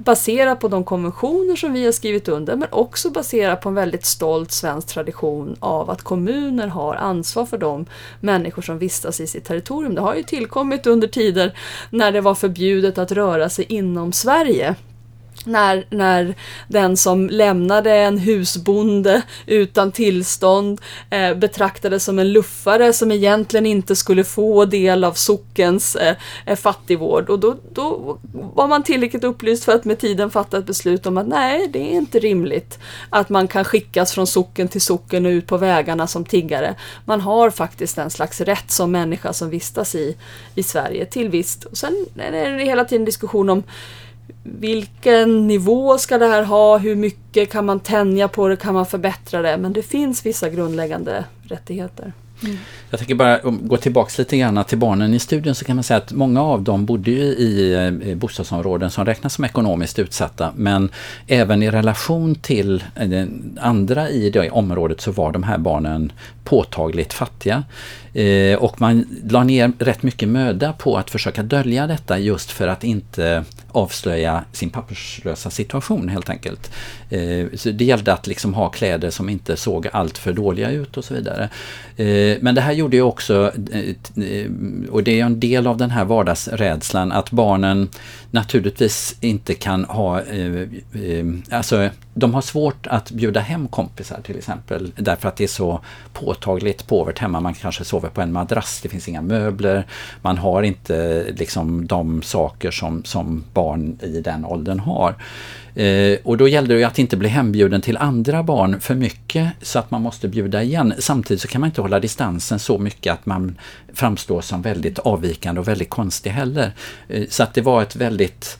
baserat 0.05 0.59
på 0.59 0.67
de 0.67 0.83
konventioner 0.83 1.55
som 1.55 1.73
vi 1.73 1.85
har 1.85 1.91
skrivit 1.91 2.27
under 2.27 2.55
men 2.55 2.67
också 2.71 3.09
baserat 3.09 3.61
på 3.61 3.69
en 3.69 3.75
väldigt 3.75 4.05
stolt 4.05 4.51
svensk 4.51 4.87
tradition 4.87 5.55
av 5.59 5.89
att 5.89 6.01
kommuner 6.01 6.67
har 6.67 6.95
ansvar 6.95 7.45
för 7.45 7.57
de 7.57 7.85
människor 8.19 8.61
som 8.61 8.79
vistas 8.79 9.19
i 9.19 9.27
sitt 9.27 9.45
territorium. 9.45 9.95
Det 9.95 10.01
har 10.01 10.15
ju 10.15 10.23
tillkommit 10.23 10.87
under 10.87 11.07
tider 11.07 11.57
när 11.89 12.11
det 12.11 12.21
var 12.21 12.35
förbjudet 12.35 12.97
att 12.97 13.11
röra 13.11 13.49
sig 13.49 13.65
inom 13.69 14.13
Sverige 14.13 14.75
när, 15.45 15.85
när 15.89 16.35
den 16.67 16.97
som 16.97 17.29
lämnade 17.29 17.93
en 17.93 18.17
husbonde 18.17 19.21
utan 19.45 19.91
tillstånd 19.91 20.81
eh, 21.09 21.33
betraktades 21.35 22.03
som 22.03 22.19
en 22.19 22.33
luffare 22.33 22.93
som 22.93 23.11
egentligen 23.11 23.65
inte 23.65 23.95
skulle 23.95 24.23
få 24.23 24.65
del 24.65 25.03
av 25.03 25.13
sockens 25.13 25.95
eh, 25.95 26.15
eh, 26.45 26.55
fattigvård. 26.55 27.29
Och 27.29 27.39
då, 27.39 27.55
då 27.71 28.17
var 28.31 28.67
man 28.67 28.83
tillräckligt 28.83 29.23
upplyst 29.23 29.63
för 29.63 29.71
att 29.71 29.85
med 29.85 29.99
tiden 29.99 30.29
fatta 30.29 30.57
ett 30.57 30.65
beslut 30.65 31.05
om 31.05 31.17
att 31.17 31.27
nej, 31.27 31.67
det 31.67 31.79
är 31.79 31.97
inte 31.97 32.19
rimligt 32.19 32.79
att 33.09 33.29
man 33.29 33.47
kan 33.47 33.65
skickas 33.65 34.13
från 34.13 34.27
socken 34.27 34.67
till 34.67 34.81
socken 34.81 35.25
och 35.25 35.29
ut 35.29 35.47
på 35.47 35.57
vägarna 35.57 36.07
som 36.07 36.25
tiggare. 36.25 36.75
Man 37.05 37.21
har 37.21 37.49
faktiskt 37.49 37.97
en 37.97 38.09
slags 38.09 38.41
rätt 38.41 38.71
som 38.71 38.91
människa 38.91 39.33
som 39.33 39.49
vistas 39.49 39.95
i, 39.95 40.17
i 40.55 40.63
Sverige 40.63 41.05
till 41.05 41.29
visst. 41.29 41.63
Och 41.63 41.77
sen 41.77 42.05
är 42.17 42.31
det 42.31 42.63
hela 42.63 42.85
tiden 42.85 43.05
diskussion 43.05 43.49
om 43.49 43.63
vilken 44.43 45.47
nivå 45.47 45.97
ska 45.97 46.17
det 46.17 46.27
här 46.27 46.43
ha? 46.43 46.77
Hur 46.77 46.95
mycket 46.95 47.51
kan 47.51 47.65
man 47.65 47.79
tänja 47.79 48.27
på 48.27 48.47
det? 48.47 48.55
Kan 48.55 48.73
man 48.73 48.85
förbättra 48.85 49.41
det? 49.41 49.57
Men 49.57 49.73
det 49.73 49.83
finns 49.83 50.25
vissa 50.25 50.49
grundläggande 50.49 51.25
rättigheter. 51.43 52.13
Mm. 52.43 52.57
Jag 52.89 52.99
tänker 52.99 53.15
bara 53.15 53.39
gå 53.43 53.77
tillbaks 53.77 54.17
lite 54.17 54.37
grann 54.37 54.63
till 54.63 54.77
barnen 54.77 55.13
i 55.13 55.19
studien 55.19 55.55
så 55.55 55.65
kan 55.65 55.75
man 55.75 55.83
säga 55.83 55.97
att 55.97 56.11
många 56.11 56.41
av 56.43 56.61
dem 56.61 56.85
bodde 56.85 57.11
ju 57.11 57.23
i 57.23 57.73
eh, 58.05 58.15
bostadsområden 58.15 58.91
som 58.91 59.05
räknas 59.05 59.33
som 59.33 59.45
ekonomiskt 59.45 59.99
utsatta 59.99 60.51
men 60.55 60.89
även 61.27 61.63
i 61.63 61.71
relation 61.71 62.35
till 62.35 62.83
eh, 62.95 63.25
andra 63.59 64.09
i 64.09 64.29
det 64.29 64.49
området 64.49 65.01
så 65.01 65.11
var 65.11 65.31
de 65.31 65.43
här 65.43 65.57
barnen 65.57 66.11
påtagligt 66.43 67.13
fattiga. 67.13 67.63
Eh, 68.13 68.57
och 68.57 68.81
man 68.81 69.05
la 69.29 69.43
ner 69.43 69.71
rätt 69.79 70.03
mycket 70.03 70.29
möda 70.29 70.73
på 70.73 70.97
att 70.97 71.09
försöka 71.09 71.43
dölja 71.43 71.87
detta 71.87 72.19
just 72.19 72.51
för 72.51 72.67
att 72.67 72.83
inte 72.83 73.43
avslöja 73.71 74.43
sin 74.51 74.69
papperslösa 74.69 75.49
situation 75.49 76.09
helt 76.09 76.29
enkelt. 76.29 76.71
Eh, 77.09 77.45
så 77.53 77.71
det 77.71 77.85
gällde 77.85 78.13
att 78.13 78.27
liksom 78.27 78.53
ha 78.53 78.69
kläder 78.69 79.09
som 79.09 79.29
inte 79.29 79.57
såg 79.57 79.87
allt 79.93 80.17
för 80.17 80.33
dåliga 80.33 80.71
ut 80.71 80.97
och 80.97 81.05
så 81.05 81.13
vidare. 81.13 81.49
Eh, 81.95 82.37
men 82.41 82.55
det 82.55 82.61
här 82.61 82.73
gjorde 82.73 82.95
ju 82.95 83.01
också, 83.01 83.51
eh, 83.71 84.25
eh, 84.25 84.51
och 84.91 85.03
det 85.03 85.19
är 85.19 85.25
en 85.25 85.39
del 85.39 85.67
av 85.67 85.77
den 85.77 85.91
här 85.91 86.05
vardagsrädslan, 86.05 87.11
att 87.11 87.31
barnen 87.31 87.89
naturligtvis 88.33 89.15
inte 89.21 89.53
kan 89.53 89.85
ha, 89.85 90.21
eh, 90.21 90.61
eh, 90.93 91.25
alltså 91.51 91.89
de 92.13 92.33
har 92.33 92.41
svårt 92.41 92.87
att 92.87 93.11
bjuda 93.11 93.39
hem 93.39 93.67
kompisar 93.67 94.21
till 94.23 94.37
exempel 94.37 94.91
därför 94.95 95.29
att 95.29 95.35
det 95.35 95.43
är 95.43 95.47
så 95.47 95.79
påtagligt 96.13 96.87
påvert 96.87 97.19
hemma. 97.19 97.39
Man 97.39 97.53
kanske 97.53 97.83
sover 97.83 98.09
på 98.09 98.21
en 98.21 98.31
madrass, 98.31 98.79
det 98.83 98.89
finns 98.89 99.07
inga 99.07 99.21
möbler, 99.21 99.85
man 100.21 100.37
har 100.37 100.63
inte 100.63 101.25
liksom 101.37 101.87
de 101.87 102.21
saker 102.21 102.71
som, 102.71 103.03
som 103.03 103.43
barn 103.53 103.97
i 104.01 104.21
den 104.21 104.45
åldern 104.45 104.79
har. 104.79 105.15
Eh, 105.75 106.17
och 106.23 106.37
då 106.37 106.47
gällde 106.47 106.75
det 106.75 106.83
att 106.83 106.99
inte 106.99 107.17
bli 107.17 107.29
hembjuden 107.29 107.81
till 107.81 107.97
andra 107.97 108.43
barn 108.43 108.81
för 108.81 108.95
mycket 108.95 109.49
så 109.61 109.79
att 109.79 109.91
man 109.91 110.01
måste 110.01 110.27
bjuda 110.27 110.63
igen. 110.63 110.93
Samtidigt 110.99 111.41
så 111.41 111.47
kan 111.47 111.61
man 111.61 111.67
inte 111.67 111.81
hålla 111.81 111.99
distansen 111.99 112.59
så 112.59 112.77
mycket 112.77 113.13
att 113.13 113.25
man 113.25 113.57
framstår 113.93 114.41
som 114.41 114.61
väldigt 114.61 114.99
avvikande 114.99 115.61
och 115.61 115.67
väldigt 115.67 115.89
konstig 115.89 116.29
heller. 116.29 116.71
Eh, 117.07 117.23
så 117.29 117.43
att 117.43 117.53
det 117.53 117.61
var 117.61 117.81
ett 117.81 117.95
väldigt 117.95 118.57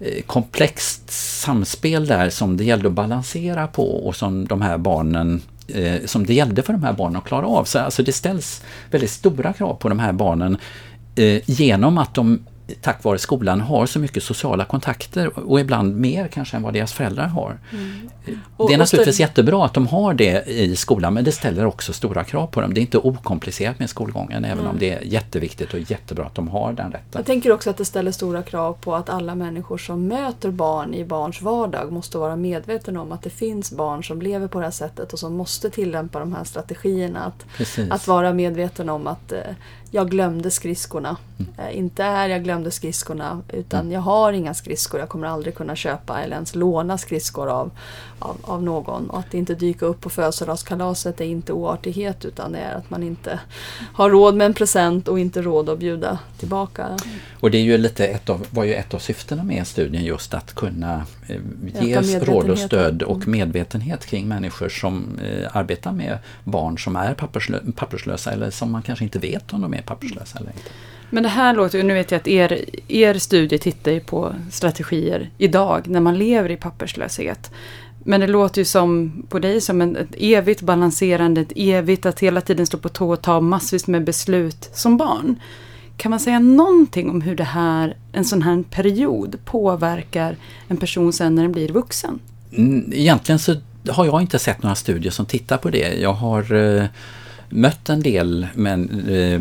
eh, 0.00 0.22
komplext 0.22 1.10
samspel 1.10 2.06
där 2.06 2.30
som 2.30 2.56
det 2.56 2.64
gällde 2.64 2.88
att 2.88 2.94
balansera 2.94 3.66
på 3.66 4.06
och 4.06 4.16
som 4.16 4.46
de 4.46 4.62
här 4.62 4.78
barnen 4.78 5.42
eh, 5.68 6.04
som 6.04 6.26
det 6.26 6.34
gällde 6.34 6.62
för 6.62 6.72
de 6.72 6.82
här 6.82 6.92
barnen 6.92 7.16
att 7.16 7.24
klara 7.24 7.46
av. 7.46 7.64
Så 7.64 7.78
alltså 7.78 8.02
det 8.02 8.12
ställs 8.12 8.62
väldigt 8.90 9.10
stora 9.10 9.52
krav 9.52 9.74
på 9.74 9.88
de 9.88 9.98
här 9.98 10.12
barnen 10.12 10.58
eh, 11.16 11.42
genom 11.46 11.98
att 11.98 12.14
de 12.14 12.38
tack 12.80 13.04
vare 13.04 13.18
skolan 13.18 13.60
har 13.60 13.86
så 13.86 13.98
mycket 13.98 14.22
sociala 14.22 14.64
kontakter 14.64 15.38
och 15.38 15.60
ibland 15.60 15.96
mer 15.96 16.28
kanske 16.28 16.56
än 16.56 16.62
vad 16.62 16.74
deras 16.74 16.92
föräldrar 16.92 17.26
har. 17.26 17.58
Mm. 17.72 18.10
Det 18.68 18.74
är 18.74 18.78
naturligtvis 18.78 19.20
jättebra 19.20 19.64
att 19.64 19.74
de 19.74 19.86
har 19.86 20.14
det 20.14 20.44
i 20.46 20.76
skolan 20.76 21.14
men 21.14 21.24
det 21.24 21.32
ställer 21.32 21.66
också 21.66 21.92
stora 21.92 22.24
krav 22.24 22.46
på 22.46 22.60
dem. 22.60 22.74
Det 22.74 22.80
är 22.80 22.82
inte 22.82 22.98
okomplicerat 22.98 23.78
med 23.78 23.90
skolgången 23.90 24.44
även 24.44 24.58
mm. 24.58 24.70
om 24.70 24.78
det 24.78 24.92
är 24.92 25.00
jätteviktigt 25.02 25.74
och 25.74 25.80
jättebra 25.90 26.24
att 26.24 26.34
de 26.34 26.48
har 26.48 26.72
den 26.72 26.92
rätten. 26.92 27.08
Jag 27.12 27.26
tänker 27.26 27.52
också 27.52 27.70
att 27.70 27.76
det 27.76 27.84
ställer 27.84 28.12
stora 28.12 28.42
krav 28.42 28.72
på 28.80 28.94
att 28.94 29.10
alla 29.10 29.34
människor 29.34 29.78
som 29.78 30.06
möter 30.06 30.50
barn 30.50 30.94
i 30.94 31.04
barns 31.04 31.42
vardag 31.42 31.92
måste 31.92 32.18
vara 32.18 32.36
medvetna 32.36 33.02
om 33.02 33.12
att 33.12 33.22
det 33.22 33.30
finns 33.30 33.72
barn 33.72 34.04
som 34.04 34.22
lever 34.22 34.48
på 34.48 34.58
det 34.58 34.64
här 34.64 34.70
sättet 34.70 35.12
och 35.12 35.18
som 35.18 35.34
måste 35.34 35.70
tillämpa 35.70 36.18
de 36.18 36.32
här 36.32 36.44
strategierna. 36.44 37.24
Att, 37.24 37.46
att 37.90 38.06
vara 38.06 38.32
medveten 38.32 38.88
om 38.88 39.06
att 39.06 39.32
eh, 39.32 39.38
jag 39.90 40.10
glömde 40.10 40.50
skridskorna. 40.50 41.16
Mm. 41.38 41.52
Eh, 41.58 41.78
inte 41.78 42.04
är 42.04 42.28
jag 42.28 42.44
glömde 42.44 42.70
skridskorna 42.70 43.42
utan 43.52 43.80
mm. 43.80 43.92
jag 43.92 44.00
har 44.00 44.32
inga 44.32 44.54
skridskor. 44.54 45.00
Jag 45.00 45.08
kommer 45.08 45.26
aldrig 45.26 45.54
kunna 45.54 45.76
köpa 45.76 46.22
eller 46.22 46.34
ens 46.34 46.54
låna 46.54 46.98
skridskor 46.98 47.48
av, 47.48 47.70
av, 48.18 48.36
av 48.42 48.62
någon. 48.62 49.10
Och 49.10 49.18
att 49.18 49.34
inte 49.34 49.54
dyka 49.54 49.86
upp 49.86 50.00
på 50.00 50.10
födelsedagskalaset 50.10 51.20
är 51.20 51.24
inte 51.24 51.52
oartighet 51.52 52.24
utan 52.24 52.52
det 52.52 52.58
är 52.58 52.74
att 52.74 52.90
man 52.90 53.02
inte 53.02 53.40
har 53.92 54.10
råd 54.10 54.34
med 54.34 54.44
en 54.44 54.54
present 54.54 55.08
och 55.08 55.18
inte 55.18 55.42
råd 55.42 55.68
att 55.68 55.78
bjuda 55.78 56.18
tillbaka. 56.38 56.96
Och 57.40 57.50
det 57.50 57.58
är 57.58 57.62
ju 57.62 57.78
lite 57.78 58.06
ett 58.06 58.30
av, 58.30 58.46
var 58.50 58.64
ju 58.64 58.74
ett 58.74 58.94
av 58.94 58.98
syftena 58.98 59.44
med 59.44 59.66
studien 59.66 60.04
just 60.04 60.34
att 60.34 60.54
kunna 60.54 61.04
eh, 61.28 61.86
ge 61.86 62.18
råd 62.18 62.50
och 62.50 62.58
stöd 62.58 63.02
och 63.02 63.16
mm. 63.16 63.30
medvetenhet 63.30 64.06
kring 64.06 64.28
människor 64.28 64.68
som 64.68 65.18
eh, 65.24 65.56
arbetar 65.56 65.92
med 65.92 66.18
barn 66.44 66.78
som 66.78 66.96
är 66.96 67.14
papperslö 67.14 67.58
papperslösa 67.76 68.32
eller 68.32 68.50
som 68.50 68.72
man 68.72 68.82
kanske 68.82 69.04
inte 69.04 69.18
vet 69.18 69.52
om 69.52 69.60
de 69.60 69.74
är 69.74 69.82
papperslösa 69.82 70.38
eller 70.38 70.50
inte. 70.50 70.70
Men 71.10 71.22
det 71.22 71.28
här 71.28 71.54
låter 71.54 71.78
ju, 71.78 71.84
nu 71.84 71.94
vet 71.94 72.10
jag 72.10 72.18
att 72.18 72.28
er, 72.28 72.64
er 72.88 73.14
studie 73.14 73.58
tittar 73.58 73.92
ju 73.92 74.00
på 74.00 74.34
strategier 74.50 75.30
idag 75.38 75.88
när 75.88 76.00
man 76.00 76.18
lever 76.18 76.50
i 76.50 76.56
papperslöshet. 76.56 77.50
Men 78.04 78.20
det 78.20 78.26
låter 78.26 78.60
ju 78.60 78.64
som 78.64 79.12
på 79.28 79.38
dig 79.38 79.60
som 79.60 79.80
en, 79.80 79.96
ett 79.96 80.14
evigt 80.18 80.60
balanserande, 80.60 81.40
ett 81.40 81.52
evigt 81.56 82.06
att 82.06 82.20
hela 82.20 82.40
tiden 82.40 82.66
stå 82.66 82.78
på 82.78 82.88
tå 82.88 83.12
och 83.12 83.22
ta 83.22 83.40
massvis 83.40 83.86
med 83.86 84.04
beslut 84.04 84.70
som 84.72 84.96
barn. 84.96 85.40
Kan 85.96 86.10
man 86.10 86.20
säga 86.20 86.38
någonting 86.38 87.10
om 87.10 87.20
hur 87.20 87.36
det 87.36 87.44
här, 87.44 87.96
en 88.12 88.24
sån 88.24 88.42
här 88.42 88.64
period 88.70 89.36
påverkar 89.44 90.36
en 90.68 90.76
person 90.76 91.12
sen 91.12 91.34
när 91.34 91.42
den 91.42 91.52
blir 91.52 91.68
vuxen? 91.68 92.18
Mm, 92.52 92.92
egentligen 92.92 93.38
så 93.38 93.54
har 93.88 94.04
jag 94.06 94.20
inte 94.20 94.38
sett 94.38 94.62
några 94.62 94.74
studier 94.74 95.12
som 95.12 95.26
tittar 95.26 95.56
på 95.56 95.70
det. 95.70 96.00
Jag 96.00 96.12
har 96.12 96.54
eh, 96.54 96.84
mött 97.48 97.88
en 97.88 98.02
del 98.02 98.46
men, 98.54 99.08
eh, 99.08 99.40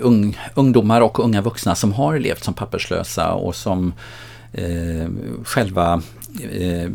ung, 0.00 0.38
ungdomar 0.54 1.00
och 1.00 1.18
unga 1.18 1.40
vuxna 1.40 1.74
som 1.74 1.92
har 1.92 2.18
levt 2.18 2.44
som 2.44 2.54
papperslösa 2.54 3.32
och 3.32 3.56
som 3.56 3.92
eh, 4.52 5.08
själva 5.44 6.02
eh, 6.50 6.90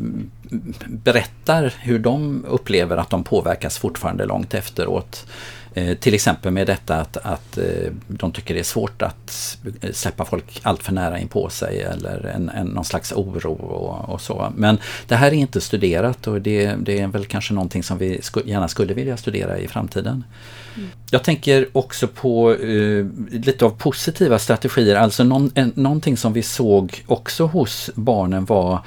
berättar 0.88 1.74
hur 1.80 2.00
de 2.00 2.46
upplever 2.46 2.98
att 2.98 3.10
de 3.10 3.24
påverkas 3.24 3.78
fortfarande 3.78 4.26
långt 4.26 4.54
efteråt. 4.54 5.26
Eh, 5.74 5.98
till 5.98 6.14
exempel 6.14 6.52
med 6.52 6.68
detta 6.68 6.96
att, 6.96 7.18
att 7.18 7.58
eh, 7.58 7.92
de 8.08 8.32
tycker 8.32 8.54
det 8.54 8.60
är 8.60 8.64
svårt 8.64 9.02
att 9.02 9.58
släppa 9.92 10.26
folk 10.26 10.60
allt 10.64 10.84
för 10.84 10.94
nära 10.94 11.20
in 11.20 11.28
på 11.28 11.50
sig 11.50 11.82
eller 11.82 12.32
en, 12.36 12.50
en, 12.50 12.68
någon 12.68 12.86
slags 12.86 13.12
oro 13.12 13.54
och, 13.54 14.14
och, 14.14 14.22
så. 14.22 14.54
Men 14.56 14.78
det 15.08 15.16
här 15.16 15.28
är 15.28 15.36
inte 15.36 15.62
studerat 15.62 16.28
och 16.28 16.42
det, 16.42 16.76
det 16.80 17.00
är 17.00 17.08
väl 17.08 17.26
kanske 17.26 17.54
någonting 17.54 17.84
som 17.84 17.98
vi 17.98 18.22
sku, 18.22 18.42
gärna 18.46 18.68
skulle 18.68 18.94
vilja 18.94 19.18
studera 19.18 19.58
i 19.58 19.68
framtiden. 19.68 20.24
Mm. 20.78 20.90
Jag 21.12 21.24
tänker 21.24 21.68
också 21.72 22.08
på 22.08 22.54
eh, 22.54 23.06
lite 23.32 23.66
av 23.66 23.70
positiva 23.70 24.40
strategier, 24.40 24.96
alltså 24.96 25.24
någon, 25.24 25.52
en, 25.56 25.72
någonting 25.76 26.18
som 26.18 26.34
vi 26.34 26.44
såg 26.44 27.04
också 27.08 27.46
hos 27.46 27.90
barnen 27.96 28.46
var 28.46 28.80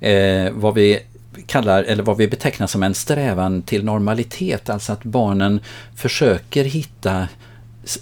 eh, 0.00 0.50
vad 0.52 0.74
vi 0.74 1.00
kallar, 1.46 1.82
eller 1.82 2.02
vad 2.02 2.16
vi 2.16 2.28
betecknar 2.28 2.66
som 2.66 2.82
en 2.82 2.94
strävan 2.94 3.62
till 3.62 3.84
normalitet, 3.84 4.70
alltså 4.70 4.92
att 4.92 5.04
barnen 5.04 5.60
försöker 5.94 6.64
hitta 6.64 7.28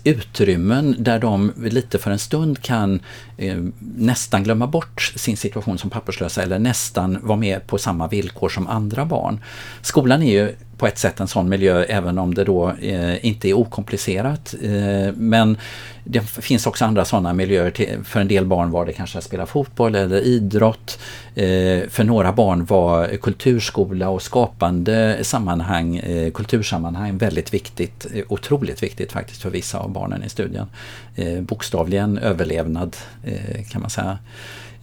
utrymmen 0.04 0.96
där 0.98 1.18
de 1.18 1.52
lite 1.56 1.98
för 1.98 2.10
en 2.10 2.18
stund 2.18 2.62
kan 2.62 3.00
eh, 3.36 3.56
nästan 3.78 4.42
glömma 4.42 4.66
bort 4.66 5.12
sin 5.16 5.36
situation 5.36 5.78
som 5.78 5.90
papperslösa 5.90 6.42
eller 6.42 6.58
nästan 6.58 7.18
vara 7.22 7.38
med 7.38 7.66
på 7.66 7.78
samma 7.78 8.08
villkor 8.08 8.48
som 8.48 8.66
andra 8.66 9.04
barn. 9.04 9.40
Skolan 9.82 10.22
är 10.22 10.32
ju 10.32 10.54
på 10.82 10.86
ett 10.86 10.98
sätt 10.98 11.20
en 11.20 11.28
sån 11.28 11.48
miljö 11.48 11.84
även 11.84 12.18
om 12.18 12.34
det 12.34 12.44
då 12.44 12.70
eh, 12.70 13.26
inte 13.26 13.48
är 13.48 13.54
okomplicerat. 13.54 14.54
Eh, 14.62 15.14
men 15.14 15.56
det 16.04 16.20
finns 16.20 16.66
också 16.66 16.84
andra 16.84 17.04
sådana 17.04 17.32
miljöer. 17.32 17.70
Till, 17.70 17.98
för 18.04 18.20
en 18.20 18.28
del 18.28 18.46
barn 18.46 18.70
var 18.70 18.86
det 18.86 18.92
kanske 18.92 19.18
att 19.18 19.24
spela 19.24 19.46
fotboll 19.46 19.94
eller 19.94 20.20
idrott. 20.20 20.98
Eh, 21.34 21.88
för 21.88 22.04
några 22.04 22.32
barn 22.32 22.64
var 22.64 23.16
kulturskola 23.16 24.08
och 24.08 24.22
skapande 24.22 25.18
sammanhang, 25.22 25.96
eh, 25.96 26.32
kultursammanhang 26.32 27.18
väldigt 27.18 27.54
viktigt. 27.54 28.06
Eh, 28.14 28.24
otroligt 28.28 28.82
viktigt 28.82 29.12
faktiskt 29.12 29.42
för 29.42 29.50
vissa 29.50 29.78
av 29.78 29.90
barnen 29.90 30.24
i 30.24 30.28
studien. 30.28 30.66
Eh, 31.14 31.40
bokstavligen 31.40 32.18
överlevnad 32.18 32.96
eh, 33.24 33.64
kan 33.70 33.80
man 33.80 33.90
säga 33.90 34.18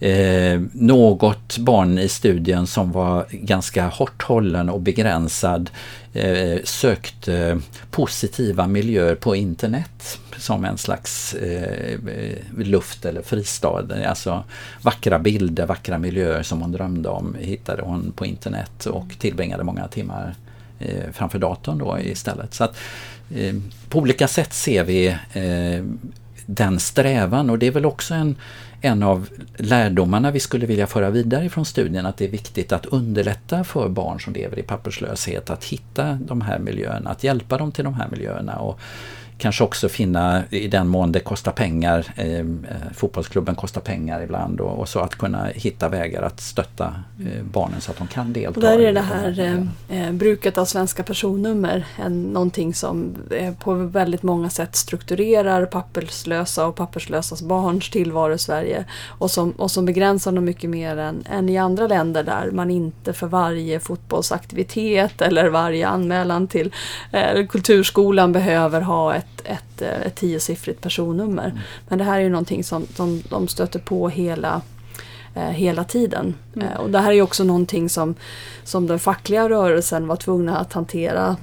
eh, 0.00 0.60
något 0.72 1.58
barn 1.58 1.98
i 1.98 2.08
studien 2.08 2.66
som 2.66 2.92
var 2.92 3.26
ganska 3.30 3.86
hårt 3.86 4.22
hållen 4.22 4.68
och 4.68 4.80
begränsad 4.80 5.70
eh, 6.12 6.58
sökte 6.64 7.34
eh, 7.34 7.56
positiva 7.90 8.66
miljöer 8.66 9.14
på 9.14 9.36
internet 9.36 10.18
som 10.36 10.64
en 10.64 10.78
slags 10.78 11.34
eh, 11.34 11.98
luft 12.56 13.04
eller 13.04 13.22
fristad. 13.22 13.86
Alltså 14.06 14.44
vackra 14.82 15.18
bilder, 15.18 15.66
vackra 15.66 15.98
miljöer 15.98 16.42
som 16.42 16.60
hon 16.60 16.72
drömde 16.72 17.08
om 17.08 17.36
hittade 17.40 17.82
hon 17.82 18.12
på 18.12 18.26
internet 18.26 18.86
och 18.86 19.06
tillbringade 19.18 19.64
många 19.64 19.88
timmar 19.88 20.34
eh, 20.78 21.10
framför 21.12 21.38
datorn 21.38 21.78
då 21.78 21.98
istället. 22.00 22.54
Så 22.54 22.64
att, 22.64 22.76
eh, 23.34 23.54
på 23.88 23.98
olika 23.98 24.28
sätt 24.28 24.52
ser 24.52 24.84
vi 24.84 25.06
eh, 25.32 25.84
den 26.46 26.80
strävan 26.80 27.50
och 27.50 27.58
det 27.58 27.66
är 27.66 27.70
väl 27.70 27.86
också 27.86 28.14
en 28.14 28.36
en 28.80 29.02
av 29.02 29.28
lärdomarna 29.56 30.30
vi 30.30 30.40
skulle 30.40 30.66
vilja 30.66 30.86
föra 30.86 31.10
vidare 31.10 31.48
från 31.48 31.64
studien 31.64 32.06
att 32.06 32.16
det 32.16 32.24
är 32.24 32.30
viktigt 32.30 32.72
att 32.72 32.86
underlätta 32.86 33.64
för 33.64 33.88
barn 33.88 34.20
som 34.20 34.32
lever 34.32 34.58
i 34.58 34.62
papperslöshet 34.62 35.50
att 35.50 35.64
hitta 35.64 36.12
de 36.14 36.40
här 36.40 36.58
miljöerna, 36.58 37.10
att 37.10 37.24
hjälpa 37.24 37.58
dem 37.58 37.72
till 37.72 37.84
de 37.84 37.94
här 37.94 38.08
miljöerna. 38.08 38.56
Och 38.56 38.80
kanske 39.40 39.64
också 39.64 39.88
finna, 39.88 40.42
i 40.50 40.68
den 40.68 40.88
mån 40.88 41.12
det 41.12 41.20
kostar 41.20 41.52
pengar, 41.52 42.06
eh, 42.16 42.38
eh, 42.38 42.44
fotbollsklubben 42.94 43.54
kostar 43.54 43.80
pengar 43.80 44.22
ibland 44.22 44.60
och, 44.60 44.78
och, 44.78 44.88
så 44.88 45.00
att 45.00 45.14
kunna 45.14 45.46
hitta 45.46 45.88
vägar 45.88 46.22
att 46.22 46.40
stötta 46.40 46.94
eh, 47.20 47.42
barnen 47.42 47.80
så 47.80 47.90
att 47.90 47.98
de 47.98 48.06
kan 48.06 48.32
delta. 48.32 48.50
Och 48.50 48.62
där 48.62 48.78
är 48.78 48.92
det 48.92 49.00
här 49.00 49.40
eh, 49.40 50.06
eh, 50.06 50.12
bruket 50.12 50.58
av 50.58 50.64
svenska 50.64 51.02
personnummer 51.02 51.86
en, 51.96 52.22
någonting 52.22 52.74
som 52.74 53.16
eh, 53.30 53.54
på 53.54 53.74
väldigt 53.74 54.22
många 54.22 54.50
sätt 54.50 54.76
strukturerar 54.76 55.66
papperslösa 55.66 56.66
och 56.66 56.76
papperslösas 56.76 57.42
barns 57.42 57.90
tillvaro 57.90 58.34
i 58.34 58.38
Sverige 58.38 58.84
och 59.06 59.30
som, 59.30 59.50
och 59.50 59.70
som 59.70 59.84
begränsar 59.84 60.32
dem 60.32 60.44
mycket 60.44 60.70
mer 60.70 60.96
än, 60.96 61.24
än 61.30 61.48
i 61.48 61.58
andra 61.58 61.86
länder 61.86 62.22
där 62.22 62.50
man 62.50 62.70
inte 62.70 63.12
för 63.12 63.26
varje 63.26 63.80
fotbollsaktivitet 63.80 65.20
eller 65.20 65.48
varje 65.48 65.88
anmälan 65.88 66.48
till 66.48 66.74
kulturskolan 67.48 68.32
behöver 68.32 68.80
ha 68.80 69.14
ett 69.14 69.29
ett, 69.34 69.46
ett, 69.46 69.82
eh, 69.82 70.06
ett 70.06 70.14
tiosiffrigt 70.14 70.80
personnummer. 70.80 71.46
Mm. 71.46 71.58
Men 71.88 71.98
det 71.98 72.04
här 72.04 72.18
är 72.18 72.22
ju 72.22 72.28
någonting 72.28 72.64
som, 72.64 72.86
som 72.86 73.22
de 73.28 73.48
stöter 73.48 73.78
på 73.78 74.08
hela 74.08 74.62
hela 75.34 75.84
tiden. 75.84 76.34
Mm. 76.56 76.68
Eh, 76.68 76.80
och 76.80 76.90
det 76.90 76.98
här 76.98 77.12
är 77.12 77.22
också 77.22 77.44
någonting 77.44 77.88
som, 77.88 78.14
som 78.64 78.86
den 78.86 78.98
fackliga 78.98 79.48
rörelsen 79.48 80.06
var 80.06 80.16
tvungna 80.16 80.58
att 80.58 80.72
hantera. 80.72 81.36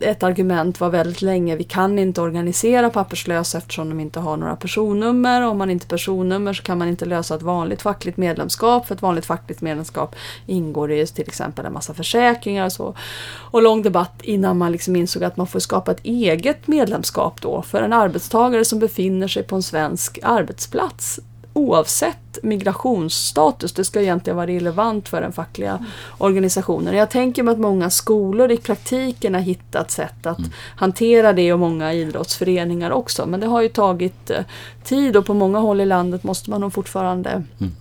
Ett 0.00 0.22
argument 0.22 0.80
var 0.80 0.90
väldigt 0.90 1.22
länge, 1.22 1.56
vi 1.56 1.64
kan 1.64 1.98
inte 1.98 2.20
organisera 2.20 2.90
papperslösa 2.90 3.58
eftersom 3.58 3.88
de 3.88 4.00
inte 4.00 4.20
har 4.20 4.36
några 4.36 4.56
personnummer. 4.56 5.42
Om 5.42 5.58
man 5.58 5.70
inte 5.70 5.84
har 5.84 5.88
personnummer 5.88 6.52
så 6.52 6.62
kan 6.62 6.78
man 6.78 6.88
inte 6.88 7.04
lösa 7.04 7.34
ett 7.34 7.42
vanligt 7.42 7.82
fackligt 7.82 8.16
medlemskap. 8.16 8.86
För 8.86 8.94
ett 8.94 9.02
vanligt 9.02 9.26
fackligt 9.26 9.60
medlemskap 9.60 10.16
ingår 10.46 10.88
det 10.88 11.06
till 11.06 11.28
exempel 11.28 11.66
en 11.66 11.72
massa 11.72 11.94
försäkringar 11.94 12.64
och 12.64 12.72
så. 12.72 12.94
Och 13.30 13.62
lång 13.62 13.82
debatt 13.82 14.22
innan 14.22 14.58
man 14.58 14.72
liksom 14.72 14.96
insåg 14.96 15.24
att 15.24 15.36
man 15.36 15.46
får 15.46 15.60
skapa 15.60 15.90
ett 15.90 16.04
eget 16.04 16.66
medlemskap 16.66 17.40
då 17.42 17.62
för 17.62 17.82
en 17.82 17.92
arbetstagare 17.92 18.64
som 18.64 18.78
befinner 18.78 19.28
sig 19.28 19.42
på 19.42 19.56
en 19.56 19.62
svensk 19.62 20.18
arbetsplats 20.22 21.20
oavsett 21.52 22.38
migrationsstatus. 22.42 23.72
Det 23.72 23.84
ska 23.84 24.00
egentligen 24.00 24.36
vara 24.36 24.46
relevant 24.46 25.08
för 25.08 25.20
den 25.20 25.32
fackliga 25.32 25.70
mm. 25.70 25.84
organisationen. 26.18 26.94
Jag 26.94 27.10
tänker 27.10 27.42
mig 27.42 27.52
att 27.52 27.58
många 27.58 27.90
skolor 27.90 28.50
i 28.50 28.56
praktiken 28.56 29.34
har 29.34 29.40
hittat 29.40 29.90
sätt 29.90 30.26
att 30.26 30.38
mm. 30.38 30.50
hantera 30.76 31.32
det 31.32 31.52
och 31.52 31.58
många 31.58 31.92
idrottsföreningar 31.92 32.90
också. 32.90 33.26
Men 33.26 33.40
det 33.40 33.46
har 33.46 33.62
ju 33.62 33.68
tagit 33.68 34.30
eh, 34.30 34.44
tid 34.84 35.16
och 35.16 35.26
på 35.26 35.34
många 35.34 35.58
håll 35.58 35.80
i 35.80 35.86
landet 35.86 36.24
måste 36.24 36.50
man 36.50 36.60
nog 36.60 36.72
fortfarande 36.72 37.30
mm 37.30 37.72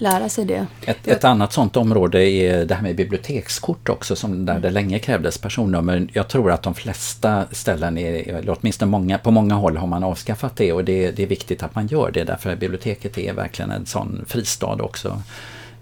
lära 0.00 0.28
sig 0.28 0.44
det. 0.44 0.66
Ett, 0.86 1.08
ett, 1.08 1.24
annat 1.24 1.52
sådant 1.52 1.76
område 1.76 2.30
är 2.30 2.64
det 2.64 2.74
här 2.74 2.82
med 2.82 2.96
bibliotekskort 2.96 3.88
också, 3.88 4.16
som 4.16 4.46
där 4.46 4.58
det 4.58 4.70
länge 4.70 4.98
krävdes 4.98 5.38
personnummer. 5.38 6.08
Jag 6.12 6.28
tror 6.28 6.52
att 6.52 6.62
de 6.62 6.74
flesta 6.74 7.44
ställen, 7.52 7.98
är, 7.98 8.34
eller 8.34 8.56
åtminstone 8.60 8.90
många, 8.90 9.18
på 9.18 9.30
många 9.30 9.54
håll 9.54 9.76
har 9.76 9.86
man 9.86 10.04
avskaffat 10.04 10.56
det 10.56 10.72
och 10.72 10.84
det, 10.84 11.10
det 11.10 11.22
är 11.22 11.26
viktigt 11.26 11.62
att 11.62 11.74
man 11.74 11.86
gör 11.86 12.10
det 12.10 12.24
därför 12.24 12.52
att 12.52 12.58
biblioteket 12.58 13.18
är 13.18 13.32
verkligen 13.32 13.70
en 13.70 13.86
sån 13.86 14.24
fristad 14.26 14.82
också 14.82 15.22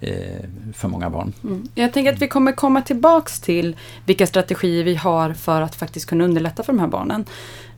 eh, 0.01 0.45
för 0.75 0.89
många 0.89 1.11
barn. 1.11 1.33
Mm. 1.45 1.69
Jag 1.75 1.93
tänker 1.93 2.13
att 2.13 2.23
vi 2.23 2.29
kommer 2.29 2.53
komma 2.53 2.83
tillbaks 2.83 3.41
till 3.41 3.77
vilka 4.05 4.27
strategier 4.27 4.85
vi 4.85 4.95
har 4.95 5.33
för 5.33 5.61
att 5.61 5.75
faktiskt 5.75 6.07
kunna 6.07 6.25
underlätta 6.25 6.63
för 6.63 6.73
de 6.73 6.79
här 6.79 6.89
barnen. 6.89 7.25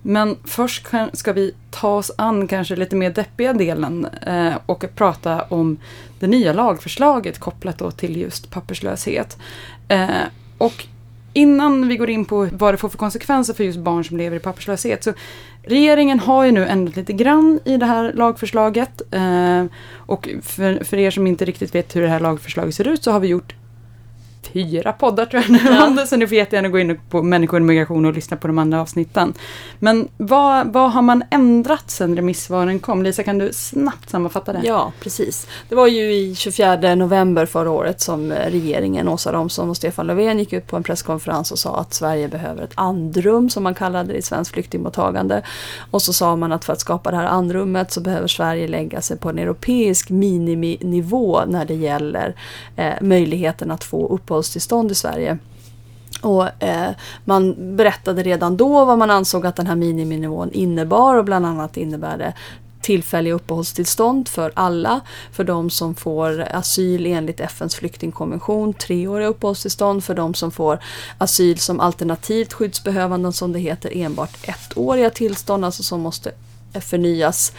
Men 0.08 0.36
först 0.44 0.86
ska 1.12 1.32
vi 1.32 1.54
ta 1.70 1.88
oss 1.88 2.10
an 2.18 2.48
kanske 2.48 2.76
lite 2.76 2.96
mer 2.96 3.10
deppiga 3.10 3.52
delen 3.52 4.04
eh, 4.26 4.54
och 4.66 4.84
prata 4.94 5.42
om 5.42 5.78
det 6.20 6.26
nya 6.26 6.52
lagförslaget 6.52 7.38
kopplat 7.38 7.78
då 7.78 7.90
till 7.90 8.16
just 8.16 8.50
papperslöshet. 8.50 9.38
Eh, 9.88 10.08
och 10.58 10.86
innan 11.32 11.88
vi 11.88 11.96
går 11.96 12.10
in 12.10 12.24
på 12.24 12.48
vad 12.52 12.74
det 12.74 12.78
får 12.78 12.88
för 12.88 12.98
konsekvenser 12.98 13.54
för 13.54 13.64
just 13.64 13.78
barn 13.78 14.04
som 14.04 14.16
lever 14.16 14.36
i 14.36 14.40
papperslöshet. 14.40 15.04
Så 15.04 15.12
regeringen 15.62 16.20
har 16.20 16.44
ju 16.44 16.52
nu 16.52 16.66
ändrat 16.66 16.96
lite 16.96 17.12
grann 17.12 17.60
i 17.64 17.76
det 17.76 17.86
här 17.86 18.12
lagförslaget. 18.12 19.02
Eh, 19.10 19.64
och 19.96 20.28
för, 20.42 20.84
för 20.84 20.96
er 20.96 21.10
som 21.10 21.26
inte 21.26 21.44
riktigt 21.44 21.74
vet 21.74 21.96
hur 21.96 22.02
det 22.02 22.08
här 22.08 22.20
lagförslaget 22.20 22.74
ser 22.74 22.88
ut 22.88 23.02
så 23.02 23.10
har 23.10 23.20
vi 23.20 23.28
gjort 23.28 23.54
fyra 24.52 24.92
poddar 24.92 25.26
tror 25.26 25.42
jag 25.42 25.50
nu 25.50 25.58
ja. 25.98 26.06
så 26.06 26.16
ni 26.16 26.26
får 26.26 26.36
jättegärna 26.36 26.68
gå 26.68 26.78
in 26.78 27.00
på 27.10 27.22
människor 27.22 27.60
och 27.60 27.66
migration 27.66 28.04
och 28.04 28.12
lyssna 28.12 28.36
på 28.36 28.46
de 28.46 28.58
andra 28.58 28.80
avsnitten. 28.80 29.34
Men 29.78 30.08
vad, 30.16 30.72
vad 30.72 30.92
har 30.92 31.02
man 31.02 31.24
ändrat 31.30 31.90
sedan 31.90 32.16
remissvaren 32.16 32.78
kom? 32.78 33.02
Lisa, 33.02 33.22
kan 33.22 33.38
du 33.38 33.52
snabbt 33.52 34.10
sammanfatta 34.10 34.52
det? 34.52 34.60
Ja, 34.64 34.92
precis. 35.00 35.46
Det 35.68 35.74
var 35.74 35.86
ju 35.86 36.12
i 36.12 36.34
24 36.34 36.94
november 36.94 37.46
förra 37.46 37.70
året 37.70 38.00
som 38.00 38.32
regeringen, 38.32 39.08
Åsa 39.08 39.32
Romson 39.32 39.70
och 39.70 39.76
Stefan 39.76 40.06
Löfven 40.06 40.38
gick 40.38 40.52
ut 40.52 40.66
på 40.66 40.76
en 40.76 40.82
presskonferens 40.82 41.52
och 41.52 41.58
sa 41.58 41.76
att 41.76 41.94
Sverige 41.94 42.28
behöver 42.28 42.62
ett 42.62 42.72
andrum, 42.74 43.50
som 43.50 43.62
man 43.62 43.74
kallade 43.74 44.12
det 44.12 44.18
i 44.18 44.22
svenskt 44.22 44.52
flyktingmottagande. 44.52 45.42
Och 45.90 46.02
så 46.02 46.12
sa 46.12 46.36
man 46.36 46.52
att 46.52 46.64
för 46.64 46.72
att 46.72 46.80
skapa 46.80 47.10
det 47.10 47.16
här 47.16 47.26
andrummet 47.26 47.92
så 47.92 48.00
behöver 48.00 48.28
Sverige 48.28 48.68
lägga 48.68 49.00
sig 49.00 49.18
på 49.18 49.28
en 49.28 49.38
europeisk 49.38 50.10
miniminivå 50.10 51.40
när 51.46 51.64
det 51.64 51.74
gäller 51.74 52.34
eh, 52.76 52.94
möjligheten 53.00 53.70
att 53.70 53.84
få 53.84 54.08
uppehållstillstånd 54.08 54.37
uppehållstillstånd 54.38 54.90
i 54.90 54.94
Sverige. 54.94 55.38
Och 56.22 56.62
eh, 56.62 56.90
man 57.24 57.76
berättade 57.76 58.22
redan 58.22 58.56
då 58.56 58.84
vad 58.84 58.98
man 58.98 59.10
ansåg 59.10 59.46
att 59.46 59.56
den 59.56 59.66
här 59.66 59.76
miniminivån 59.76 60.52
innebar 60.52 61.14
och 61.14 61.24
bland 61.24 61.46
annat 61.46 61.76
innebär 61.76 62.18
det 62.18 62.34
tillfälliga 62.80 63.34
uppehållstillstånd 63.34 64.28
för 64.28 64.52
alla. 64.54 65.00
För 65.32 65.44
de 65.44 65.70
som 65.70 65.94
får 65.94 66.40
asyl 66.52 67.06
enligt 67.06 67.40
FNs 67.40 67.74
flyktingkonvention, 67.74 68.74
treåriga 68.74 69.28
uppehållstillstånd. 69.28 70.04
För 70.04 70.14
de 70.14 70.34
som 70.34 70.50
får 70.50 70.78
asyl 71.18 71.58
som 71.58 71.80
alternativt 71.80 72.52
skyddsbehövande, 72.52 73.32
som 73.32 73.52
det 73.52 73.58
heter, 73.58 73.90
enbart 73.94 74.48
ettåriga 74.48 75.10
tillstånd, 75.10 75.64
alltså 75.64 75.82
som 75.82 76.00
måste 76.00 76.32
förnyas 76.80 77.52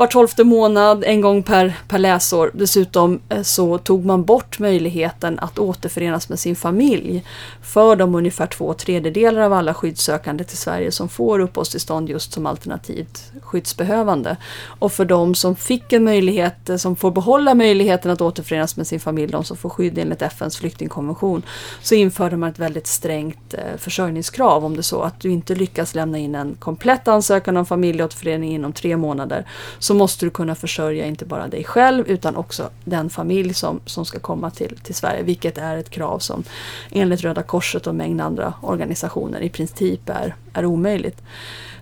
var 0.00 0.06
tolfte 0.06 0.44
månad, 0.44 1.04
en 1.06 1.20
gång 1.20 1.42
per, 1.42 1.74
per 1.88 1.98
läsår. 1.98 2.50
Dessutom 2.54 3.20
eh, 3.28 3.42
så 3.42 3.78
tog 3.78 4.04
man 4.04 4.24
bort 4.24 4.58
möjligheten 4.58 5.38
att 5.38 5.58
återförenas 5.58 6.28
med 6.28 6.38
sin 6.38 6.56
familj 6.56 7.24
för 7.62 7.96
de 7.96 8.14
ungefär 8.14 8.46
två 8.46 8.74
tredjedelar 8.74 9.40
av 9.40 9.52
alla 9.52 9.74
skyddssökande 9.74 10.44
till 10.44 10.58
Sverige 10.58 10.92
som 10.92 11.08
får 11.08 11.38
uppehållstillstånd 11.38 12.08
just 12.08 12.32
som 12.32 12.46
alternativt 12.46 13.32
skyddsbehövande. 13.42 14.36
Och 14.64 14.92
för 14.92 15.04
de 15.04 15.34
som 15.34 15.56
fick 15.56 15.92
en 15.92 16.04
möjlighet, 16.04 16.68
eh, 16.68 16.76
som 16.76 16.96
får 16.96 17.10
behålla 17.10 17.54
möjligheten 17.54 18.10
att 18.10 18.20
återförenas 18.20 18.76
med 18.76 18.86
sin 18.86 19.00
familj, 19.00 19.32
de 19.32 19.44
som 19.44 19.56
får 19.56 19.70
skydd 19.70 19.98
enligt 19.98 20.22
FNs 20.22 20.56
flyktingkonvention, 20.56 21.42
så 21.82 21.94
införde 21.94 22.36
man 22.36 22.50
ett 22.50 22.58
väldigt 22.58 22.86
strängt 22.86 23.54
eh, 23.54 23.78
försörjningskrav 23.78 24.64
om 24.64 24.76
det 24.76 24.82
så 24.82 25.02
att 25.02 25.20
du 25.20 25.30
inte 25.30 25.54
lyckas 25.54 25.94
lämna 25.94 26.18
in 26.18 26.34
en 26.34 26.54
komplett 26.58 27.08
ansökan 27.08 27.56
om 27.56 27.66
familjeåterförening 27.66 28.52
inom 28.52 28.72
tre 28.72 28.96
månader 28.96 29.46
så 29.90 29.94
måste 29.94 30.26
du 30.26 30.30
kunna 30.30 30.54
försörja 30.54 31.06
inte 31.06 31.24
bara 31.24 31.48
dig 31.48 31.64
själv 31.64 32.08
utan 32.08 32.36
också 32.36 32.70
den 32.84 33.10
familj 33.10 33.54
som, 33.54 33.80
som 33.86 34.04
ska 34.04 34.18
komma 34.18 34.50
till, 34.50 34.76
till 34.76 34.94
Sverige. 34.94 35.22
Vilket 35.22 35.58
är 35.58 35.76
ett 35.76 35.90
krav 35.90 36.18
som 36.18 36.44
enligt 36.90 37.20
Röda 37.20 37.42
Korset 37.42 37.86
och 37.86 37.90
en 37.90 37.96
mängd 37.96 38.20
andra 38.20 38.54
organisationer 38.60 39.40
i 39.40 39.48
princip 39.48 40.08
är, 40.08 40.34
är 40.52 40.64
omöjligt. 40.64 41.22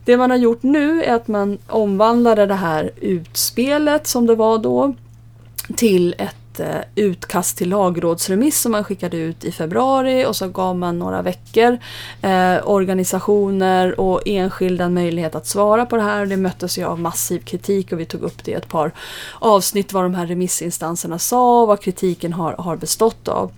Det 0.05 0.17
man 0.17 0.31
har 0.31 0.37
gjort 0.37 0.63
nu 0.63 1.05
är 1.05 1.15
att 1.15 1.29
man 1.29 1.59
omvandlade 1.67 2.47
det 2.47 2.55
här 2.55 2.91
utspelet 3.01 4.07
som 4.07 4.27
det 4.27 4.35
var 4.35 4.59
då 4.59 4.95
till 5.77 6.15
ett 6.19 6.38
Eh, 6.61 6.81
utkast 6.95 7.59
till 7.59 7.69
lagrådsremiss 7.69 8.61
som 8.61 8.73
man 8.73 8.85
skickade 8.85 9.17
ut 9.17 9.45
i 9.45 9.53
februari 9.53 10.27
och 10.27 10.37
så 10.37 10.49
gav 10.49 10.77
man 10.77 10.99
några 10.99 11.23
veckor 11.23 11.79
eh, 12.23 12.57
organisationer 12.65 14.01
och 14.01 14.23
enskilda 14.27 14.85
en 14.85 14.95
möjlighet 14.95 15.35
att 15.35 15.47
svara 15.47 15.87
på 15.87 15.97
det 15.97 16.03
här. 16.03 16.27
Det 16.27 16.37
möttes 16.37 16.79
ju 16.79 16.85
av 16.85 17.01
massiv 17.01 17.41
kritik 17.41 17.93
och 17.93 18.01
vi 18.01 18.07
tog 18.07 18.23
upp 18.23 18.45
det 18.45 18.51
i 18.51 18.55
ett 18.55 18.69
par 18.69 18.93
avsnitt 19.39 19.93
vad 19.93 20.05
de 20.05 20.15
här 20.15 20.27
remissinstanserna 20.27 21.19
sa 21.19 21.63
och 21.63 21.69
vad 21.69 21.81
kritiken 21.81 22.33
har, 22.33 22.53
har 22.53 22.77
bestått 22.77 23.29
av. 23.29 23.53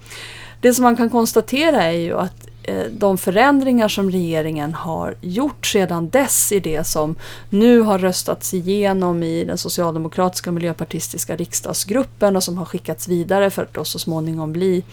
Det 0.60 0.74
som 0.74 0.82
man 0.82 0.96
kan 0.96 1.10
konstatera 1.10 1.82
är 1.82 1.98
ju 1.98 2.18
att 2.18 2.49
Eh, 2.70 2.86
de 2.90 3.18
förändringar 3.18 3.88
som 3.88 4.10
regeringen 4.10 4.74
har 4.74 5.14
gjort 5.20 5.66
sedan 5.66 6.10
dess 6.10 6.52
i 6.52 6.60
det 6.60 6.84
som 6.86 7.14
nu 7.50 7.80
har 7.80 7.98
röstats 7.98 8.54
igenom 8.54 9.22
i 9.22 9.44
den 9.44 9.58
socialdemokratiska 9.58 10.50
och 10.50 10.54
miljöpartistiska 10.54 11.36
riksdagsgruppen 11.36 12.36
och 12.36 12.42
som 12.42 12.58
har 12.58 12.64
skickats 12.64 13.08
vidare 13.08 13.50
för 13.50 13.62
att 13.62 13.74
då 13.74 13.84
så 13.84 13.98
småningom 13.98 14.52
bli 14.52 14.84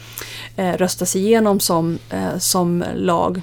eh, 0.55 0.73
röstas 0.73 1.15
igenom 1.15 1.59
som, 1.59 1.99
eh, 2.09 2.37
som 2.37 2.83
lag 2.95 3.41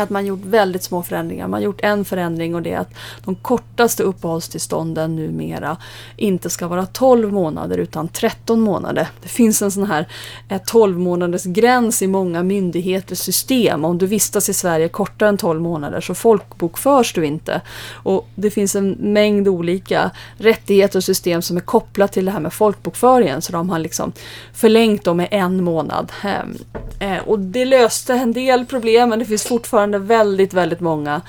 att 0.00 0.10
man 0.10 0.26
gjort 0.26 0.44
väldigt 0.44 0.82
små 0.82 1.02
förändringar. 1.02 1.48
Man 1.48 1.60
har 1.60 1.64
gjort 1.64 1.80
en 1.82 2.04
förändring 2.04 2.54
och 2.54 2.62
det 2.62 2.72
är 2.72 2.78
att 2.78 2.94
de 3.24 3.34
kortaste 3.34 4.02
uppehållstillstånden 4.02 5.16
numera 5.16 5.76
inte 6.16 6.50
ska 6.50 6.68
vara 6.68 6.86
12 6.86 7.32
månader 7.32 7.78
utan 7.78 8.08
13 8.08 8.60
månader. 8.60 9.08
Det 9.22 9.28
finns 9.28 9.62
en 9.62 9.70
sån 9.70 9.86
här 9.86 10.08
eh, 10.48 10.60
12 10.66 10.98
månaders 10.98 11.44
gräns 11.44 12.02
i 12.02 12.06
många 12.06 12.42
myndigheters 12.42 13.18
system. 13.18 13.84
Om 13.84 13.98
du 13.98 14.06
vistas 14.06 14.48
i 14.48 14.54
Sverige 14.54 14.88
kortare 14.88 15.28
än 15.28 15.36
12 15.36 15.60
månader 15.60 16.00
så 16.00 16.14
folkbokförs 16.14 17.12
du 17.12 17.26
inte. 17.26 17.60
Och 17.92 18.28
det 18.34 18.50
finns 18.50 18.76
en 18.76 18.90
mängd 18.90 19.48
olika 19.48 20.10
rättigheter 20.36 20.98
och 20.98 21.04
system 21.04 21.42
som 21.42 21.56
är 21.56 21.60
kopplat 21.60 22.12
till 22.12 22.24
det 22.24 22.30
här 22.30 22.40
med 22.40 22.52
folkbokföringen 22.52 23.42
så 23.42 23.52
de 23.52 23.70
har 23.70 23.78
liksom 23.78 24.12
förlängt 24.52 25.04
dem 25.04 25.16
med 25.16 25.28
en 25.30 25.64
månad. 25.64 26.12
Ehm, 26.22 26.56
eh, 26.98 27.18
och 27.28 27.38
det 27.38 27.64
löste 27.64 28.14
en 28.14 28.32
del 28.32 28.66
problem 28.66 29.08
men 29.08 29.18
det 29.18 29.24
finns 29.24 29.44
fortfarande 29.44 29.81
fortfarande 29.82 29.98
väldigt, 29.98 30.54
väldigt 30.54 30.80
många 30.80 31.22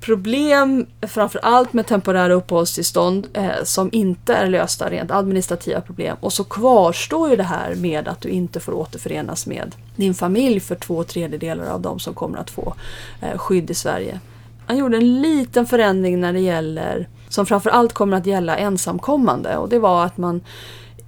problem, 0.00 0.86
framför 1.02 1.40
allt 1.42 1.72
med 1.72 1.86
temporära 1.86 2.34
uppehållstillstånd 2.34 3.26
eh, 3.32 3.64
som 3.64 3.88
inte 3.92 4.34
är 4.34 4.46
lösta, 4.48 4.90
rent 4.90 5.10
administrativa 5.10 5.80
problem. 5.80 6.16
Och 6.20 6.32
så 6.32 6.44
kvarstår 6.44 7.30
ju 7.30 7.36
det 7.36 7.48
här 7.48 7.74
med 7.74 8.08
att 8.08 8.20
du 8.20 8.28
inte 8.28 8.60
får 8.60 8.72
återförenas 8.72 9.46
med 9.46 9.74
din 9.96 10.14
familj 10.14 10.60
för 10.60 10.74
två 10.74 11.04
tredjedelar 11.04 11.66
av 11.66 11.80
de 11.80 11.98
som 11.98 12.14
kommer 12.14 12.38
att 12.38 12.50
få 12.50 12.74
eh, 13.20 13.38
skydd 13.38 13.70
i 13.70 13.74
Sverige. 13.74 14.20
Han 14.66 14.76
gjorde 14.76 14.96
en 14.96 15.20
liten 15.22 15.66
förändring 15.66 16.20
när 16.20 16.32
det 16.32 16.40
gäller, 16.40 17.08
som 17.28 17.46
framför 17.46 17.70
allt 17.70 17.92
kommer 17.92 18.16
att 18.16 18.26
gälla 18.26 18.56
ensamkommande 18.56 19.56
och 19.56 19.68
det 19.68 19.78
var 19.78 20.04
att 20.04 20.18
man 20.18 20.40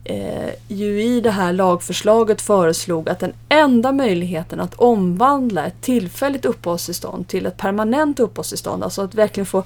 eh, 0.04 0.50
ju 0.68 1.02
i 1.02 1.20
det 1.20 1.30
här 1.30 1.52
lagförslaget 1.52 2.42
föreslog 2.42 3.08
att 3.08 3.18
den 3.18 3.32
enda 3.48 3.92
möjligheten 3.92 4.60
att 4.60 4.74
omvandla 4.74 5.66
ett 5.66 5.80
tillfälligt 5.80 6.44
uppehållstillstånd 6.44 7.28
till 7.28 7.46
ett 7.46 7.56
permanent 7.56 8.20
uppehållstillstånd, 8.20 8.84
alltså 8.84 9.02
att 9.02 9.14
verkligen 9.14 9.46
få 9.46 9.64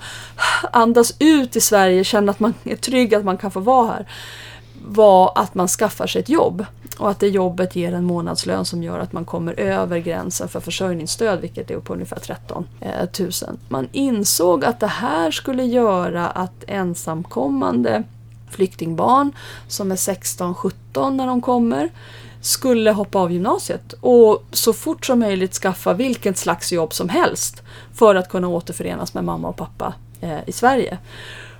andas 0.72 1.14
ut 1.18 1.56
i 1.56 1.60
Sverige, 1.60 2.04
känna 2.04 2.30
att 2.30 2.40
man 2.40 2.54
är 2.64 2.76
trygg, 2.76 3.14
att 3.14 3.24
man 3.24 3.38
kan 3.38 3.50
få 3.50 3.60
vara 3.60 3.86
här, 3.86 4.08
var 4.86 5.32
att 5.34 5.54
man 5.54 5.68
skaffar 5.68 6.06
sig 6.06 6.22
ett 6.22 6.28
jobb. 6.28 6.66
Och 6.98 7.10
att 7.10 7.20
det 7.20 7.28
jobbet 7.28 7.76
ger 7.76 7.92
en 7.92 8.04
månadslön 8.04 8.64
som 8.64 8.82
gör 8.82 8.98
att 8.98 9.12
man 9.12 9.24
kommer 9.24 9.60
över 9.60 9.98
gränsen 9.98 10.48
för 10.48 10.60
försörjningsstöd, 10.60 11.40
vilket 11.40 11.70
är 11.70 11.78
på 11.78 11.92
ungefär 11.92 12.16
13 12.16 12.66
000. 13.18 13.28
Eh, 13.28 13.54
man 13.68 13.88
insåg 13.92 14.64
att 14.64 14.80
det 14.80 14.86
här 14.86 15.30
skulle 15.30 15.64
göra 15.64 16.28
att 16.28 16.64
ensamkommande 16.66 18.02
flyktingbarn 18.54 19.32
som 19.68 19.92
är 19.92 19.96
16-17 19.96 21.10
när 21.10 21.26
de 21.26 21.40
kommer 21.40 21.90
skulle 22.40 22.90
hoppa 22.90 23.18
av 23.18 23.32
gymnasiet 23.32 23.94
och 24.00 24.44
så 24.52 24.72
fort 24.72 25.06
som 25.06 25.18
möjligt 25.18 25.54
skaffa 25.54 25.92
vilket 25.92 26.38
slags 26.38 26.72
jobb 26.72 26.92
som 26.92 27.08
helst 27.08 27.62
för 27.94 28.14
att 28.14 28.28
kunna 28.28 28.48
återförenas 28.48 29.14
med 29.14 29.24
mamma 29.24 29.48
och 29.48 29.56
pappa 29.56 29.94
eh, 30.20 30.38
i 30.46 30.52
Sverige. 30.52 30.98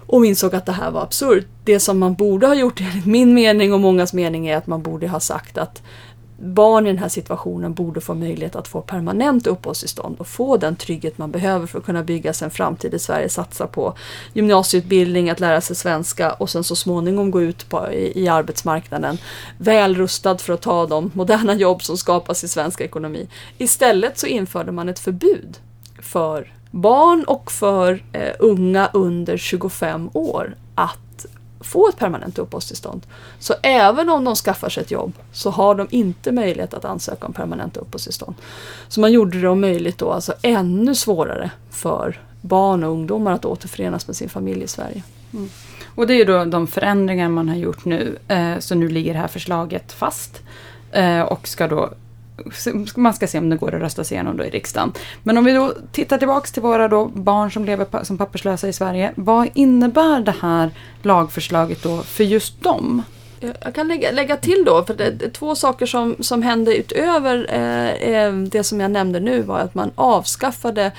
Och 0.07 0.27
insåg 0.27 0.55
att 0.55 0.67
det 0.67 0.73
här 0.73 0.91
var 0.91 1.03
absurt. 1.03 1.47
Det 1.65 1.81
som 1.81 1.99
man 1.99 2.15
borde 2.15 2.47
ha 2.47 2.55
gjort 2.55 2.81
enligt 2.81 3.07
min 3.07 3.35
mening 3.35 3.73
och 3.73 3.81
mångas 3.81 4.13
mening 4.13 4.47
är 4.47 4.57
att 4.57 4.67
man 4.67 4.83
borde 4.83 5.09
ha 5.09 5.21
sagt 5.21 5.59
att 5.59 5.83
barn 6.37 6.87
i 6.87 6.91
den 6.91 6.99
här 6.99 7.09
situationen 7.09 7.75
borde 7.75 8.01
få 8.01 8.15
möjlighet 8.15 8.57
att 8.57 8.69
få 8.69 8.81
permanent 8.81 9.47
uppehållstillstånd 9.47 10.17
och 10.19 10.27
få 10.27 10.57
den 10.57 10.77
trygghet 10.77 11.19
man 11.19 11.31
behöver 11.31 11.67
för 11.67 11.79
att 11.79 11.85
kunna 11.85 12.03
bygga 12.03 12.33
sig 12.33 12.45
en 12.45 12.51
framtid 12.51 12.95
i 12.95 12.99
Sverige, 12.99 13.29
satsa 13.29 13.67
på 13.67 13.95
gymnasieutbildning, 14.33 15.31
att 15.31 15.41
lära 15.41 15.61
sig 15.61 15.77
svenska 15.77 16.33
och 16.33 16.51
sen 16.51 16.65
så 16.65 16.77
småningom 16.77 17.31
gå 17.31 17.43
ut 17.43 17.69
på, 17.69 17.93
i, 17.93 18.23
i 18.23 18.29
arbetsmarknaden 18.29 19.19
väl 19.59 19.95
rustad 19.95 20.39
för 20.39 20.53
att 20.53 20.63
ta 20.63 20.87
de 20.87 21.11
moderna 21.15 21.55
jobb 21.55 21.83
som 21.83 21.97
skapas 21.97 22.45
i 22.45 22.49
svensk 22.49 22.81
ekonomi. 22.81 23.29
Istället 23.59 24.19
så 24.19 24.27
införde 24.27 24.73
man 24.73 24.89
ett 24.89 24.99
förbud 24.99 25.59
för 26.03 26.53
barn 26.71 27.25
och 27.25 27.53
för 27.53 28.03
eh, 28.13 28.33
unga 28.39 28.91
under 28.93 29.37
25 29.37 30.11
år 30.13 30.57
att 30.75 30.99
få 31.65 31.89
ett 31.89 31.97
permanent 31.97 32.39
uppehållstillstånd. 32.39 33.07
Så 33.39 33.55
även 33.63 34.09
om 34.09 34.25
de 34.25 34.35
skaffar 34.35 34.69
sig 34.69 34.83
ett 34.83 34.91
jobb 34.91 35.13
så 35.33 35.51
har 35.51 35.75
de 35.75 35.87
inte 35.91 36.33
möjlighet 36.33 36.75
att 36.75 36.85
ansöka 36.85 37.27
om 37.27 37.33
permanent 37.33 37.77
uppehållstillstånd. 37.77 38.35
Så 38.89 39.01
man 39.01 39.13
gjorde 39.13 39.41
det 39.41 39.49
om 39.49 39.61
möjligt 39.61 39.99
då 39.99 40.11
alltså 40.11 40.35
ännu 40.43 40.95
svårare 40.95 41.51
för 41.71 42.21
barn 42.41 42.85
och 42.85 42.91
ungdomar 42.91 43.33
att 43.33 43.45
återförenas 43.45 44.07
med 44.07 44.17
sin 44.17 44.29
familj 44.29 44.63
i 44.63 44.69
Sverige. 44.69 45.03
Mm. 45.33 45.49
Och 45.95 46.07
det 46.07 46.15
är 46.15 46.19
ju 46.19 46.25
då 46.25 46.45
de 46.45 46.67
förändringar 46.67 47.29
man 47.29 47.49
har 47.49 47.57
gjort 47.57 47.85
nu. 47.85 48.19
Eh, 48.29 48.59
så 48.59 48.75
nu 48.75 48.89
ligger 48.89 49.13
det 49.13 49.19
här 49.19 49.29
förslaget 49.29 49.93
fast. 49.93 50.43
Eh, 50.93 51.21
och 51.21 51.49
ska 51.49 51.69
då 51.69 51.91
man 52.97 53.15
ska 53.15 53.27
se 53.27 53.39
om 53.39 53.51
det 53.51 53.57
går 53.57 53.75
att 53.75 53.81
rösta 53.81 54.05
sig 54.05 54.15
igenom 54.15 54.37
då 54.37 54.45
i 54.45 54.51
riksdagen. 54.51 54.93
Men 55.23 55.39
om 55.39 55.45
vi 55.45 55.53
då 55.53 55.73
tittar 55.93 56.19
tillbaks 56.19 56.53
till 56.53 56.63
våra 56.63 56.89
då 56.89 57.07
barn 57.07 57.51
som 57.51 57.65
lever 57.65 58.05
som 58.05 58.19
papperslösa 58.19 58.69
i 58.69 58.73
Sverige. 58.73 59.13
Vad 59.15 59.49
innebär 59.55 60.21
det 60.21 60.35
här 60.41 60.71
lagförslaget 61.03 61.83
då 61.83 62.03
för 62.03 62.25
just 62.25 62.63
dem? 62.63 63.03
Jag 63.61 63.75
kan 63.75 63.89
lägga, 63.89 64.11
lägga 64.11 64.37
till 64.37 64.63
då, 64.67 64.85
för 64.85 64.95
det, 64.95 65.11
det, 65.11 65.31
två 65.31 65.55
saker 65.55 65.87
som, 65.87 66.17
som 66.21 66.43
hände 66.43 66.77
utöver 66.77 67.47
eh, 67.51 68.15
eh 68.15 68.33
det 68.33 68.65
som 68.65 68.81
jag 68.81 68.91
nämnde 68.91 69.21
nu 69.21 69.43
var 69.43 69.59
att 69.59 69.75
man 69.75 69.91
avskaffade 69.95 70.93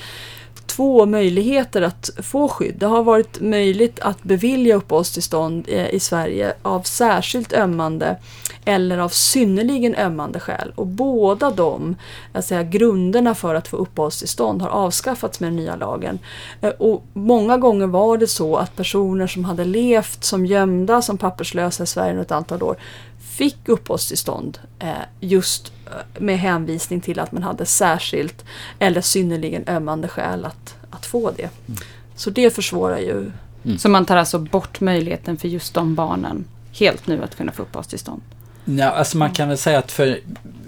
två 0.68 1.05
möjligheter 1.05 1.82
att 1.82 2.09
få 2.24 2.47
skydd. 2.47 2.76
Det 2.78 2.86
har 2.86 3.03
varit 3.03 3.41
möjligt 3.41 3.99
att 3.99 4.24
bevilja 4.24 4.76
uppehållstillstånd 4.76 5.66
eh, 5.68 5.89
i 5.89 5.99
Sverige 5.99 6.53
av 6.61 6.82
särskilt 6.82 7.53
ömmande 7.53 8.18
eller 8.66 8.97
av 8.97 9.09
synnerligen 9.09 9.95
ömmande 9.95 10.39
skäl. 10.39 10.72
Och 10.76 10.88
båda 10.88 11.51
de 11.51 11.95
säga, 12.41 12.63
grunderna 12.63 13.36
för 13.36 13.55
att 13.55 13.68
få 13.68 13.78
uppehållstillstånd 13.78 14.61
har 14.61 14.70
avskaffats 14.70 15.39
med 15.39 15.47
den 15.47 15.55
nya 15.55 15.76
lagen. 15.76 16.20
Eh, 16.61 16.70
och 16.70 17.03
många 17.13 17.57
gånger 17.57 17.88
var 17.88 18.18
det 18.18 18.28
så 18.28 18.55
att 18.55 18.76
personer 18.76 19.28
som 19.28 19.45
hade 19.45 19.66
levt 19.66 20.24
som 20.24 20.45
gömda, 20.45 21.01
som 21.01 21.18
papperslösa 21.18 21.84
i 21.84 21.88
Sverige 21.88 22.11
under 22.11 22.24
ett 22.24 22.32
antal 22.32 22.63
år 22.63 22.78
fick 23.26 23.69
uppehållstillstånd 23.69 24.59
eh, 24.80 24.91
just 25.19 25.73
eh, 25.86 26.21
med 26.21 26.39
hänvisning 26.39 27.01
till 27.01 27.19
att 27.19 27.32
man 27.32 27.43
hade 27.43 27.65
särskilt 27.65 28.45
eller 28.80 29.01
synnerligen 29.01 29.63
ömmande 29.67 30.07
skäl 30.07 30.45
att, 30.45 30.76
att 30.89 31.05
få 31.05 31.32
det. 31.32 31.49
Mm. 31.67 31.80
Så 32.15 32.30
det 32.30 32.55
försvårar 32.55 32.97
ju. 32.97 33.32
Mm. 33.65 33.78
Så 33.78 33.89
man 33.89 34.05
tar 34.05 34.17
alltså 34.17 34.39
bort 34.39 34.82
möjligheten 34.82 35.38
för 35.38 35.47
just 35.47 35.73
de 35.73 35.95
barnen 35.95 36.45
helt 36.71 37.07
nu 37.07 37.23
att 37.23 37.36
kunna 37.36 37.51
få 37.51 37.61
uppehållstillstånd? 37.61 38.21
Ja, 38.66 38.89
alltså 38.89 39.18
man 39.18 39.32
kan 39.32 39.49
väl 39.49 39.57
säga 39.57 39.80
att 39.80 39.91
för 39.91 40.20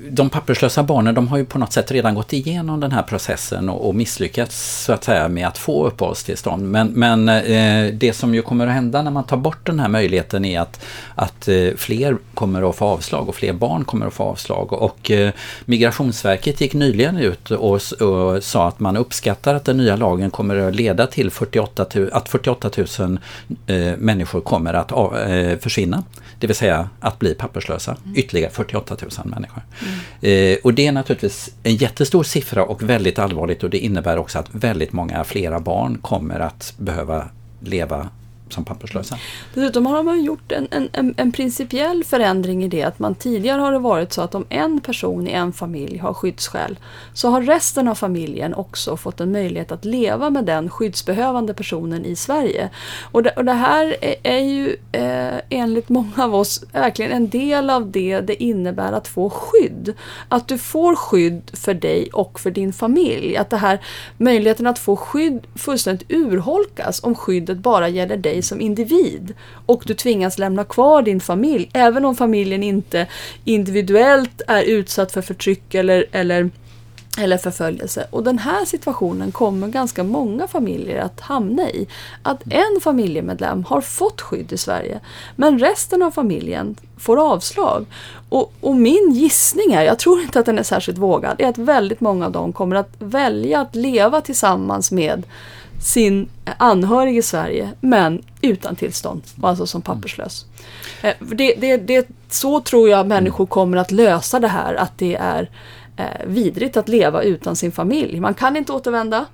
de 0.09 0.29
papperslösa 0.29 0.83
barnen 0.83 1.15
de 1.15 1.27
har 1.27 1.37
ju 1.37 1.45
på 1.45 1.59
något 1.59 1.73
sätt 1.73 1.91
redan 1.91 2.15
gått 2.15 2.33
igenom 2.33 2.79
den 2.79 2.91
här 2.91 3.03
processen 3.03 3.69
och, 3.69 3.87
och 3.87 3.95
misslyckats 3.95 4.83
så 4.85 4.93
att 4.93 5.03
säga 5.03 5.27
med 5.27 5.47
att 5.47 5.57
få 5.57 5.87
uppehållstillstånd. 5.87 6.71
Men, 6.71 6.87
men 6.87 7.29
eh, 7.29 7.93
det 7.93 8.13
som 8.13 8.35
ju 8.35 8.41
kommer 8.41 8.67
att 8.67 8.73
hända 8.73 9.01
när 9.01 9.11
man 9.11 9.23
tar 9.23 9.37
bort 9.37 9.65
den 9.65 9.79
här 9.79 9.87
möjligheten 9.87 10.45
är 10.45 10.59
att, 10.59 10.85
att 11.15 11.47
eh, 11.47 11.69
fler 11.77 12.17
kommer 12.33 12.69
att 12.69 12.75
få 12.75 12.85
avslag 12.85 13.29
och 13.29 13.35
fler 13.35 13.53
barn 13.53 13.85
kommer 13.85 14.07
att 14.07 14.13
få 14.13 14.23
avslag. 14.23 14.73
Och 14.73 15.11
eh, 15.11 15.31
Migrationsverket 15.65 16.61
gick 16.61 16.73
nyligen 16.73 17.17
ut 17.17 17.51
och, 17.51 17.81
och, 18.01 18.43
sa 18.43 18.67
att 18.67 18.79
man 18.79 18.97
uppskattar 18.97 19.55
att 19.55 19.65
den 19.65 19.77
nya 19.77 19.95
lagen 19.95 20.31
kommer 20.31 20.55
att 20.55 20.75
leda 20.75 21.07
till 21.07 21.31
48 21.31 21.85
000, 21.95 22.09
att 22.13 22.29
48 22.29 22.69
000 22.99 23.19
eh, 23.67 23.97
människor 23.97 24.41
kommer 24.41 24.73
att 24.73 24.91
eh, 24.91 25.59
försvinna. 25.59 26.03
Det 26.39 26.47
vill 26.47 26.55
säga 26.55 26.89
att 26.99 27.19
bli 27.19 27.33
papperslösa. 27.33 27.97
Mm. 28.05 28.17
Ytterligare 28.17 28.51
48 28.51 28.97
000 29.01 29.27
människor. 29.27 29.63
Mm. 30.21 30.53
Eh, 30.53 30.57
och 30.63 30.73
det 30.73 30.87
är 30.87 30.91
naturligtvis 30.91 31.49
en 31.63 31.75
jättestor 31.75 32.23
siffra 32.23 32.63
och 32.63 32.83
väldigt 32.83 33.19
allvarligt 33.19 33.63
och 33.63 33.69
det 33.69 33.77
innebär 33.77 34.17
också 34.17 34.39
att 34.39 34.47
väldigt 34.51 34.93
många 34.93 35.23
flera 35.23 35.59
barn 35.59 35.97
kommer 36.01 36.39
att 36.39 36.73
behöva 36.77 37.27
leva 37.59 38.09
som 38.53 38.65
papperslösa. 38.65 39.17
Dessutom 39.53 39.85
har 39.85 40.03
man 40.03 40.23
gjort 40.23 40.51
en, 40.51 40.67
en, 40.71 41.13
en 41.17 41.31
principiell 41.31 42.03
förändring 42.03 42.63
i 42.63 42.67
det 42.67 42.83
att 42.83 42.99
man 42.99 43.15
tidigare 43.15 43.61
har 43.61 43.71
det 43.71 43.79
varit 43.79 44.13
så 44.13 44.21
att 44.21 44.35
om 44.35 44.45
en 44.49 44.79
person 44.79 45.27
i 45.27 45.31
en 45.31 45.53
familj 45.53 45.97
har 45.97 46.13
skyddsskäl 46.13 46.79
så 47.13 47.29
har 47.29 47.41
resten 47.41 47.87
av 47.87 47.95
familjen 47.95 48.53
också 48.53 48.97
fått 48.97 49.19
en 49.19 49.31
möjlighet 49.31 49.71
att 49.71 49.85
leva 49.85 50.29
med 50.29 50.45
den 50.45 50.69
skyddsbehövande 50.69 51.53
personen 51.53 52.05
i 52.05 52.15
Sverige. 52.15 52.69
Och 53.11 53.23
det, 53.23 53.29
och 53.29 53.45
det 53.45 53.53
här 53.53 53.95
är, 54.01 54.15
är 54.23 54.39
ju 54.39 54.75
eh, 54.91 55.41
enligt 55.49 55.89
många 55.89 56.23
av 56.23 56.35
oss 56.35 56.63
verkligen 56.71 57.11
en 57.11 57.29
del 57.29 57.69
av 57.69 57.91
det 57.91 58.21
det 58.21 58.43
innebär 58.43 58.91
att 58.93 59.07
få 59.07 59.29
skydd. 59.29 59.93
Att 60.29 60.47
du 60.47 60.57
får 60.57 60.95
skydd 60.95 61.41
för 61.53 61.73
dig 61.73 62.09
och 62.13 62.39
för 62.39 62.51
din 62.51 62.73
familj. 62.73 63.37
Att 63.37 63.49
det 63.49 63.57
här 63.57 63.79
möjligheten 64.17 64.67
att 64.67 64.79
få 64.79 64.95
skydd 64.95 65.47
fullständigt 65.55 66.11
urholkas 66.11 67.03
om 67.03 67.15
skyddet 67.15 67.57
bara 67.57 67.89
gäller 67.89 68.17
dig 68.17 68.36
dig 68.37 68.43
som 68.43 68.61
individ 68.61 69.33
och 69.65 69.83
du 69.85 69.93
tvingas 69.93 70.37
lämna 70.37 70.63
kvar 70.63 71.01
din 71.01 71.19
familj, 71.19 71.69
även 71.73 72.05
om 72.05 72.15
familjen 72.15 72.63
inte 72.63 73.07
individuellt 73.45 74.41
är 74.47 74.63
utsatt 74.63 75.11
för 75.11 75.21
förtryck 75.21 75.73
eller, 75.73 76.05
eller 76.11 76.49
eller 77.19 77.37
förföljelse. 77.37 78.07
Och 78.09 78.23
den 78.23 78.39
här 78.39 78.65
situationen 78.65 79.31
kommer 79.31 79.67
ganska 79.67 80.03
många 80.03 80.47
familjer 80.47 81.01
att 81.01 81.19
hamna 81.19 81.69
i. 81.69 81.87
Att 82.23 82.41
en 82.49 82.81
familjemedlem 82.81 83.63
har 83.63 83.81
fått 83.81 84.21
skydd 84.21 84.53
i 84.53 84.57
Sverige 84.57 84.99
men 85.35 85.59
resten 85.59 86.03
av 86.03 86.11
familjen 86.11 86.75
får 86.97 87.31
avslag. 87.33 87.85
Och, 88.29 88.53
och, 88.61 88.75
min 88.75 89.11
gissning 89.13 89.73
är, 89.73 89.83
jag 89.83 89.99
tror 89.99 90.21
inte 90.21 90.39
att 90.39 90.45
den 90.45 90.59
är 90.59 90.63
särskilt 90.63 90.97
vågad, 90.97 91.41
är 91.41 91.47
att 91.47 91.57
väldigt 91.57 92.01
många 92.01 92.25
av 92.25 92.31
dem 92.31 92.53
kommer 92.53 92.75
att 92.75 92.91
välja 92.99 93.61
att 93.61 93.75
leva 93.75 94.21
tillsammans 94.21 94.91
med 94.91 95.23
sin 95.79 96.29
anhörig 96.57 97.17
i 97.17 97.21
Sverige 97.21 97.69
men 97.81 98.21
utan 98.41 98.75
tillstånd, 98.75 99.21
alltså 99.41 99.67
som 99.67 99.81
papperslös. 99.81 100.45
Eh, 101.01 101.13
det, 101.19 101.55
det, 101.57 101.77
det, 101.77 102.07
så 102.29 102.61
tror 102.61 102.89
jag 102.89 103.07
människor 103.07 103.45
kommer 103.45 103.77
att 103.77 103.91
lösa 103.91 104.39
det 104.39 104.47
här 104.47 104.75
att 104.75 104.97
det 104.97 105.15
är 105.15 105.49
eh, 105.97 106.25
vidrigt 106.27 106.77
att 106.77 106.89
leva 106.89 107.21
utan 107.21 107.55
sin 107.55 107.71
familj. 107.71 108.19
Man 108.19 108.33
kan 108.33 108.57
inte 108.57 108.73
återvända 108.73 109.25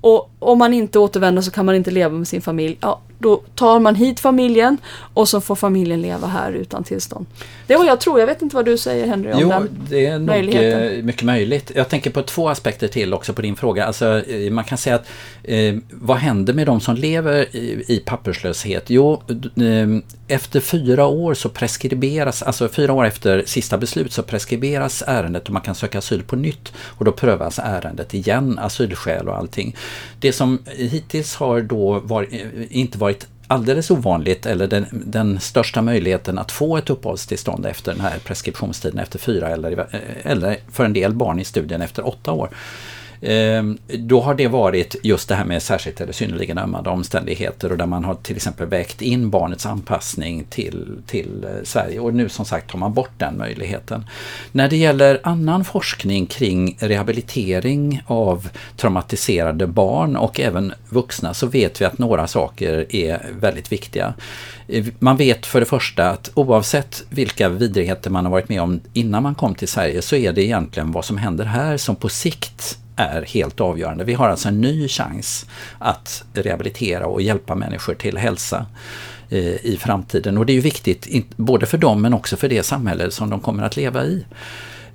och 0.00 0.30
om 0.38 0.58
man 0.58 0.74
inte 0.74 0.98
återvänder 0.98 1.42
så 1.42 1.50
kan 1.50 1.66
man 1.66 1.74
inte 1.74 1.90
leva 1.90 2.14
med 2.14 2.28
sin 2.28 2.42
familj. 2.42 2.78
Ja, 2.80 3.00
då 3.18 3.42
tar 3.54 3.80
man 3.80 3.94
hit 3.94 4.20
familjen 4.20 4.78
och 5.14 5.28
så 5.28 5.40
får 5.40 5.54
familjen 5.54 6.02
leva 6.02 6.26
här 6.26 6.52
utan 6.52 6.84
tillstånd. 6.84 7.26
Det 7.66 7.74
är 7.74 7.78
vad 7.78 7.86
jag 7.86 8.00
tror. 8.00 8.20
Jag 8.20 8.26
vet 8.26 8.42
inte 8.42 8.56
vad 8.56 8.64
du 8.64 8.78
säger 8.78 9.06
Henry 9.06 9.32
om 9.32 9.38
jo, 9.40 9.48
den 9.48 9.80
det 9.90 10.06
är 10.06 10.18
nog 10.18 10.54
eh, 10.54 11.04
mycket 11.04 11.22
möjligt. 11.22 11.72
Jag 11.74 11.88
tänker 11.88 12.10
på 12.10 12.22
två 12.22 12.48
aspekter 12.48 12.88
till 12.88 13.14
också 13.14 13.32
på 13.32 13.42
din 13.42 13.56
fråga. 13.56 13.84
Alltså, 13.84 14.22
eh, 14.28 14.52
man 14.52 14.64
kan 14.64 14.78
säga 14.78 14.96
att 14.96 15.06
eh, 15.42 15.74
vad 15.90 16.16
händer 16.16 16.52
med 16.52 16.66
de 16.66 16.80
som 16.80 16.94
lever 16.94 17.56
i, 17.56 17.84
i 17.88 18.02
papperslöshet? 18.06 18.90
Jo, 18.90 19.22
eh, 19.56 19.88
efter 20.28 20.60
fyra 20.60 21.06
år 21.06 21.34
så 21.34 21.48
preskriberas, 21.48 22.42
alltså 22.42 22.68
fyra 22.68 22.92
år 22.92 23.06
efter 23.06 23.42
sista 23.46 23.78
beslut 23.78 24.12
så 24.12 24.22
preskriberas 24.22 25.04
ärendet 25.06 25.46
och 25.46 25.50
man 25.50 25.62
kan 25.62 25.74
söka 25.74 25.98
asyl 25.98 26.22
på 26.22 26.36
nytt 26.36 26.72
och 26.78 27.04
då 27.04 27.12
prövas 27.12 27.58
ärendet 27.58 28.14
igen, 28.14 28.58
asylskäl 28.58 29.28
och 29.28 29.36
allting. 29.36 29.76
Det 30.20 30.32
som 30.32 30.58
hittills 30.76 31.34
har 31.34 31.60
då 31.60 32.00
varit, 32.00 32.32
eh, 32.32 32.40
inte 32.70 32.98
varit 32.98 33.05
alldeles 33.46 33.90
ovanligt 33.90 34.46
eller 34.46 34.66
den, 34.66 34.86
den, 34.92 35.40
största 35.40 35.82
möjligheten 35.82 36.38
att 36.38 36.52
få 36.52 36.76
ett 36.76 36.90
uppehållstillstånd 36.90 37.66
efter 37.66 37.92
den 37.92 38.00
här 38.00 38.18
preskriptionstiden 38.18 38.98
efter 38.98 39.18
fyra 39.18 39.48
eller, 39.48 39.78
eh, 39.78 40.00
eller 40.22 40.56
för 40.72 40.84
en 40.84 40.92
del 40.92 41.14
barn 41.14 41.38
i 41.38 41.44
studien 41.44 41.82
efter 41.82 42.06
åtta 42.06 42.32
år. 42.32 42.48
Ehm, 43.20 43.78
då 43.86 44.20
har 44.20 44.34
det 44.34 44.48
varit 44.48 44.96
just 45.02 45.28
det 45.28 45.34
här 45.34 45.44
med 45.44 45.62
särskilt 45.62 46.00
eller 46.00 46.12
synnerligen 46.12 46.58
ömmande 46.58 46.90
omständigheter 46.90 47.72
och 47.72 47.78
där 47.78 47.86
man 47.86 48.04
har 48.04 48.14
till 48.14 48.36
exempel 48.36 48.66
vägt 48.66 49.02
in 49.02 49.30
barnets 49.30 49.66
anpassning 49.66 50.44
till, 50.50 50.98
till 51.06 51.44
eh, 51.44 51.64
Sverige 51.64 52.00
och 52.00 52.14
nu 52.14 52.28
som 52.28 52.44
sagt 52.44 52.70
tar 52.70 52.78
man 52.78 52.94
bort 52.94 53.10
den 53.18 53.38
möjligheten. 53.38 54.06
När 54.52 54.68
det 54.68 54.76
gäller 54.76 55.20
annan 55.22 55.64
forskning 55.64 56.26
kring 56.26 56.76
rehabilitering 56.80 58.02
av 58.06 58.48
traumatiserade 58.76 59.66
barn 59.66 60.16
och 60.16 60.40
även 60.40 60.72
vuxna 60.88 61.34
så 61.34 61.46
vet 61.46 61.80
vi 61.80 61.84
att 61.84 61.98
några 61.98 62.26
saker 62.26 62.96
är 62.96 63.30
väldigt 63.40 63.72
viktiga. 63.72 64.14
Eh, 64.68 64.84
man 64.98 65.16
vet 65.16 65.46
för 65.46 65.60
det 65.60 65.66
första 65.66 66.10
att 66.10 66.30
oavsett 66.34 67.04
vilka 67.08 67.48
vidrigheter 67.48 68.10
man 68.10 68.24
har 68.24 68.32
varit 68.32 68.48
med 68.48 68.62
om 68.62 68.80
innan 68.92 69.22
man 69.22 69.34
kom 69.34 69.54
till 69.54 69.68
Sverige 69.68 70.02
så 70.02 70.16
är 70.16 70.32
det 70.32 70.42
egentligen 70.42 70.92
vad 70.92 71.04
som 71.04 71.16
händer 71.16 71.44
här 71.44 71.76
som 71.76 71.96
på 71.96 72.08
sikt 72.08 72.78
är 72.96 73.22
helt 73.22 73.60
avgörande. 73.60 74.04
Vi 74.04 74.14
har 74.14 74.28
alltså 74.28 74.48
en 74.48 74.60
ny 74.60 74.88
chans 74.88 75.46
att 75.78 76.24
rehabilitera 76.32 77.06
och 77.06 77.22
hjälpa 77.22 77.54
människor 77.54 77.94
till 77.94 78.18
hälsa 78.18 78.66
eh, 79.28 79.66
i 79.66 79.78
framtiden. 79.80 80.38
Och 80.38 80.46
det 80.46 80.52
är 80.52 80.54
ju 80.54 80.60
viktigt 80.60 81.36
både 81.36 81.66
för 81.66 81.78
dem 81.78 82.02
men 82.02 82.14
också 82.14 82.36
för 82.36 82.48
det 82.48 82.62
samhälle 82.62 83.10
som 83.10 83.30
de 83.30 83.40
kommer 83.40 83.62
att 83.62 83.76
leva 83.76 84.04
i. 84.04 84.24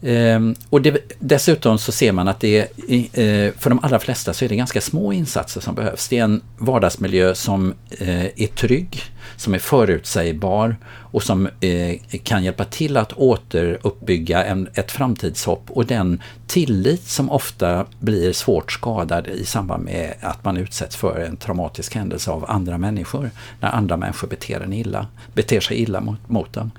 Ehm, 0.03 0.55
och 0.69 0.81
det, 0.81 1.15
dessutom 1.19 1.77
så 1.77 1.91
ser 1.91 2.11
man 2.11 2.27
att 2.27 2.39
det 2.39 2.59
eh, 2.59 3.53
för 3.57 3.69
de 3.69 3.79
allra 3.83 3.99
flesta 3.99 4.33
så 4.33 4.45
är 4.45 4.49
det 4.49 4.55
ganska 4.55 4.81
små 4.81 5.13
insatser 5.13 5.61
som 5.61 5.75
behövs. 5.75 6.07
Det 6.07 6.17
är 6.17 6.23
en 6.23 6.41
vardagsmiljö 6.57 7.35
som 7.35 7.73
eh, 7.89 8.25
är 8.25 8.47
trygg, 8.47 9.03
som 9.37 9.53
är 9.53 9.59
förutsägbar 9.59 10.75
och 10.85 11.23
som 11.23 11.49
eh, 11.59 12.19
kan 12.23 12.43
hjälpa 12.43 12.65
till 12.65 12.97
att 12.97 13.13
återuppbygga 13.13 14.43
en, 14.43 14.69
ett 14.73 14.91
framtidshopp 14.91 15.63
och 15.69 15.85
den 15.85 16.21
tillit 16.47 17.03
som 17.03 17.29
ofta 17.29 17.85
blir 17.99 18.33
svårt 18.33 18.71
skadad 18.71 19.27
i 19.27 19.45
samband 19.45 19.83
med 19.83 20.13
att 20.21 20.45
man 20.45 20.57
utsätts 20.57 20.95
för 20.95 21.19
en 21.19 21.37
traumatisk 21.37 21.95
händelse 21.95 22.31
av 22.31 22.45
andra 22.51 22.77
människor. 22.77 23.31
När 23.59 23.69
andra 23.69 23.97
människor 23.97 24.27
beter, 24.27 24.59
en 24.61 24.73
illa, 24.73 25.07
beter 25.33 25.59
sig 25.59 25.77
illa 25.77 26.01
mot, 26.01 26.29
mot 26.29 26.53
dem. 26.53 26.71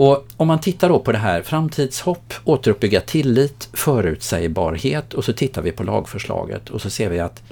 Och 0.00 0.26
om 0.36 0.48
man 0.48 0.60
tittar 0.60 0.88
då 0.88 0.98
på 0.98 1.12
det 1.12 1.18
här 1.18 1.42
framtidshopp, 1.42 2.34
återuppbygga 2.44 3.00
tillit, 3.00 3.68
förutsägbarhet 3.72 5.14
och 5.14 5.24
så 5.24 5.32
tittar 5.32 5.62
vi 5.62 5.72
på 5.72 5.82
lagförslaget 5.82 6.70
och 6.70 6.82
så 6.82 6.90
ser 6.90 7.10
vi 7.10 7.20
att 7.20 7.42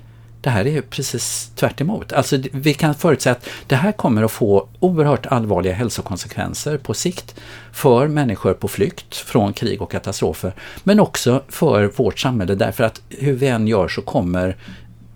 det 0.40 0.50
här 0.50 0.66
är 0.66 0.80
precis 0.80 1.50
tvärt 1.54 1.80
emot. 1.80 2.12
Alltså 2.12 2.36
vi 2.52 2.74
kan 2.74 2.94
förutsäga 2.94 3.32
att 3.36 3.48
det 3.66 3.76
här 3.76 3.92
kommer 3.92 4.22
att 4.22 4.32
få 4.32 4.68
oerhört 4.80 5.26
allvarliga 5.26 5.74
hälsokonsekvenser 5.74 6.78
på 6.78 6.94
sikt 6.94 7.34
för 7.72 8.08
människor 8.08 8.54
på 8.54 8.68
flykt 8.68 9.16
från 9.16 9.52
krig 9.52 9.82
och 9.82 9.90
katastrofer. 9.90 10.54
Men 10.84 11.00
också 11.00 11.42
för 11.48 11.92
vårt 11.96 12.18
samhälle 12.18 12.54
därför 12.54 12.84
att 12.84 13.00
hur 13.08 13.32
vi 13.32 13.48
än 13.48 13.66
gör 13.66 13.88
så 13.88 14.02
kommer 14.02 14.56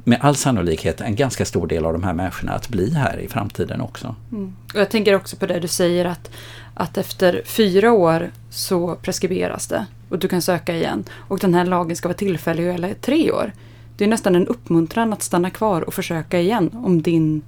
med 0.04 0.18
all 0.20 0.36
sannolikhet 0.36 1.00
en 1.00 1.16
ganska 1.16 1.44
stor 1.44 1.66
del 1.66 1.84
av 1.84 1.92
de 1.92 2.02
här 2.02 2.12
människorna 2.12 2.52
att 2.52 2.68
bli 2.68 2.94
här 2.94 3.18
i 3.18 3.28
framtiden 3.28 3.80
också. 3.80 4.14
Mm. 4.32 4.56
Och 4.74 4.80
jag 4.80 4.90
tänker 4.90 5.14
också 5.14 5.36
på 5.36 5.46
det 5.46 5.60
du 5.60 5.68
säger 5.68 6.04
att, 6.04 6.30
att 6.74 6.98
efter 6.98 7.42
fyra 7.44 7.92
år 7.92 8.30
så 8.50 8.94
preskriberas 8.94 9.66
det 9.66 9.86
och 10.08 10.18
du 10.18 10.28
kan 10.28 10.42
söka 10.42 10.76
igen. 10.76 11.04
Och 11.28 11.38
den 11.38 11.54
här 11.54 11.64
lagen 11.64 11.96
ska 11.96 12.08
vara 12.08 12.18
tillfällig 12.18 12.90
i 12.90 12.94
tre 13.00 13.32
år. 13.32 13.52
Det 13.96 14.04
är 14.04 14.08
nästan 14.08 14.34
en 14.34 14.46
uppmuntran 14.46 15.12
att 15.12 15.22
stanna 15.22 15.50
kvar 15.50 15.82
och 15.82 15.94
försöka 15.94 16.40
igen 16.40 16.70
om 16.72 17.02
din, 17.02 17.42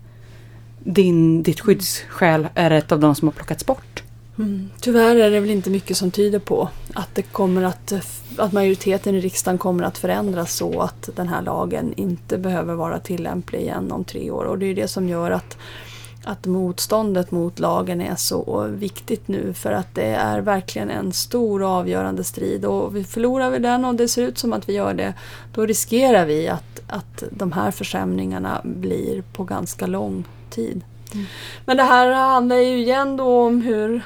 din, 0.78 1.42
ditt 1.42 1.60
skyddsskäl 1.60 2.48
är 2.54 2.70
ett 2.70 2.92
av 2.92 3.00
de 3.00 3.14
som 3.14 3.28
har 3.28 3.32
plockats 3.32 3.66
bort. 3.66 4.02
Mm. 4.38 4.70
Tyvärr 4.80 5.16
är 5.16 5.30
det 5.30 5.40
väl 5.40 5.50
inte 5.50 5.70
mycket 5.70 5.96
som 5.96 6.10
tyder 6.10 6.38
på 6.38 6.68
att, 6.94 7.14
det 7.14 7.22
kommer 7.22 7.62
att, 7.62 7.92
att 8.38 8.52
majoriteten 8.52 9.14
i 9.14 9.20
riksdagen 9.20 9.58
kommer 9.58 9.84
att 9.84 9.98
förändras 9.98 10.56
så 10.56 10.80
att 10.80 11.08
den 11.16 11.28
här 11.28 11.42
lagen 11.42 11.94
inte 11.96 12.38
behöver 12.38 12.74
vara 12.74 12.98
tillämplig 12.98 13.60
igen 13.60 13.92
om 13.92 14.04
tre 14.04 14.30
år. 14.30 14.44
Och 14.44 14.58
det 14.58 14.66
är 14.66 14.74
det 14.74 14.88
som 14.88 15.08
gör 15.08 15.30
att, 15.30 15.56
att 16.24 16.46
motståndet 16.46 17.30
mot 17.30 17.58
lagen 17.58 18.00
är 18.00 18.16
så 18.16 18.66
viktigt 18.70 19.28
nu 19.28 19.52
för 19.52 19.72
att 19.72 19.94
det 19.94 20.06
är 20.06 20.40
verkligen 20.40 20.90
en 20.90 21.12
stor 21.12 21.62
och 21.62 21.68
avgörande 21.68 22.24
strid 22.24 22.64
och 22.64 22.96
vi 22.96 23.04
förlorar 23.04 23.50
vi 23.50 23.58
den 23.58 23.84
och 23.84 23.94
det 23.94 24.08
ser 24.08 24.22
ut 24.22 24.38
som 24.38 24.52
att 24.52 24.68
vi 24.68 24.72
gör 24.72 24.94
det 24.94 25.14
då 25.54 25.66
riskerar 25.66 26.26
vi 26.26 26.48
att, 26.48 26.80
att 26.86 27.24
de 27.30 27.52
här 27.52 27.70
försämringarna 27.70 28.60
blir 28.64 29.22
på 29.32 29.44
ganska 29.44 29.86
lång 29.86 30.24
tid. 30.50 30.82
Mm. 31.14 31.26
Men 31.64 31.76
det 31.76 31.82
här 31.82 32.12
handlar 32.12 32.56
ju 32.56 32.78
igen 32.78 33.16
då 33.16 33.46
om 33.46 33.60
hur 33.60 34.02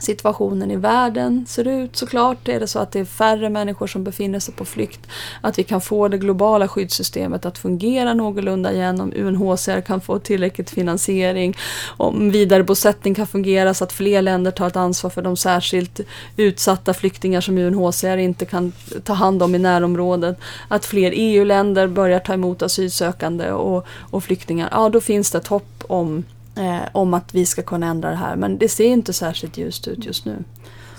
situationen 0.00 0.70
i 0.70 0.76
världen 0.76 1.46
ser 1.48 1.68
ut 1.68 1.96
såklart. 1.96 2.48
Är 2.48 2.60
det 2.60 2.66
så 2.66 2.78
att 2.78 2.92
det 2.92 3.00
är 3.00 3.04
färre 3.04 3.50
människor 3.50 3.86
som 3.86 4.04
befinner 4.04 4.40
sig 4.40 4.54
på 4.54 4.64
flykt, 4.64 5.00
att 5.40 5.58
vi 5.58 5.62
kan 5.62 5.80
få 5.80 6.08
det 6.08 6.18
globala 6.18 6.68
skyddssystemet 6.68 7.46
att 7.46 7.58
fungera 7.58 8.14
någorlunda 8.14 8.72
igen, 8.72 9.00
om 9.00 9.12
UNHCR 9.16 9.80
kan 9.80 10.00
få 10.00 10.18
tillräckligt 10.18 10.70
finansiering, 10.70 11.56
om 11.96 12.30
vidarebosättning 12.30 13.14
kan 13.14 13.26
fungera 13.26 13.74
så 13.74 13.84
att 13.84 13.92
fler 13.92 14.22
länder 14.22 14.50
tar 14.50 14.66
ett 14.66 14.76
ansvar 14.76 15.10
för 15.10 15.22
de 15.22 15.36
särskilt 15.36 16.00
utsatta 16.36 16.94
flyktingar 16.94 17.40
som 17.40 17.58
UNHCR 17.58 18.16
inte 18.16 18.44
kan 18.44 18.72
ta 19.04 19.12
hand 19.12 19.42
om 19.42 19.54
i 19.54 19.58
närområdet, 19.58 20.38
att 20.68 20.86
fler 20.86 21.12
EU-länder 21.14 21.86
börjar 21.86 22.18
ta 22.18 22.34
emot 22.34 22.62
asylsökande 22.62 23.52
och, 23.52 23.86
och 24.10 24.24
flyktingar, 24.24 24.68
ja 24.72 24.88
då 24.88 25.00
finns 25.00 25.30
det 25.30 25.38
ett 25.38 25.46
hopp 25.46 25.84
om 25.88 26.24
eh, 26.60 26.88
om 26.92 27.14
att 27.14 27.34
vi 27.34 27.46
ska 27.46 27.62
kunna 27.62 27.86
ändra 27.86 28.10
det 28.10 28.16
här. 28.16 28.36
Men 28.36 28.58
det 28.58 28.68
ser 28.68 28.86
inte 28.86 29.12
särskilt 29.12 29.58
ljust 29.58 29.88
ut 29.88 30.06
just 30.06 30.24
nu. 30.24 30.44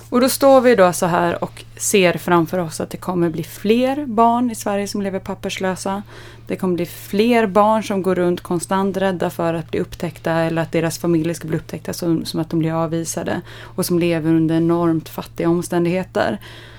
Och 0.10 0.22
då 0.22 0.30
står 0.30 0.62
vi 0.62 0.76
då 0.76 0.94
så 0.94 1.06
här 1.06 1.44
och 1.44 1.64
ser 1.78 2.14
framför 2.14 2.58
oss 2.58 2.82
att 2.82 2.90
det 2.90 2.98
kommer 2.98 3.30
bli 3.30 3.44
fler 3.44 4.06
barn 4.06 4.52
i 4.52 4.56
Sverige 4.56 4.88
som 4.88 5.02
lever 5.02 5.20
papperslösa. 5.20 6.04
Det 6.48 6.56
kommer 6.56 6.76
bli 6.76 6.86
fler 6.86 7.48
barn 7.48 7.84
som 7.84 8.02
går 8.02 8.16
runt 8.16 8.42
konstant 8.42 8.98
rädda 8.98 9.30
för 9.30 9.54
att 9.54 9.72
bli 9.72 9.80
upptäckta 9.80 10.32
eller 10.32 10.62
att 10.62 10.72
deras 10.72 10.98
familjer 10.98 11.34
ska 11.34 11.48
bli 11.48 11.58
upptäckta 11.58 11.94
som, 11.94 12.26
som 12.26 12.40
att 12.40 12.50
de 12.50 12.60
blir 12.60 12.74
avvisade. 12.84 13.42
Och 13.60 13.86
som 13.86 14.00
lever 14.00 14.30
under 14.34 14.56
enormt 14.56 15.10
fattiga 15.10 15.50
omständigheter. 15.50 16.38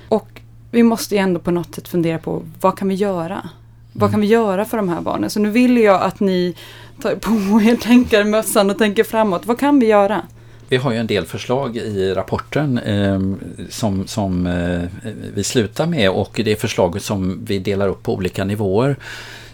Och 0.09 0.41
vi 0.70 0.83
måste 0.83 1.14
ju 1.14 1.18
ändå 1.18 1.41
på 1.41 1.51
något 1.51 1.74
sätt 1.74 1.89
fundera 1.89 2.18
på 2.18 2.43
vad 2.61 2.78
kan 2.78 2.89
vi 2.89 2.95
göra? 2.95 3.49
Vad 3.93 4.11
kan 4.11 4.20
vi 4.20 4.26
göra 4.26 4.64
för 4.64 4.76
de 4.76 4.89
här 4.89 5.01
barnen? 5.01 5.30
Så 5.30 5.41
nu 5.41 5.51
vill 5.51 5.76
jag 5.76 6.03
att 6.03 6.20
ni 6.20 6.57
tar 7.03 7.14
på 7.14 7.61
er 7.62 7.76
tänkarmössan 7.76 8.70
och 8.70 8.78
tänker 8.78 9.05
framåt. 9.05 9.47
Vad 9.47 9.59
kan 9.59 9.80
vi 9.80 9.86
göra? 9.86 10.22
Vi 10.68 10.76
har 10.76 10.93
ju 10.93 10.99
en 10.99 11.07
del 11.07 11.26
förslag 11.26 11.76
i 11.76 12.14
rapporten 12.14 12.78
eh, 12.78 13.20
som, 13.68 14.07
som 14.07 14.47
eh, 14.47 15.11
vi 15.34 15.45
slutar 15.45 15.86
med 15.86 16.11
och 16.11 16.40
det 16.45 16.53
är 16.53 16.57
förslag 16.57 17.03
som 17.03 17.45
vi 17.45 17.59
delar 17.59 17.88
upp 17.88 18.03
på 18.03 18.14
olika 18.14 18.45
nivåer. 18.45 18.97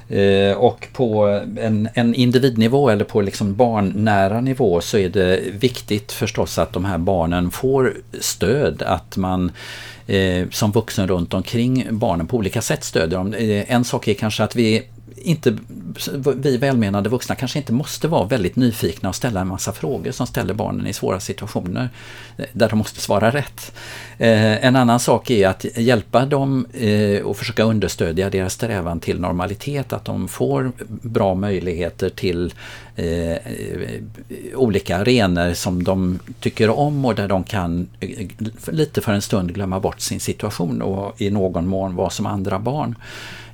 Eh, 0.08 0.56
och 0.56 0.88
på 0.92 1.26
en, 1.60 1.88
en, 1.94 2.14
individnivå 2.14 2.90
eller 2.90 3.04
på 3.04 3.20
liksom 3.20 3.54
barnnära 3.54 4.40
nivå 4.40 4.80
så 4.80 4.98
är 4.98 5.08
det 5.08 5.40
viktigt 5.52 6.12
förstås 6.12 6.58
att 6.58 6.72
de 6.72 6.84
här 6.84 6.98
barnen 6.98 7.50
får 7.50 7.94
stöd, 8.20 8.82
att 8.82 9.16
man 9.16 9.52
eh, 10.06 10.48
som 10.50 10.72
vuxen 10.72 11.08
runt 11.08 11.34
omkring 11.34 11.86
barnen 11.90 12.26
på 12.26 12.36
olika 12.36 12.62
sätt 12.62 12.84
stödjer 12.84 13.18
dem. 13.18 13.34
Eh, 13.34 13.72
en 13.72 13.84
sak 13.84 14.08
är 14.08 14.14
kanske 14.14 14.44
att 14.44 14.56
vi 14.56 14.82
inte, 15.22 15.56
vi 16.36 16.56
välmenande 16.56 17.08
vuxna 17.08 17.34
kanske 17.34 17.58
inte 17.58 17.72
måste 17.72 18.08
vara 18.08 18.26
väldigt 18.26 18.56
nyfikna 18.56 19.08
och 19.08 19.14
ställa 19.14 19.40
en 19.40 19.48
massa 19.48 19.72
frågor 19.72 20.10
som 20.10 20.26
ställer 20.26 20.54
barnen 20.54 20.86
i 20.86 20.92
svåra 20.92 21.20
situationer 21.20 21.88
eh, 22.36 22.44
där 22.52 22.68
de 22.68 22.78
måste 22.78 23.00
svara 23.00 23.30
rätt. 23.30 23.72
Eh, 24.18 24.64
en 24.64 24.76
annan 24.76 25.00
sak 25.00 25.30
är 25.30 25.48
att 25.48 25.64
hjälpa 25.76 26.26
dem 26.26 26.66
eh, 26.72 27.22
och 27.22 27.36
försöka 27.36 27.62
understödja 27.62 28.30
deras 28.30 28.52
strävan 28.52 29.00
till 29.00 29.20
normalitet, 29.20 29.92
att 29.92 30.04
de 30.04 30.28
får 30.28 30.72
bra 30.88 31.34
möjligheter 31.34 32.08
till 32.08 32.54
olika 34.54 34.96
arenor 34.96 35.54
som 35.54 35.84
de 35.84 36.18
tycker 36.40 36.70
om 36.70 37.04
och 37.04 37.14
där 37.14 37.28
de 37.28 37.44
kan 37.44 37.88
lite 38.66 39.00
för 39.00 39.12
en 39.12 39.22
stund 39.22 39.54
glömma 39.54 39.80
bort 39.80 40.00
sin 40.00 40.20
situation 40.20 40.82
och 40.82 41.20
i 41.20 41.30
någon 41.30 41.66
mån 41.66 41.96
vara 41.96 42.10
som 42.10 42.26
andra 42.26 42.58
barn 42.58 42.94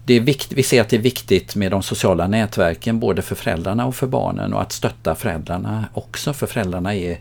det 0.04 0.14
är 0.14 0.20
vikt, 0.20 0.52
vi 0.52 0.62
ser 0.62 0.80
att 0.80 0.88
det 0.88 0.96
är 0.96 1.00
viktigt 1.00 1.56
med 1.56 1.70
de 1.70 1.82
sociala 1.82 2.26
nätverken 2.26 3.00
både 3.00 3.22
för 3.22 3.34
föräldrarna 3.34 3.86
och 3.86 3.96
för 3.96 4.06
barnen 4.06 4.54
och 4.54 4.62
att 4.62 4.72
stötta 4.72 5.14
föräldrarna 5.14 5.84
också 5.94 6.32
för 6.32 6.46
föräldrarna 6.46 6.94
är 6.94 7.18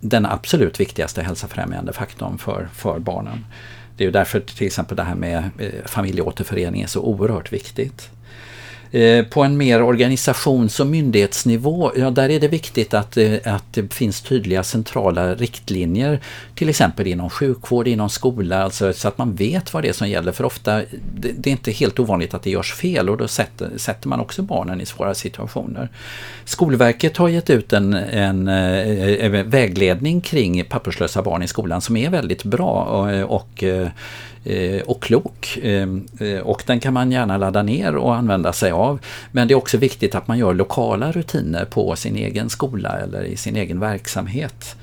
den 0.00 0.26
absolut 0.26 0.80
viktigaste 0.80 1.22
hälsofrämjande 1.22 1.92
faktorn 1.92 2.38
för, 2.38 2.68
för 2.74 2.98
barnen. 2.98 3.44
Det 3.96 4.04
är 4.04 4.10
därför 4.10 4.40
till 4.40 4.66
exempel 4.66 4.96
det 4.96 5.02
här 5.02 5.14
med 5.14 5.50
eh, 5.58 5.70
familjeåterförening 5.86 6.82
är 6.82 6.86
så 6.86 7.00
oerhört 7.00 7.52
viktigt. 7.52 8.10
Eh, 8.92 9.24
på 9.24 9.42
en 9.42 9.56
mer 9.56 9.82
organisations 9.82 10.80
och 10.80 10.86
myndighetsnivå, 10.86 11.92
ja 11.96 12.10
där 12.10 12.28
är 12.28 12.40
det 12.40 12.48
viktigt 12.48 12.94
att, 12.94 13.16
eh, 13.16 13.34
att 13.44 13.64
det 13.70 13.94
finns 13.94 14.20
tydliga 14.20 14.62
centrala 14.62 15.34
riktlinjer. 15.34 16.20
Till 16.54 16.68
exempel 16.68 17.06
inom 17.06 17.30
sjukvård, 17.30 17.88
inom 17.88 18.10
skola, 18.10 18.62
alltså, 18.62 18.92
så 18.92 19.08
att 19.08 19.18
man 19.18 19.34
vet 19.34 19.74
vad 19.74 19.82
det 19.82 19.88
är 19.88 19.92
som 19.92 20.08
gäller. 20.08 20.32
För 20.32 20.44
ofta, 20.44 20.76
det, 21.14 21.32
det 21.38 21.50
är 21.50 21.52
inte 21.52 21.70
helt 21.70 21.98
ovanligt 21.98 22.34
att 22.34 22.42
det 22.42 22.50
görs 22.50 22.74
fel 22.74 23.08
och 23.08 23.16
då 23.16 23.28
sätter, 23.28 23.70
sätter 23.76 24.08
man 24.08 24.20
också 24.20 24.42
barnen 24.42 24.80
i 24.80 24.86
svåra 24.86 25.14
situationer. 25.14 25.88
Skolverket 26.44 27.16
har 27.16 27.28
gett 27.28 27.50
ut 27.50 27.72
en, 27.72 27.94
en, 27.94 28.48
en 28.48 29.50
vägledning 29.50 30.20
kring 30.20 30.64
papperslösa 30.64 31.22
barn 31.22 31.42
i 31.42 31.48
skolan 31.48 31.80
som 31.80 31.96
är 31.96 32.10
väldigt 32.10 32.44
bra 32.44 32.84
och, 32.84 33.36
och 33.36 33.64
Eh, 34.44 34.82
och 34.82 35.02
klok. 35.02 35.58
Ehm, 35.62 36.06
eh, 36.20 36.38
och 36.38 36.62
den 36.66 36.80
kan 36.80 36.94
man 36.94 37.12
gärna 37.12 37.36
ladda 37.36 37.62
ner 37.62 37.96
och 37.96 38.14
använda 38.14 38.52
sig 38.52 38.70
av. 38.70 38.98
Men 39.32 39.48
det 39.48 39.54
är 39.54 39.56
också 39.56 39.76
viktigt 39.76 40.14
att 40.14 40.28
man 40.28 40.38
gör 40.38 40.54
lokala 40.54 41.12
rutiner 41.12 41.64
på 41.64 41.96
sin 41.96 42.16
egen 42.16 42.50
skola 42.50 42.98
eller 42.98 43.22
i 43.22 43.36
sin 43.36 43.56
egen 43.56 43.80
verksamhet. 43.80 44.76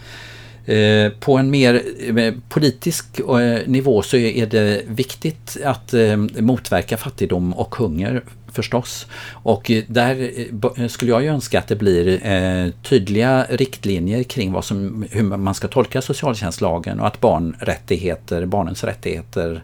Eh, 0.67 1.11
på 1.19 1.37
en 1.37 1.51
mer 1.51 1.81
eh, 2.17 2.33
politisk 2.49 3.19
eh, 3.19 3.67
nivå 3.67 4.01
så 4.01 4.17
är 4.17 4.45
det 4.45 4.81
viktigt 4.87 5.57
att 5.63 5.93
motverka 6.39 6.97
fattigdom 6.97 7.53
och 7.53 7.75
hunger 7.75 8.23
förstås. 8.51 9.07
Och 9.31 9.71
där 9.87 10.87
skulle 10.87 11.11
jag 11.11 11.23
ju 11.23 11.29
önska 11.29 11.59
att 11.59 11.67
det 11.67 11.75
blir 11.75 12.71
tydliga 12.81 13.45
riktlinjer 13.49 14.23
kring 14.23 14.51
vad 14.51 14.65
som, 14.65 15.05
hur 15.11 15.23
man 15.23 15.53
ska 15.53 15.67
tolka 15.67 16.01
socialtjänstlagen 16.01 16.99
och 16.99 17.07
att 17.07 17.21
barnrättigheter, 17.21 18.45
barnens 18.45 18.83
rättigheter 18.83 19.63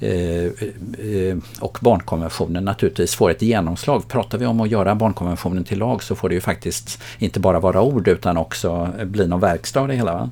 Eh, 0.00 0.44
eh, 0.44 1.36
och 1.60 1.78
barnkonventionen 1.80 2.64
naturligtvis 2.64 3.14
får 3.14 3.30
ett 3.30 3.42
genomslag. 3.42 4.08
Pratar 4.08 4.38
vi 4.38 4.46
om 4.46 4.60
att 4.60 4.70
göra 4.70 4.94
barnkonventionen 4.94 5.64
till 5.64 5.78
lag 5.78 6.02
så 6.02 6.14
får 6.14 6.28
det 6.28 6.34
ju 6.34 6.40
faktiskt 6.40 7.02
inte 7.18 7.40
bara 7.40 7.60
vara 7.60 7.82
ord 7.82 8.08
utan 8.08 8.36
också 8.36 8.88
bli 9.04 9.26
någon 9.26 9.40
verkstad 9.40 9.80
av 9.80 9.88
det 9.88 9.94
hela. 9.94 10.14
Va? 10.14 10.30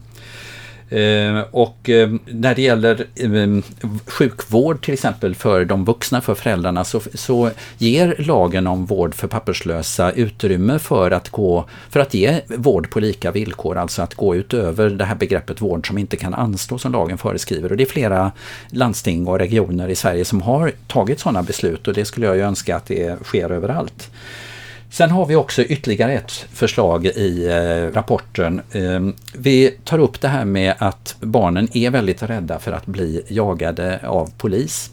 Ehm, 0.93 1.45
och 1.51 1.89
ehm, 1.89 2.19
när 2.27 2.55
det 2.55 2.63
gäller 2.63 3.07
ehm, 3.17 3.63
sjukvård 4.07 4.85
till 4.85 4.95
exempel 4.95 5.35
för 5.35 5.65
de 5.65 5.85
vuxna, 5.85 6.21
för 6.21 6.35
föräldrarna, 6.35 6.85
så, 6.85 7.01
så 7.15 7.51
ger 7.79 8.15
lagen 8.19 8.67
om 8.67 8.87
vård 8.87 9.15
för 9.15 9.29
papperslösa 9.29 10.13
utrymme 10.13 10.79
för 10.79 11.11
att, 11.11 11.29
gå, 11.29 11.65
för 11.91 12.01
att 12.01 12.15
ge 12.15 12.41
vård 12.47 12.91
på 12.91 13.01
lika 13.01 13.31
villkor, 13.31 13.77
alltså 13.77 14.03
att 14.03 14.15
gå 14.15 14.37
utöver 14.37 14.91
det 14.91 15.05
här 15.05 15.17
begreppet 15.17 15.61
vård 15.61 15.87
som 15.87 15.99
inte 15.99 16.17
kan 16.17 16.35
anstå 16.35 16.79
som 16.79 16.93
lagen 16.93 17.19
föreskriver. 17.19 17.71
Och 17.71 17.77
det 17.77 17.85
är 17.85 17.87
flera 17.87 18.33
landsting 18.71 19.27
och 19.27 19.39
regioner 19.39 19.89
i 19.89 19.95
Sverige 19.95 20.25
som 20.25 20.43
har 20.43 20.73
tagit 20.87 21.21
sådana 21.21 21.43
beslut 21.43 21.89
och 21.89 21.95
det 21.95 22.05
skulle 22.05 22.27
jag 22.27 22.37
ju 22.37 22.43
önska 22.43 22.77
att 22.77 22.87
det 22.87 23.25
sker 23.25 23.51
överallt. 23.51 24.11
Sen 24.93 25.11
har 25.11 25.27
vi 25.27 25.37
också 25.37 25.63
ytterligare 25.63 26.13
ett 26.13 26.33
förslag 26.33 27.07
i 27.07 27.47
eh, 27.47 27.95
rapporten. 27.95 28.61
Ehm, 28.73 29.15
vi 29.33 29.79
tar 29.85 29.99
upp 29.99 30.21
det 30.21 30.29
här 30.29 30.45
med 30.45 30.75
att 30.79 31.17
barnen 31.21 31.69
är 31.77 31.91
väldigt 31.91 32.23
rädda 32.23 32.59
för 32.59 32.73
att 32.73 32.87
bli 32.87 33.23
jagade 33.29 34.01
av 34.07 34.31
polis. 34.39 34.91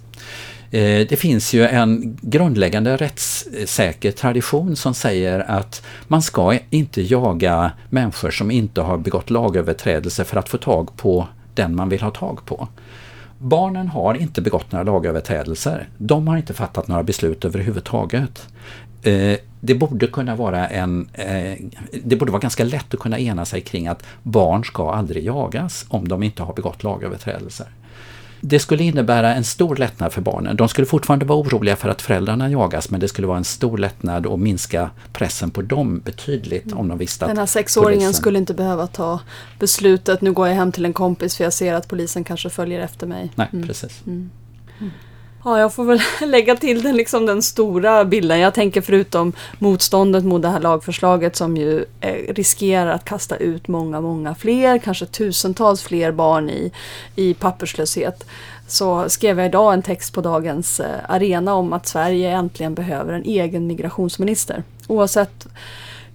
Eh, 0.71 1.07
det 1.09 1.19
finns 1.19 1.53
ju 1.53 1.67
en 1.67 2.17
grundläggande 2.21 2.97
rättssäker 2.97 4.11
tradition 4.11 4.75
som 4.75 4.93
säger 4.93 5.39
att 5.39 5.81
man 6.07 6.21
ska 6.21 6.57
inte 6.69 7.01
jaga 7.01 7.71
människor 7.89 8.31
som 8.31 8.51
inte 8.51 8.81
har 8.81 8.97
begått 8.97 9.29
lagöverträdelser 9.29 10.23
för 10.23 10.37
att 10.37 10.49
få 10.49 10.57
tag 10.57 10.97
på 10.97 11.27
den 11.53 11.75
man 11.75 11.89
vill 11.89 12.01
ha 12.01 12.11
tag 12.11 12.45
på. 12.45 12.67
Barnen 13.37 13.87
har 13.87 14.15
inte 14.15 14.41
begått 14.41 14.71
några 14.71 14.83
lagöverträdelser. 14.83 15.89
De 15.97 16.27
har 16.27 16.37
inte 16.37 16.53
fattat 16.53 16.87
några 16.87 17.03
beslut 17.03 17.45
överhuvudtaget. 17.45 18.47
Eh, 19.03 19.37
det 19.59 19.75
borde 19.75 20.07
kunna 20.07 20.35
vara 20.35 20.67
en... 20.67 21.09
Eh, 21.13 21.57
det 22.03 22.15
borde 22.15 22.31
vara 22.31 22.41
ganska 22.41 22.63
lätt 22.63 22.93
att 22.93 22.99
kunna 22.99 23.19
ena 23.19 23.45
sig 23.45 23.61
kring 23.61 23.87
att 23.87 24.03
barn 24.23 24.63
ska 24.63 24.91
aldrig 24.91 25.25
jagas 25.25 25.85
om 25.89 26.07
de 26.07 26.23
inte 26.23 26.43
har 26.43 26.53
begått 26.53 26.83
lagöverträdelser. 26.83 27.67
Det 28.41 28.59
skulle 28.59 28.83
innebära 28.83 29.35
en 29.35 29.43
stor 29.43 29.75
lättnad 29.75 30.13
för 30.13 30.21
barnen. 30.21 30.55
De 30.55 30.69
skulle 30.69 30.87
fortfarande 30.87 31.25
vara 31.25 31.39
oroliga 31.39 31.75
för 31.75 31.89
att 31.89 32.01
föräldrarna 32.01 32.49
jagas 32.49 32.89
men 32.89 32.99
det 32.99 33.07
skulle 33.07 33.27
vara 33.27 33.37
en 33.37 33.43
stor 33.43 33.77
lättnad 33.77 34.25
och 34.25 34.39
minska 34.39 34.89
pressen 35.13 35.51
på 35.51 35.61
dem 35.61 35.99
betydligt 36.05 36.73
om 36.73 36.87
de 36.87 36.97
visste 36.97 37.25
att 37.25 37.29
Den 37.29 37.37
här 37.37 37.45
sexåringen 37.45 37.99
polisen... 37.99 38.13
skulle 38.13 38.39
inte 38.39 38.53
behöva 38.53 38.87
ta 38.87 39.19
beslutet, 39.59 40.21
nu 40.21 40.31
går 40.31 40.47
jag 40.47 40.55
hem 40.55 40.71
till 40.71 40.85
en 40.85 40.93
kompis 40.93 41.35
för 41.37 41.43
jag 41.43 41.53
ser 41.53 41.73
att 41.73 41.87
polisen 41.87 42.23
kanske 42.23 42.49
följer 42.49 42.79
efter 42.79 43.07
mig. 43.07 43.31
Nej, 43.35 43.47
mm. 43.53 43.67
precis. 43.67 44.01
Mm. 44.07 44.29
Ja, 45.43 45.59
jag 45.59 45.73
får 45.73 45.83
väl 45.83 46.01
lägga 46.29 46.55
till 46.55 46.83
den, 46.83 46.95
liksom 46.95 47.25
den 47.25 47.41
stora 47.41 48.05
bilden. 48.05 48.39
Jag 48.39 48.53
tänker 48.53 48.81
förutom 48.81 49.33
motståndet 49.59 50.23
mot 50.23 50.41
det 50.41 50.47
här 50.47 50.59
lagförslaget 50.59 51.35
som 51.35 51.57
ju 51.57 51.85
eh, 52.01 52.33
riskerar 52.33 52.91
att 52.91 53.05
kasta 53.05 53.37
ut 53.37 53.67
många, 53.67 54.01
många 54.01 54.35
fler, 54.35 54.77
kanske 54.77 55.05
tusentals 55.05 55.81
fler 55.83 56.11
barn 56.11 56.49
i, 56.49 56.71
i 57.15 57.33
papperslöshet. 57.33 58.25
Så 58.67 59.09
skrev 59.09 59.39
jag 59.39 59.47
idag 59.47 59.73
en 59.73 59.81
text 59.81 60.13
på 60.13 60.21
dagens 60.21 60.79
eh, 60.79 60.99
arena 61.07 61.53
om 61.53 61.73
att 61.73 61.87
Sverige 61.87 62.31
äntligen 62.31 62.73
behöver 62.73 63.13
en 63.13 63.23
egen 63.23 63.67
migrationsminister. 63.67 64.63
Oavsett 64.87 65.47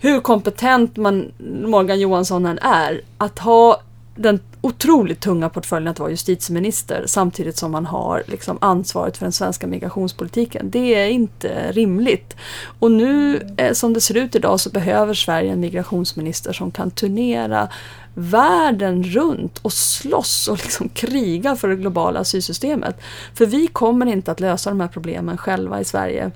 hur 0.00 0.20
kompetent 0.20 0.96
man, 0.96 1.32
Morgan 1.64 2.00
Johansson 2.00 2.46
än 2.46 2.58
är, 2.58 3.00
att 3.18 3.38
ha 3.38 3.80
den 4.14 4.40
otroligt 4.60 5.20
tunga 5.20 5.48
portföljen 5.48 5.88
att 5.88 5.98
vara 5.98 6.10
justitieminister 6.10 7.04
samtidigt 7.06 7.56
som 7.56 7.72
man 7.72 7.86
har 7.86 8.22
liksom 8.26 8.58
ansvaret 8.60 9.16
för 9.16 9.26
den 9.26 9.32
svenska 9.32 9.66
migrationspolitiken. 9.66 10.70
Det 10.70 10.94
är 10.94 11.08
inte 11.08 11.72
rimligt. 11.72 12.36
Och 12.78 12.92
nu 12.92 13.40
eh, 13.56 13.72
som 13.72 13.94
det 13.94 14.00
ser 14.00 14.16
ut 14.16 14.34
idag 14.34 14.60
så 14.60 14.70
behöver 14.70 15.14
Sverige 15.14 15.52
en 15.52 15.60
migrationsminister 15.60 16.52
som 16.52 16.70
kan 16.70 16.90
turnera 16.90 17.68
världen 18.14 19.04
runt 19.04 19.58
och 19.58 19.72
slåss 19.72 20.48
och 20.48 20.58
liksom 20.58 20.88
kriga 20.94 21.56
för 21.56 21.68
det 21.68 21.76
globala 21.76 22.20
asylsystemet. 22.20 23.00
För 23.34 23.46
vi 23.46 23.66
kommer 23.66 24.06
inte 24.06 24.32
att 24.32 24.40
lösa 24.40 24.70
de 24.70 24.80
här 24.80 24.88
problemen 24.88 25.36
själva 25.36 25.80
i 25.80 25.84
Sverige. 25.84 26.30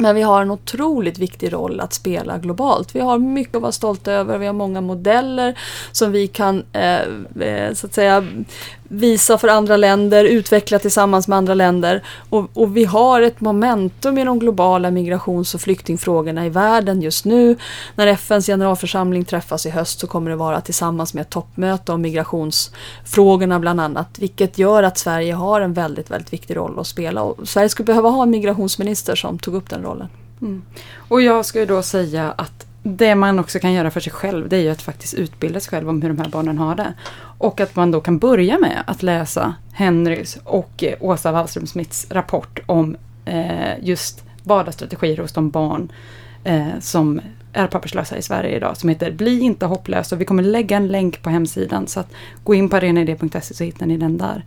Men 0.00 0.14
vi 0.14 0.22
har 0.22 0.42
en 0.42 0.50
otroligt 0.50 1.18
viktig 1.18 1.52
roll 1.52 1.80
att 1.80 1.92
spela 1.92 2.38
globalt. 2.38 2.94
Vi 2.94 3.00
har 3.00 3.18
mycket 3.18 3.54
att 3.54 3.62
vara 3.62 3.72
stolta 3.72 4.12
över. 4.12 4.38
Vi 4.38 4.46
har 4.46 4.52
många 4.52 4.80
modeller 4.80 5.58
som 5.92 6.12
vi 6.12 6.26
kan 6.26 6.64
eh, 6.72 7.00
eh, 7.40 7.74
så 7.74 7.86
att 7.86 7.94
säga 7.94 8.24
visa 8.92 9.38
för 9.38 9.48
andra 9.48 9.76
länder, 9.76 10.24
utveckla 10.24 10.78
tillsammans 10.78 11.28
med 11.28 11.38
andra 11.38 11.54
länder. 11.54 12.02
Och, 12.30 12.50
och, 12.54 12.76
vi 12.76 12.84
har 12.84 13.22
ett 13.22 13.40
momentum 13.40 14.18
i 14.18 14.24
de 14.24 14.38
globala 14.38 14.90
migrations 14.90 15.54
och 15.54 15.60
flyktingfrågorna 15.60 16.46
i 16.46 16.48
världen 16.48 17.02
just 17.02 17.24
nu. 17.24 17.56
När 17.94 18.06
FNs 18.06 18.46
generalförsamling 18.46 19.24
träffas 19.24 19.66
i 19.66 19.70
höst 19.70 20.00
så 20.00 20.06
kommer 20.06 20.30
det 20.30 20.36
vara 20.36 20.60
tillsammans 20.60 21.14
med 21.14 21.22
ett 21.22 21.30
toppmöte 21.30 21.92
om 21.92 22.02
migrationsfrågorna 22.02 23.60
bland 23.60 23.80
annat. 23.80 24.18
Vilket 24.18 24.58
gör 24.58 24.82
att 24.82 24.98
Sverige 24.98 25.34
har 25.34 25.60
en 25.60 25.72
väldigt, 25.72 26.10
väldigt 26.10 26.32
viktig 26.32 26.56
roll 26.56 26.78
att 26.78 26.86
spela. 26.86 27.22
Och 27.22 27.48
Sverige 27.48 27.68
skulle 27.68 27.86
behöva 27.86 28.08
ha 28.08 28.22
en 28.22 28.30
migrationsminister 28.30 29.14
som 29.14 29.38
tog 29.38 29.54
upp 29.54 29.70
den 29.70 29.82
rollen. 29.82 29.89
Mm. 30.42 30.62
Och 30.96 31.22
jag 31.22 31.46
ska 31.46 31.60
ju 31.60 31.66
då 31.66 31.82
säga 31.82 32.32
att 32.32 32.66
det 32.82 33.14
man 33.14 33.38
också 33.38 33.58
kan 33.58 33.72
göra 33.72 33.90
för 33.90 34.00
sig 34.00 34.12
själv 34.12 34.48
det 34.48 34.56
är 34.56 34.60
ju 34.60 34.70
att 34.70 34.82
faktiskt 34.82 35.14
utbilda 35.14 35.60
sig 35.60 35.70
själv 35.70 35.88
om 35.88 36.02
hur 36.02 36.08
de 36.08 36.18
här 36.18 36.28
barnen 36.28 36.58
har 36.58 36.74
det. 36.74 36.94
Och 37.38 37.60
att 37.60 37.76
man 37.76 37.90
då 37.90 38.00
kan 38.00 38.18
börja 38.18 38.58
med 38.58 38.82
att 38.86 39.02
läsa 39.02 39.54
Henrys 39.72 40.38
och 40.44 40.84
eh, 40.84 40.94
Åsa 41.00 41.32
Wallström 41.32 41.66
Smiths 41.66 42.06
rapport 42.10 42.60
om 42.66 42.96
eh, 43.24 43.78
just 43.82 44.24
vardagsstrategier 44.44 45.18
hos 45.18 45.32
de 45.32 45.50
barn 45.50 45.92
eh, 46.44 46.78
som 46.80 47.20
är 47.52 47.66
papperslösa 47.66 48.16
i 48.16 48.22
Sverige 48.22 48.56
idag 48.56 48.76
som 48.76 48.88
heter 48.88 49.12
Bli 49.12 49.40
inte 49.40 49.66
hopplös 49.66 50.12
och 50.12 50.20
vi 50.20 50.24
kommer 50.24 50.42
lägga 50.42 50.76
en 50.76 50.88
länk 50.88 51.22
på 51.22 51.30
hemsidan 51.30 51.86
så 51.86 52.00
att 52.00 52.12
gå 52.44 52.54
in 52.54 52.68
på 52.68 52.76
arenaid.se 52.76 53.54
så 53.54 53.64
hittar 53.64 53.86
ni 53.86 53.96
den 53.96 54.18
där. 54.18 54.44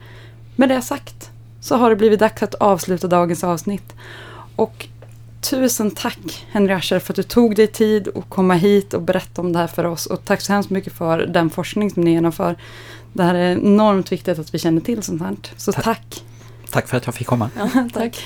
Med 0.56 0.70
det 0.70 0.82
sagt 0.82 1.32
så 1.62 1.76
har 1.76 1.90
det 1.90 1.96
blivit 1.96 2.20
dags 2.20 2.44
att 2.44 2.56
avsluta 2.56 3.08
dagens 3.08 3.44
avsnitt. 3.44 3.94
Och 4.56 4.88
Tusen 5.44 5.92
tack 5.92 6.46
Henry 6.52 6.74
Ascher 6.74 7.00
för 7.00 7.14
att 7.14 7.16
du 7.16 7.24
tog 7.24 7.56
dig 7.56 7.68
tid 7.68 8.08
att 8.16 8.30
komma 8.30 8.54
hit 8.54 8.94
och 8.94 9.02
berätta 9.02 9.42
om 9.42 9.54
det 9.54 9.60
här 9.60 9.68
för 9.68 9.84
oss. 9.84 10.06
Och 10.06 10.26
tack 10.26 10.42
så 10.42 10.54
hemskt 10.54 10.70
mycket 10.70 10.94
för 10.94 11.20
den 11.20 11.50
forskning 11.50 11.90
som 11.90 12.04
ni 12.04 12.12
genomför. 12.12 12.56
Det 13.14 13.24
här 13.24 13.36
är 13.36 13.52
enormt 13.52 14.12
viktigt 14.12 14.40
att 14.40 14.54
vi 14.54 14.60
känner 14.60 14.82
till 14.82 15.04
sånt 15.04 15.22
här. 15.22 15.36
Så 15.58 15.72
tack. 15.72 15.84
Tack, 15.84 16.24
tack 16.70 16.88
för 16.88 16.98
att 16.98 17.06
jag 17.06 17.16
fick 17.16 17.28
komma. 17.28 17.50
Ja, 17.58 17.90
tack. 17.94 18.24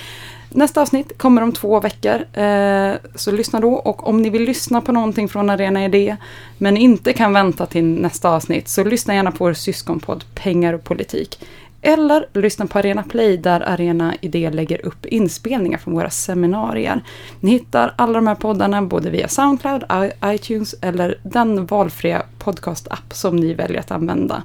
Nästa 0.49 0.82
avsnitt 0.82 1.18
kommer 1.18 1.41
om 1.41 1.51
två 1.51 1.80
veckor. 1.80 2.39
Eh, 2.41 2.93
så 3.15 3.32
lyssna 3.32 3.59
då. 3.59 3.74
Och 3.74 4.07
om 4.07 4.22
ni 4.22 4.30
vill 4.30 4.43
lyssna 4.43 4.82
på 4.82 4.91
någonting 4.91 5.30
från 5.30 5.49
Arena 5.49 5.86
Idé 5.86 6.18
men 6.57 6.78
inte 6.78 7.13
kan 7.13 7.34
vänta 7.34 7.65
till 7.65 7.84
nästa 7.84 8.30
avsnitt 8.30 8.68
så 8.68 8.84
lyssna 8.84 9.15
gärna 9.15 9.32
på 9.32 9.43
vår 9.43 9.53
syskonpodd 9.53 10.24
Pengar 10.36 10.74
och 10.74 10.84
politik. 10.84 11.39
Eller 11.82 12.25
lyssna 12.34 12.67
på 12.67 12.80
Arena 12.80 13.03
Play 13.03 13.38
där 13.38 13.61
Arena 13.61 14.15
Idé 14.21 14.49
lägger 14.49 14.86
upp 14.86 15.05
inspelningar 15.05 15.78
från 15.78 15.93
våra 15.93 16.09
seminarier. 16.09 17.03
Ni 17.39 17.51
hittar 17.51 17.93
alla 17.95 18.13
de 18.13 18.28
här 18.28 18.36
poddarna 18.36 18.82
både 18.82 19.09
via 19.09 19.28
Soundcloud, 19.28 19.84
iTunes 20.25 20.75
eller 20.82 21.19
den 21.23 21.65
valfria 21.65 22.23
podcastapp 22.39 23.13
som 23.13 23.36
ni 23.36 23.53
väljer 23.53 23.80
att 23.80 23.91
använda. 23.91 24.43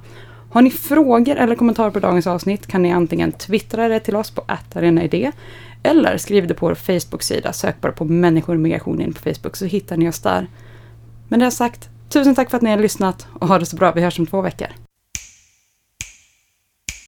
Har 0.52 0.62
ni 0.62 0.70
frågor 0.70 1.36
eller 1.36 1.56
kommentarer 1.56 1.90
på 1.90 2.00
dagens 2.00 2.26
avsnitt 2.26 2.66
kan 2.66 2.82
ni 2.82 2.92
antingen 2.92 3.32
twittra 3.32 3.88
det 3.88 4.00
till 4.00 4.16
oss 4.16 4.30
på 4.30 4.44
arenaidé 4.74 5.32
Eller 5.82 6.18
skriv 6.18 6.46
det 6.46 6.54
på 6.54 6.66
vår 6.66 6.74
Facebook-sida. 6.74 7.52
Sök 7.52 7.80
bara 7.80 7.92
på 7.92 8.04
människor 8.04 8.54
och 8.54 8.60
migration 8.60 9.00
in 9.00 9.12
på 9.12 9.20
Facebook 9.20 9.56
så 9.56 9.64
hittar 9.64 9.96
ni 9.96 10.08
oss 10.08 10.20
där. 10.20 10.46
Men 11.28 11.40
det 11.40 11.50
sagt, 11.50 11.88
tusen 12.08 12.34
tack 12.34 12.50
för 12.50 12.56
att 12.56 12.62
ni 12.62 12.70
har 12.70 12.78
lyssnat 12.78 13.26
och 13.32 13.48
ha 13.48 13.58
det 13.58 13.66
så 13.66 13.76
bra. 13.76 13.92
Vi 13.92 14.00
hörs 14.02 14.18
om 14.18 14.26
två 14.26 14.40
veckor. 14.40 14.68